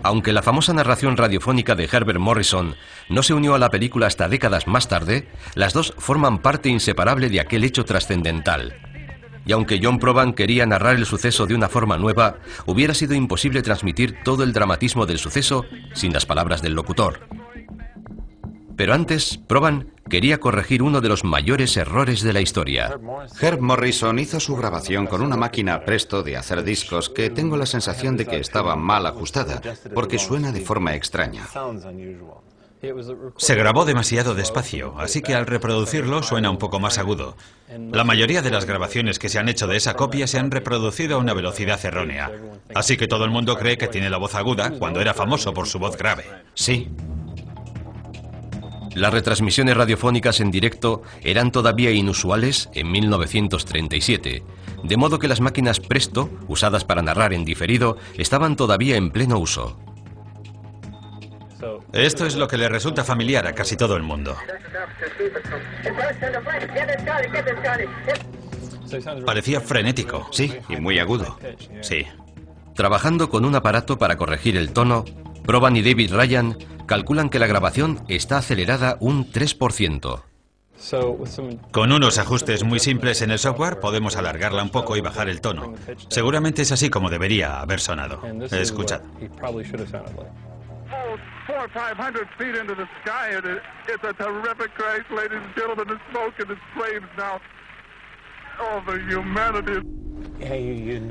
Aunque 0.02 0.34
la 0.34 0.42
famosa 0.42 0.74
narración 0.74 1.18
radiofónica 1.18 1.76
de 1.76 1.90
Herbert 1.92 2.20
Morrison 2.20 2.76
no 3.10 3.22
se 3.22 3.34
unió 3.34 3.54
a 3.56 3.60
la 3.60 3.70
película 3.70 4.08
hasta 4.08 4.30
décadas 4.30 4.66
más 4.66 4.88
tarde, 4.88 5.28
las 5.56 5.74
dos 5.74 5.94
forman 5.98 6.40
parte 6.40 6.70
inseparable 6.70 7.30
de 7.30 7.42
aquel 7.42 7.64
hecho 7.64 7.84
trascendental. 7.86 8.89
Y 9.50 9.52
aunque 9.52 9.80
John 9.82 9.98
Proban 9.98 10.34
quería 10.34 10.68
narrar 10.68 10.96
el 10.96 11.08
suceso 11.08 11.48
de 11.48 11.56
una 11.56 11.70
forma 11.70 11.98
nueva, 11.98 12.38
hubiera 12.68 12.94
sido 12.94 13.16
imposible 13.16 13.64
transmitir 13.64 14.20
todo 14.24 14.44
el 14.44 14.54
dramatismo 14.54 15.08
del 15.08 15.18
suceso 15.18 15.66
sin 15.96 16.14
las 16.14 16.28
palabras 16.28 16.62
del 16.62 16.76
locutor. 16.76 17.28
Pero 18.76 18.94
antes, 18.94 19.40
Proban 19.40 19.92
quería 20.08 20.40
corregir 20.40 20.84
uno 20.84 21.02
de 21.02 21.10
los 21.10 21.24
mayores 21.24 21.78
errores 21.78 22.22
de 22.22 22.34
la 22.34 22.42
historia. 22.42 23.00
Herb 23.42 23.60
Morrison 23.60 24.20
hizo 24.20 24.40
su 24.40 24.56
grabación 24.56 25.08
con 25.08 25.24
una 25.24 25.36
máquina 25.36 25.84
presto 25.84 26.22
de 26.22 26.38
hacer 26.38 26.64
discos 26.64 27.10
que 27.10 27.32
tengo 27.32 27.58
la 27.58 27.66
sensación 27.66 28.18
de 28.18 28.28
que 28.28 28.38
estaba 28.38 28.76
mal 28.76 29.08
ajustada, 29.08 29.64
porque 29.96 30.20
suena 30.20 30.52
de 30.52 30.62
forma 30.62 30.94
extraña. 30.94 31.48
Se 33.38 33.56
grabó 33.56 33.84
demasiado 33.84 34.36
despacio, 34.36 34.96
así 34.98 35.22
que 35.22 35.36
al 35.36 35.46
reproducirlo 35.46 36.24
suena 36.24 36.50
un 36.50 36.58
poco 36.58 36.80
más 36.80 36.98
agudo. 36.98 37.36
La 37.92 38.06
mayoría 38.06 38.42
de 38.42 38.52
las 38.52 38.66
grabaciones 38.66 39.20
que 39.20 39.28
se 39.28 39.38
han 39.38 39.50
hecho 39.50 39.68
de 39.68 39.76
esa 39.76 39.96
copia 39.96 40.28
se 40.28 40.40
han 40.40 40.50
reproducido 40.50 41.18
a 41.18 41.20
una 41.20 41.34
velocidad 41.34 41.84
errónea. 41.84 42.32
Así 42.74 42.96
que 42.96 43.08
todo 43.08 43.26
el 43.26 43.32
mundo 43.32 43.58
cree 43.58 43.78
que 43.78 43.88
tiene 43.88 44.10
la 44.10 44.18
voz 44.18 44.34
aguda 44.36 44.72
cuando 44.72 45.02
era 45.02 45.14
famoso 45.14 45.54
por 45.54 45.68
su 45.68 45.78
voz 45.78 45.98
grave. 45.98 46.24
Sí, 46.54 46.90
Las 48.96 49.14
retransmisiones 49.14 49.78
radiofónicas 49.78 50.40
en 50.40 50.50
directo 50.50 51.04
eran 51.22 51.52
todavía 51.52 51.92
inusuales 51.92 52.70
en 52.74 52.92
1937, 52.92 54.44
de 54.84 54.98
modo 54.98 55.20
que 55.20 55.28
las 55.28 55.42
máquinas 55.42 55.80
Presto, 55.80 56.30
usadas 56.48 56.86
para 56.86 57.02
narrar 57.02 57.34
en 57.34 57.46
diferido, 57.46 57.98
estaban 58.18 58.56
todavía 58.56 58.98
en 58.98 59.12
pleno 59.12 59.38
uso. 59.38 59.78
Esto 61.94 62.26
es 62.26 62.36
lo 62.36 62.48
que 62.48 62.58
le 62.58 62.70
resulta 62.70 63.04
familiar 63.04 63.48
a 63.48 63.54
casi 63.54 63.76
todo 63.76 63.96
el 63.96 64.04
mundo. 64.04 64.36
Parecía 69.26 69.62
frenético. 69.62 70.28
sí, 70.32 70.54
y 70.68 70.78
muy 70.78 71.00
agudo. 71.00 71.38
Sí. 71.82 72.06
Trabajando 72.76 73.30
con 73.30 73.46
un 73.46 73.56
aparato 73.56 73.98
para 73.98 74.18
corregir 74.18 74.56
el 74.58 74.72
tono, 74.72 75.06
Proban 75.46 75.76
y 75.76 75.82
David 75.82 76.14
Ryan 76.14 76.58
calculan 76.86 77.30
que 77.30 77.40
la 77.40 77.48
grabación 77.48 78.04
está 78.08 78.38
acelerada 78.38 78.98
un 79.00 79.32
3%. 79.32 80.24
Con 81.72 81.92
unos 81.92 82.18
ajustes 82.18 82.64
muy 82.64 82.80
simples 82.80 83.22
en 83.22 83.32
el 83.32 83.40
software 83.40 83.80
podemos 83.80 84.16
alargarla 84.16 84.64
un 84.64 84.70
poco 84.70 84.96
y 84.96 85.02
bajar 85.02 85.28
el 85.28 85.42
tono. 85.42 85.74
Seguramente 86.08 86.62
es 86.62 86.72
así 86.72 86.90
como 86.90 87.10
debería 87.10 87.60
haber 87.60 87.80
sonado. 87.80 88.22
Escuchad. 88.52 89.02
Four 91.50 91.66
or 91.66 91.70
five 91.70 91.98
hundred 91.98 92.28
feet 92.38 92.56
into 92.56 92.76
the 92.76 92.88
sky, 93.02 93.30
and 93.36 93.46
it, 93.46 93.62
it's 93.88 94.04
a 94.04 94.14
terrific 94.14 94.72
crash, 94.76 95.06
ladies 95.10 95.42
and 95.42 95.56
gentlemen. 95.56 95.88
The 95.88 96.00
smoke 96.12 96.36
and 96.40 96.50
the 96.50 96.58
flames 96.76 97.10
now. 97.18 97.42
Oh, 98.62 98.82
the 98.86 99.00
humanity. 99.10 99.82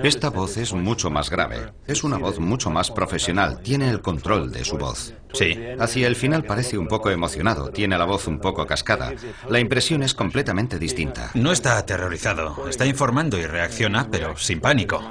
Esta 0.05 0.31
voz 0.31 0.57
es 0.57 0.73
mucho 0.73 1.11
más 1.11 1.29
grave. 1.29 1.73
Es 1.87 2.03
una 2.03 2.17
voz 2.17 2.39
mucho 2.39 2.71
más 2.71 2.91
profesional. 2.91 3.61
Tiene 3.61 3.91
el 3.91 4.01
control 4.01 4.51
de 4.51 4.65
su 4.65 4.79
voz. 4.79 5.15
Sí. 5.35 5.59
Hacia 5.79 6.07
el 6.07 6.17
final 6.17 6.45
parece 6.45 6.79
un 6.79 6.89
poco 6.89 7.11
emocionado. 7.11 7.71
Tiene 7.71 7.99
la 7.99 8.07
voz 8.07 8.27
un 8.27 8.39
poco 8.39 8.67
cascada. 8.67 9.13
La 9.51 9.61
impresión 9.61 10.03
es 10.03 10.15
completamente 10.15 10.79
distinta. 10.79 11.31
No 11.35 11.53
está 11.53 11.77
aterrorizado. 11.77 12.69
Está 12.69 12.87
informando 12.87 13.39
y 13.39 13.45
reacciona, 13.45 14.09
pero 14.11 14.37
sin 14.39 14.61
pánico. 14.61 15.03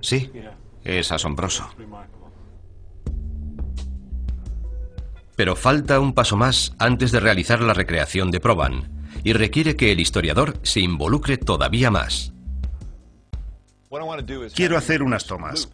Sí, 0.00 0.32
es 0.84 1.10
asombroso. 1.10 1.74
Pero 5.36 5.56
falta 5.56 6.00
un 6.00 6.12
paso 6.12 6.36
más 6.36 6.74
antes 6.78 7.12
de 7.12 7.20
realizar 7.20 7.60
la 7.60 7.74
recreación 7.74 8.30
de 8.30 8.40
Proban, 8.40 8.90
y 9.24 9.32
requiere 9.32 9.76
que 9.76 9.92
el 9.92 10.00
historiador 10.00 10.54
se 10.62 10.80
involucre 10.80 11.36
todavía 11.38 11.90
más. 11.90 12.32
Quiero 14.54 14.76
hacer 14.76 15.02
unas 15.02 15.26
tomas. 15.26 15.70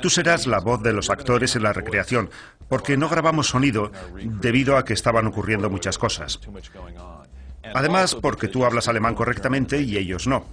Tú 0.00 0.10
serás 0.10 0.46
la 0.46 0.60
voz 0.60 0.82
de 0.82 0.92
los 0.92 1.10
actores 1.10 1.56
en 1.56 1.62
la 1.62 1.72
recreación, 1.72 2.30
porque 2.68 2.96
no 2.96 3.08
grabamos 3.08 3.48
sonido 3.48 3.90
debido 4.40 4.76
a 4.76 4.84
que 4.84 4.92
estaban 4.92 5.26
ocurriendo 5.26 5.70
muchas 5.70 5.98
cosas. 5.98 6.40
Además, 7.72 8.14
porque 8.14 8.48
tú 8.48 8.64
hablas 8.64 8.88
alemán 8.88 9.14
correctamente 9.14 9.80
y 9.80 9.96
ellos 9.96 10.26
no. 10.26 10.44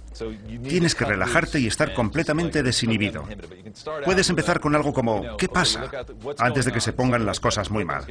Tienes 0.66 0.94
que 0.94 1.04
relajarte 1.04 1.60
y 1.60 1.66
estar 1.66 1.92
completamente 1.94 2.62
desinhibido. 2.62 3.24
Puedes 4.04 4.30
empezar 4.30 4.60
con 4.60 4.74
algo 4.74 4.92
como 4.92 5.36
¿qué 5.36 5.48
pasa? 5.48 5.90
antes 6.38 6.64
de 6.64 6.72
que 6.72 6.80
se 6.80 6.92
pongan 6.92 7.26
las 7.26 7.40
cosas 7.40 7.70
muy 7.70 7.84
mal. 7.84 8.06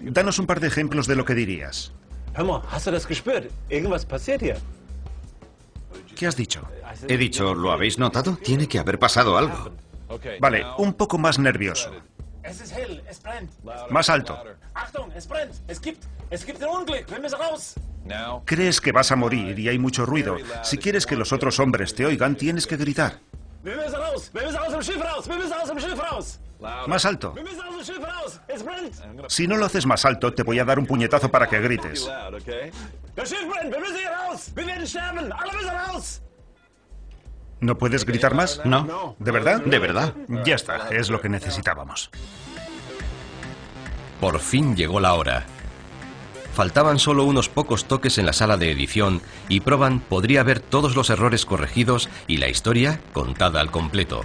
Danos 0.00 0.38
un 0.38 0.46
par 0.46 0.60
de 0.60 0.66
ejemplos 0.66 1.06
de 1.06 1.16
lo 1.16 1.24
que 1.24 1.34
dirías. 1.34 1.92
¿Qué 6.16 6.26
has 6.26 6.36
dicho? 6.36 6.62
He 7.08 7.16
dicho, 7.16 7.54
¿lo 7.54 7.72
habéis 7.72 7.98
notado? 7.98 8.36
Tiene 8.36 8.68
que 8.68 8.78
haber 8.78 8.98
pasado 8.98 9.38
algo. 9.38 9.72
Vale, 10.40 10.64
un 10.78 10.94
poco 10.94 11.18
más 11.18 11.38
nervioso. 11.38 11.90
Más 13.90 14.08
alto. 14.08 14.42
Crees 18.44 18.80
que 18.80 18.92
vas 18.92 19.12
a 19.12 19.16
morir 19.16 19.58
y 19.58 19.68
hay 19.68 19.78
mucho 19.78 20.06
ruido. 20.06 20.36
Si 20.62 20.78
quieres 20.78 21.06
que 21.06 21.16
los 21.16 21.32
otros 21.32 21.58
hombres 21.60 21.94
te 21.94 22.06
oigan, 22.06 22.36
tienes 22.36 22.66
que 22.66 22.76
gritar. 22.76 23.20
Más 26.86 27.04
alto. 27.04 27.34
Si 29.28 29.46
no 29.46 29.56
lo 29.56 29.66
haces 29.66 29.86
más 29.86 30.04
alto, 30.04 30.32
te 30.32 30.42
voy 30.42 30.58
a 30.58 30.64
dar 30.64 30.78
un 30.78 30.86
puñetazo 30.86 31.30
para 31.30 31.48
que 31.48 31.60
grites. 31.60 32.10
¿No 37.60 37.76
puedes 37.76 38.06
gritar 38.06 38.34
más? 38.34 38.64
No. 38.64 39.16
¿De 39.18 39.30
verdad? 39.30 39.60
De 39.60 39.78
verdad. 39.78 40.14
Ya 40.44 40.54
está, 40.54 40.88
es 40.88 41.10
lo 41.10 41.20
que 41.20 41.28
necesitábamos. 41.28 42.10
Por 44.20 44.38
fin 44.40 44.76
llegó 44.76 45.00
la 45.00 45.14
hora. 45.14 45.46
Faltaban 46.54 46.98
solo 46.98 47.24
unos 47.24 47.48
pocos 47.48 47.84
toques 47.84 48.18
en 48.18 48.26
la 48.26 48.32
sala 48.32 48.56
de 48.56 48.70
edición 48.70 49.22
y 49.48 49.60
Proban 49.60 50.00
podría 50.00 50.42
ver 50.42 50.60
todos 50.60 50.96
los 50.96 51.10
errores 51.10 51.46
corregidos 51.46 52.08
y 52.26 52.38
la 52.38 52.48
historia 52.48 53.00
contada 53.12 53.60
al 53.60 53.70
completo. 53.70 54.22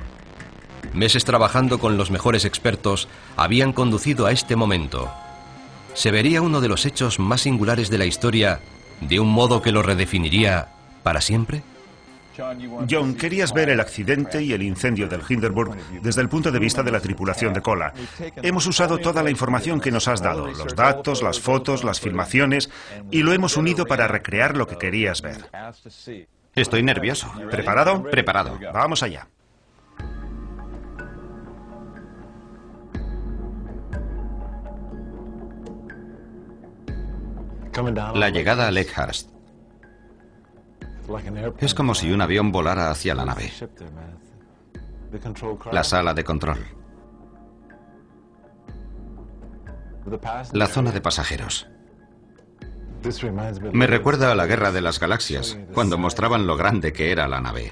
Meses 0.94 1.26
trabajando 1.26 1.80
con 1.80 1.98
los 1.98 2.10
mejores 2.10 2.46
expertos 2.46 3.08
habían 3.36 3.74
conducido 3.74 4.26
a 4.26 4.32
este 4.32 4.56
momento. 4.56 5.12
Se 5.94 6.12
vería 6.12 6.42
uno 6.42 6.62
de 6.62 6.68
los 6.68 6.86
hechos 6.86 7.20
más 7.20 7.42
singulares 7.42 7.90
de 7.90 7.98
la 7.98 8.06
historia 8.06 8.62
de 9.02 9.20
un 9.20 9.30
modo 9.30 9.62
que 9.62 9.72
lo 9.72 9.82
redefiniría 9.82 10.70
para 11.04 11.22
siempre. 11.22 11.64
John, 12.90 13.16
querías 13.16 13.54
ver 13.54 13.70
el 13.70 13.80
accidente 13.80 14.42
y 14.42 14.54
el 14.54 14.62
incendio 14.62 15.08
del 15.08 15.22
Hindenburg 15.28 15.76
desde 16.02 16.22
el 16.22 16.30
punto 16.30 16.52
de 16.52 16.60
vista 16.60 16.84
de 16.84 16.92
la 16.92 17.00
tripulación 17.00 17.54
de 17.54 17.62
cola. 17.62 17.94
Hemos 18.42 18.66
usado 18.68 18.98
toda 18.98 19.24
la 19.24 19.30
información 19.30 19.80
que 19.80 19.92
nos 19.92 20.08
has 20.08 20.22
dado, 20.22 20.48
los 20.48 20.76
datos, 20.76 21.22
las 21.22 21.40
fotos, 21.40 21.84
las 21.84 22.00
filmaciones, 22.00 22.70
y 23.12 23.24
lo 23.24 23.34
hemos 23.34 23.58
unido 23.58 23.86
para 23.86 24.08
recrear 24.08 24.58
lo 24.58 24.68
que 24.68 24.78
querías 24.78 25.22
ver. 25.22 25.50
Estoy 26.54 26.84
nervioso. 26.84 27.32
¿Preparado? 27.52 28.04
Preparado. 28.04 28.60
Vamos 28.74 29.04
allá. 29.04 29.28
La 38.14 38.30
llegada 38.30 38.68
a 38.68 38.72
Leckhurst. 38.72 39.35
Es 41.60 41.74
como 41.74 41.96
si 41.96 42.12
un 42.12 42.22
avión 42.22 42.52
volara 42.52 42.90
hacia 42.90 43.16
la 43.16 43.26
nave. 43.26 43.52
La 45.72 45.84
sala 45.84 46.14
de 46.14 46.24
control. 46.24 46.60
La 50.54 50.68
zona 50.68 50.92
de 50.92 51.02
pasajeros. 51.02 51.68
Me 53.74 53.88
recuerda 53.88 54.32
a 54.32 54.36
la 54.36 54.48
Guerra 54.48 54.72
de 54.72 54.82
las 54.82 55.00
Galaxias, 55.00 55.58
cuando 55.74 55.98
mostraban 55.98 56.48
lo 56.48 56.58
grande 56.58 56.92
que 56.92 57.12
era 57.12 57.28
la 57.28 57.40
nave. 57.40 57.72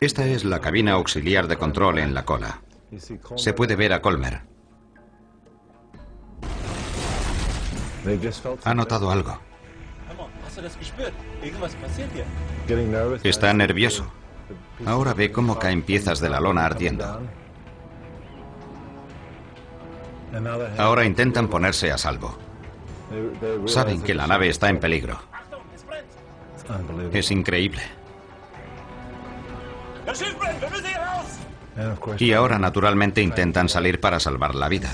Esta 0.00 0.26
es 0.26 0.44
la 0.44 0.60
cabina 0.60 0.92
auxiliar 0.92 1.46
de 1.46 1.56
control 1.56 1.98
en 1.98 2.14
la 2.14 2.24
cola. 2.24 2.62
Se 3.36 3.52
puede 3.52 3.76
ver 3.76 3.92
a 3.92 4.02
Colmer. 4.02 4.49
Ha 8.64 8.74
notado 8.74 9.10
algo. 9.10 9.38
Está 13.22 13.52
nervioso. 13.52 14.10
Ahora 14.86 15.14
ve 15.14 15.30
cómo 15.30 15.58
caen 15.58 15.82
piezas 15.82 16.20
de 16.20 16.30
la 16.30 16.40
lona 16.40 16.64
ardiendo. 16.64 17.20
Ahora 20.78 21.04
intentan 21.04 21.48
ponerse 21.48 21.90
a 21.90 21.98
salvo. 21.98 22.36
Saben 23.66 24.02
que 24.02 24.14
la 24.14 24.26
nave 24.26 24.48
está 24.48 24.68
en 24.68 24.78
peligro. 24.78 25.18
Es 27.12 27.30
increíble. 27.30 27.82
Y 32.18 32.32
ahora 32.32 32.58
naturalmente 32.58 33.22
intentan 33.22 33.68
salir 33.68 34.00
para 34.00 34.20
salvar 34.20 34.54
la 34.54 34.68
vida. 34.68 34.90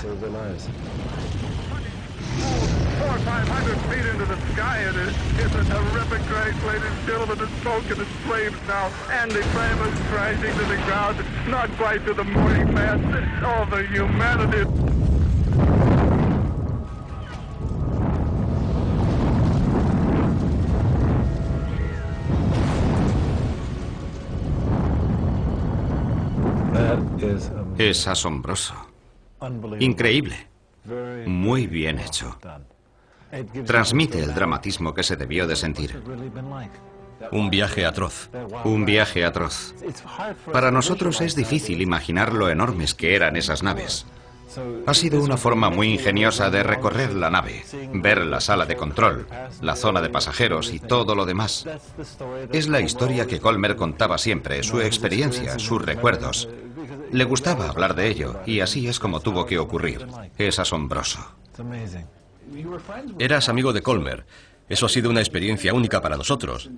500 3.57 3.77
feet 3.89 4.05
into 4.05 4.25
the 4.25 4.37
sky, 4.53 4.77
and 4.77 4.95
it, 4.97 5.15
it's 5.41 5.55
a 5.55 5.65
terrific 5.65 6.21
crash, 6.27 6.63
ladies 6.63 6.91
and 6.91 7.07
gentlemen. 7.07 7.37
The 7.39 7.47
smoke 7.61 7.89
and 7.89 7.99
the 7.99 8.05
flames 8.25 8.57
now, 8.67 8.91
and 9.09 9.31
the 9.31 9.41
flame 9.41 9.79
is 9.81 9.99
crashing 10.09 10.53
to 10.53 10.65
the 10.65 10.75
ground, 10.85 11.17
not 11.47 11.69
quite 11.71 12.05
to 12.05 12.13
the 12.13 12.23
morning 12.23 12.71
mast. 12.73 13.03
Oh, 13.43 13.65
the 13.69 13.83
humanity. 13.87 14.65
Es 27.79 28.07
asombroso. 28.07 28.75
Increíble. 29.79 30.35
Muy 31.25 31.67
bien 31.67 31.99
hecho. 31.99 32.37
Transmite 33.65 34.23
el 34.23 34.33
dramatismo 34.33 34.93
que 34.93 35.03
se 35.03 35.15
debió 35.15 35.47
de 35.47 35.55
sentir. 35.55 36.01
Un 37.31 37.49
viaje 37.49 37.85
atroz. 37.85 38.29
Un 38.63 38.85
viaje 38.85 39.25
atroz. 39.25 39.73
Para 40.51 40.71
nosotros 40.71 41.21
es 41.21 41.35
difícil 41.35 41.81
imaginar 41.81 42.33
lo 42.33 42.49
enormes 42.49 42.93
que 42.93 43.15
eran 43.15 43.35
esas 43.35 43.63
naves. 43.63 44.05
Ha 44.85 44.93
sido 44.93 45.21
una 45.21 45.37
forma 45.37 45.69
muy 45.69 45.93
ingeniosa 45.93 46.49
de 46.49 46.63
recorrer 46.63 47.13
la 47.13 47.29
nave, 47.29 47.63
ver 47.93 48.25
la 48.25 48.39
sala 48.39 48.65
de 48.65 48.75
control, 48.75 49.27
la 49.61 49.75
zona 49.75 50.01
de 50.01 50.09
pasajeros 50.09 50.73
y 50.73 50.79
todo 50.79 51.15
lo 51.15 51.25
demás. 51.25 51.67
Es 52.51 52.67
la 52.67 52.79
historia 52.79 53.27
que 53.27 53.39
Colmer 53.39 53.75
contaba 53.75 54.17
siempre, 54.17 54.63
su 54.63 54.79
experiencia, 54.81 55.59
sus 55.59 55.81
recuerdos. 55.81 56.49
Le 57.11 57.23
gustaba 57.25 57.69
hablar 57.69 57.95
de 57.95 58.07
ello 58.07 58.39
y 58.45 58.61
así 58.61 58.87
es 58.87 58.99
como 58.99 59.19
tuvo 59.19 59.45
que 59.45 59.59
ocurrir. 59.59 60.07
Es 60.37 60.59
asombroso. 60.59 61.19
Eras 63.19 63.49
amigo 63.49 63.73
de 63.73 63.81
Colmer. 63.81 64.25
Eso 64.69 64.85
ha 64.85 64.89
sido 64.89 65.09
una 65.09 65.21
experiencia 65.21 65.73
única 65.73 66.01
para 66.01 66.17
nosotros. 66.17 66.69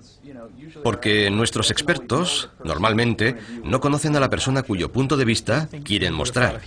Porque 0.84 1.30
nuestros 1.30 1.70
expertos, 1.70 2.50
normalmente, 2.62 3.36
no 3.64 3.80
conocen 3.80 4.14
a 4.16 4.20
la 4.20 4.30
persona 4.30 4.62
cuyo 4.62 4.92
punto 4.92 5.16
de 5.16 5.24
vista 5.24 5.68
quieren 5.84 6.14
mostrar. 6.14 6.60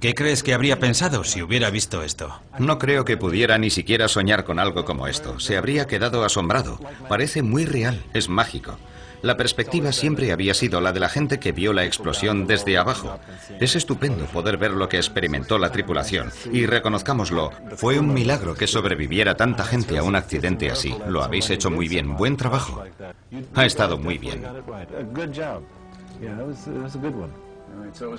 ¿Qué 0.00 0.14
crees 0.14 0.42
que 0.42 0.54
habría 0.54 0.78
pensado 0.78 1.24
si 1.24 1.42
hubiera 1.42 1.70
visto 1.70 2.02
esto? 2.02 2.40
No 2.58 2.78
creo 2.78 3.04
que 3.04 3.16
pudiera 3.16 3.58
ni 3.58 3.70
siquiera 3.70 4.06
soñar 4.06 4.44
con 4.44 4.58
algo 4.58 4.84
como 4.84 5.08
esto. 5.08 5.40
Se 5.40 5.56
habría 5.56 5.86
quedado 5.86 6.24
asombrado. 6.24 6.78
Parece 7.08 7.42
muy 7.42 7.64
real, 7.64 8.04
es 8.12 8.28
mágico. 8.28 8.78
La 9.26 9.36
perspectiva 9.36 9.90
siempre 9.90 10.30
había 10.30 10.54
sido 10.54 10.80
la 10.80 10.92
de 10.92 11.00
la 11.00 11.08
gente 11.08 11.40
que 11.40 11.50
vio 11.50 11.72
la 11.72 11.84
explosión 11.84 12.46
desde 12.46 12.78
abajo. 12.78 13.18
Es 13.58 13.74
estupendo 13.74 14.24
poder 14.26 14.56
ver 14.56 14.70
lo 14.70 14.88
que 14.88 14.98
experimentó 14.98 15.58
la 15.58 15.72
tripulación. 15.72 16.30
Y 16.52 16.64
reconozcámoslo, 16.64 17.50
fue 17.74 17.98
un 17.98 18.14
milagro 18.14 18.54
que 18.54 18.68
sobreviviera 18.68 19.36
tanta 19.36 19.64
gente 19.64 19.98
a 19.98 20.04
un 20.04 20.14
accidente 20.14 20.70
así. 20.70 20.94
Lo 21.08 21.24
habéis 21.24 21.50
hecho 21.50 21.72
muy 21.72 21.88
bien. 21.88 22.16
Buen 22.16 22.36
trabajo. 22.36 22.84
Ha 23.56 23.66
estado 23.66 23.98
muy 23.98 24.16
bien. 24.16 24.46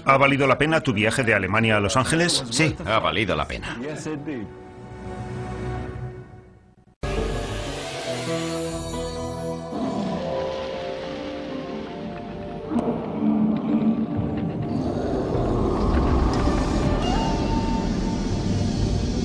¿Ha 0.03 0.17
valido 0.17 0.45
la 0.45 0.57
pena 0.57 0.81
tu 0.81 0.91
viaje 0.91 1.23
de 1.23 1.33
Alemania 1.33 1.77
a 1.77 1.79
Los 1.79 1.95
Ángeles? 1.95 2.43
Sí, 2.49 2.75
ha 2.85 2.99
valido 2.99 3.33
la 3.33 3.47
pena. 3.47 3.77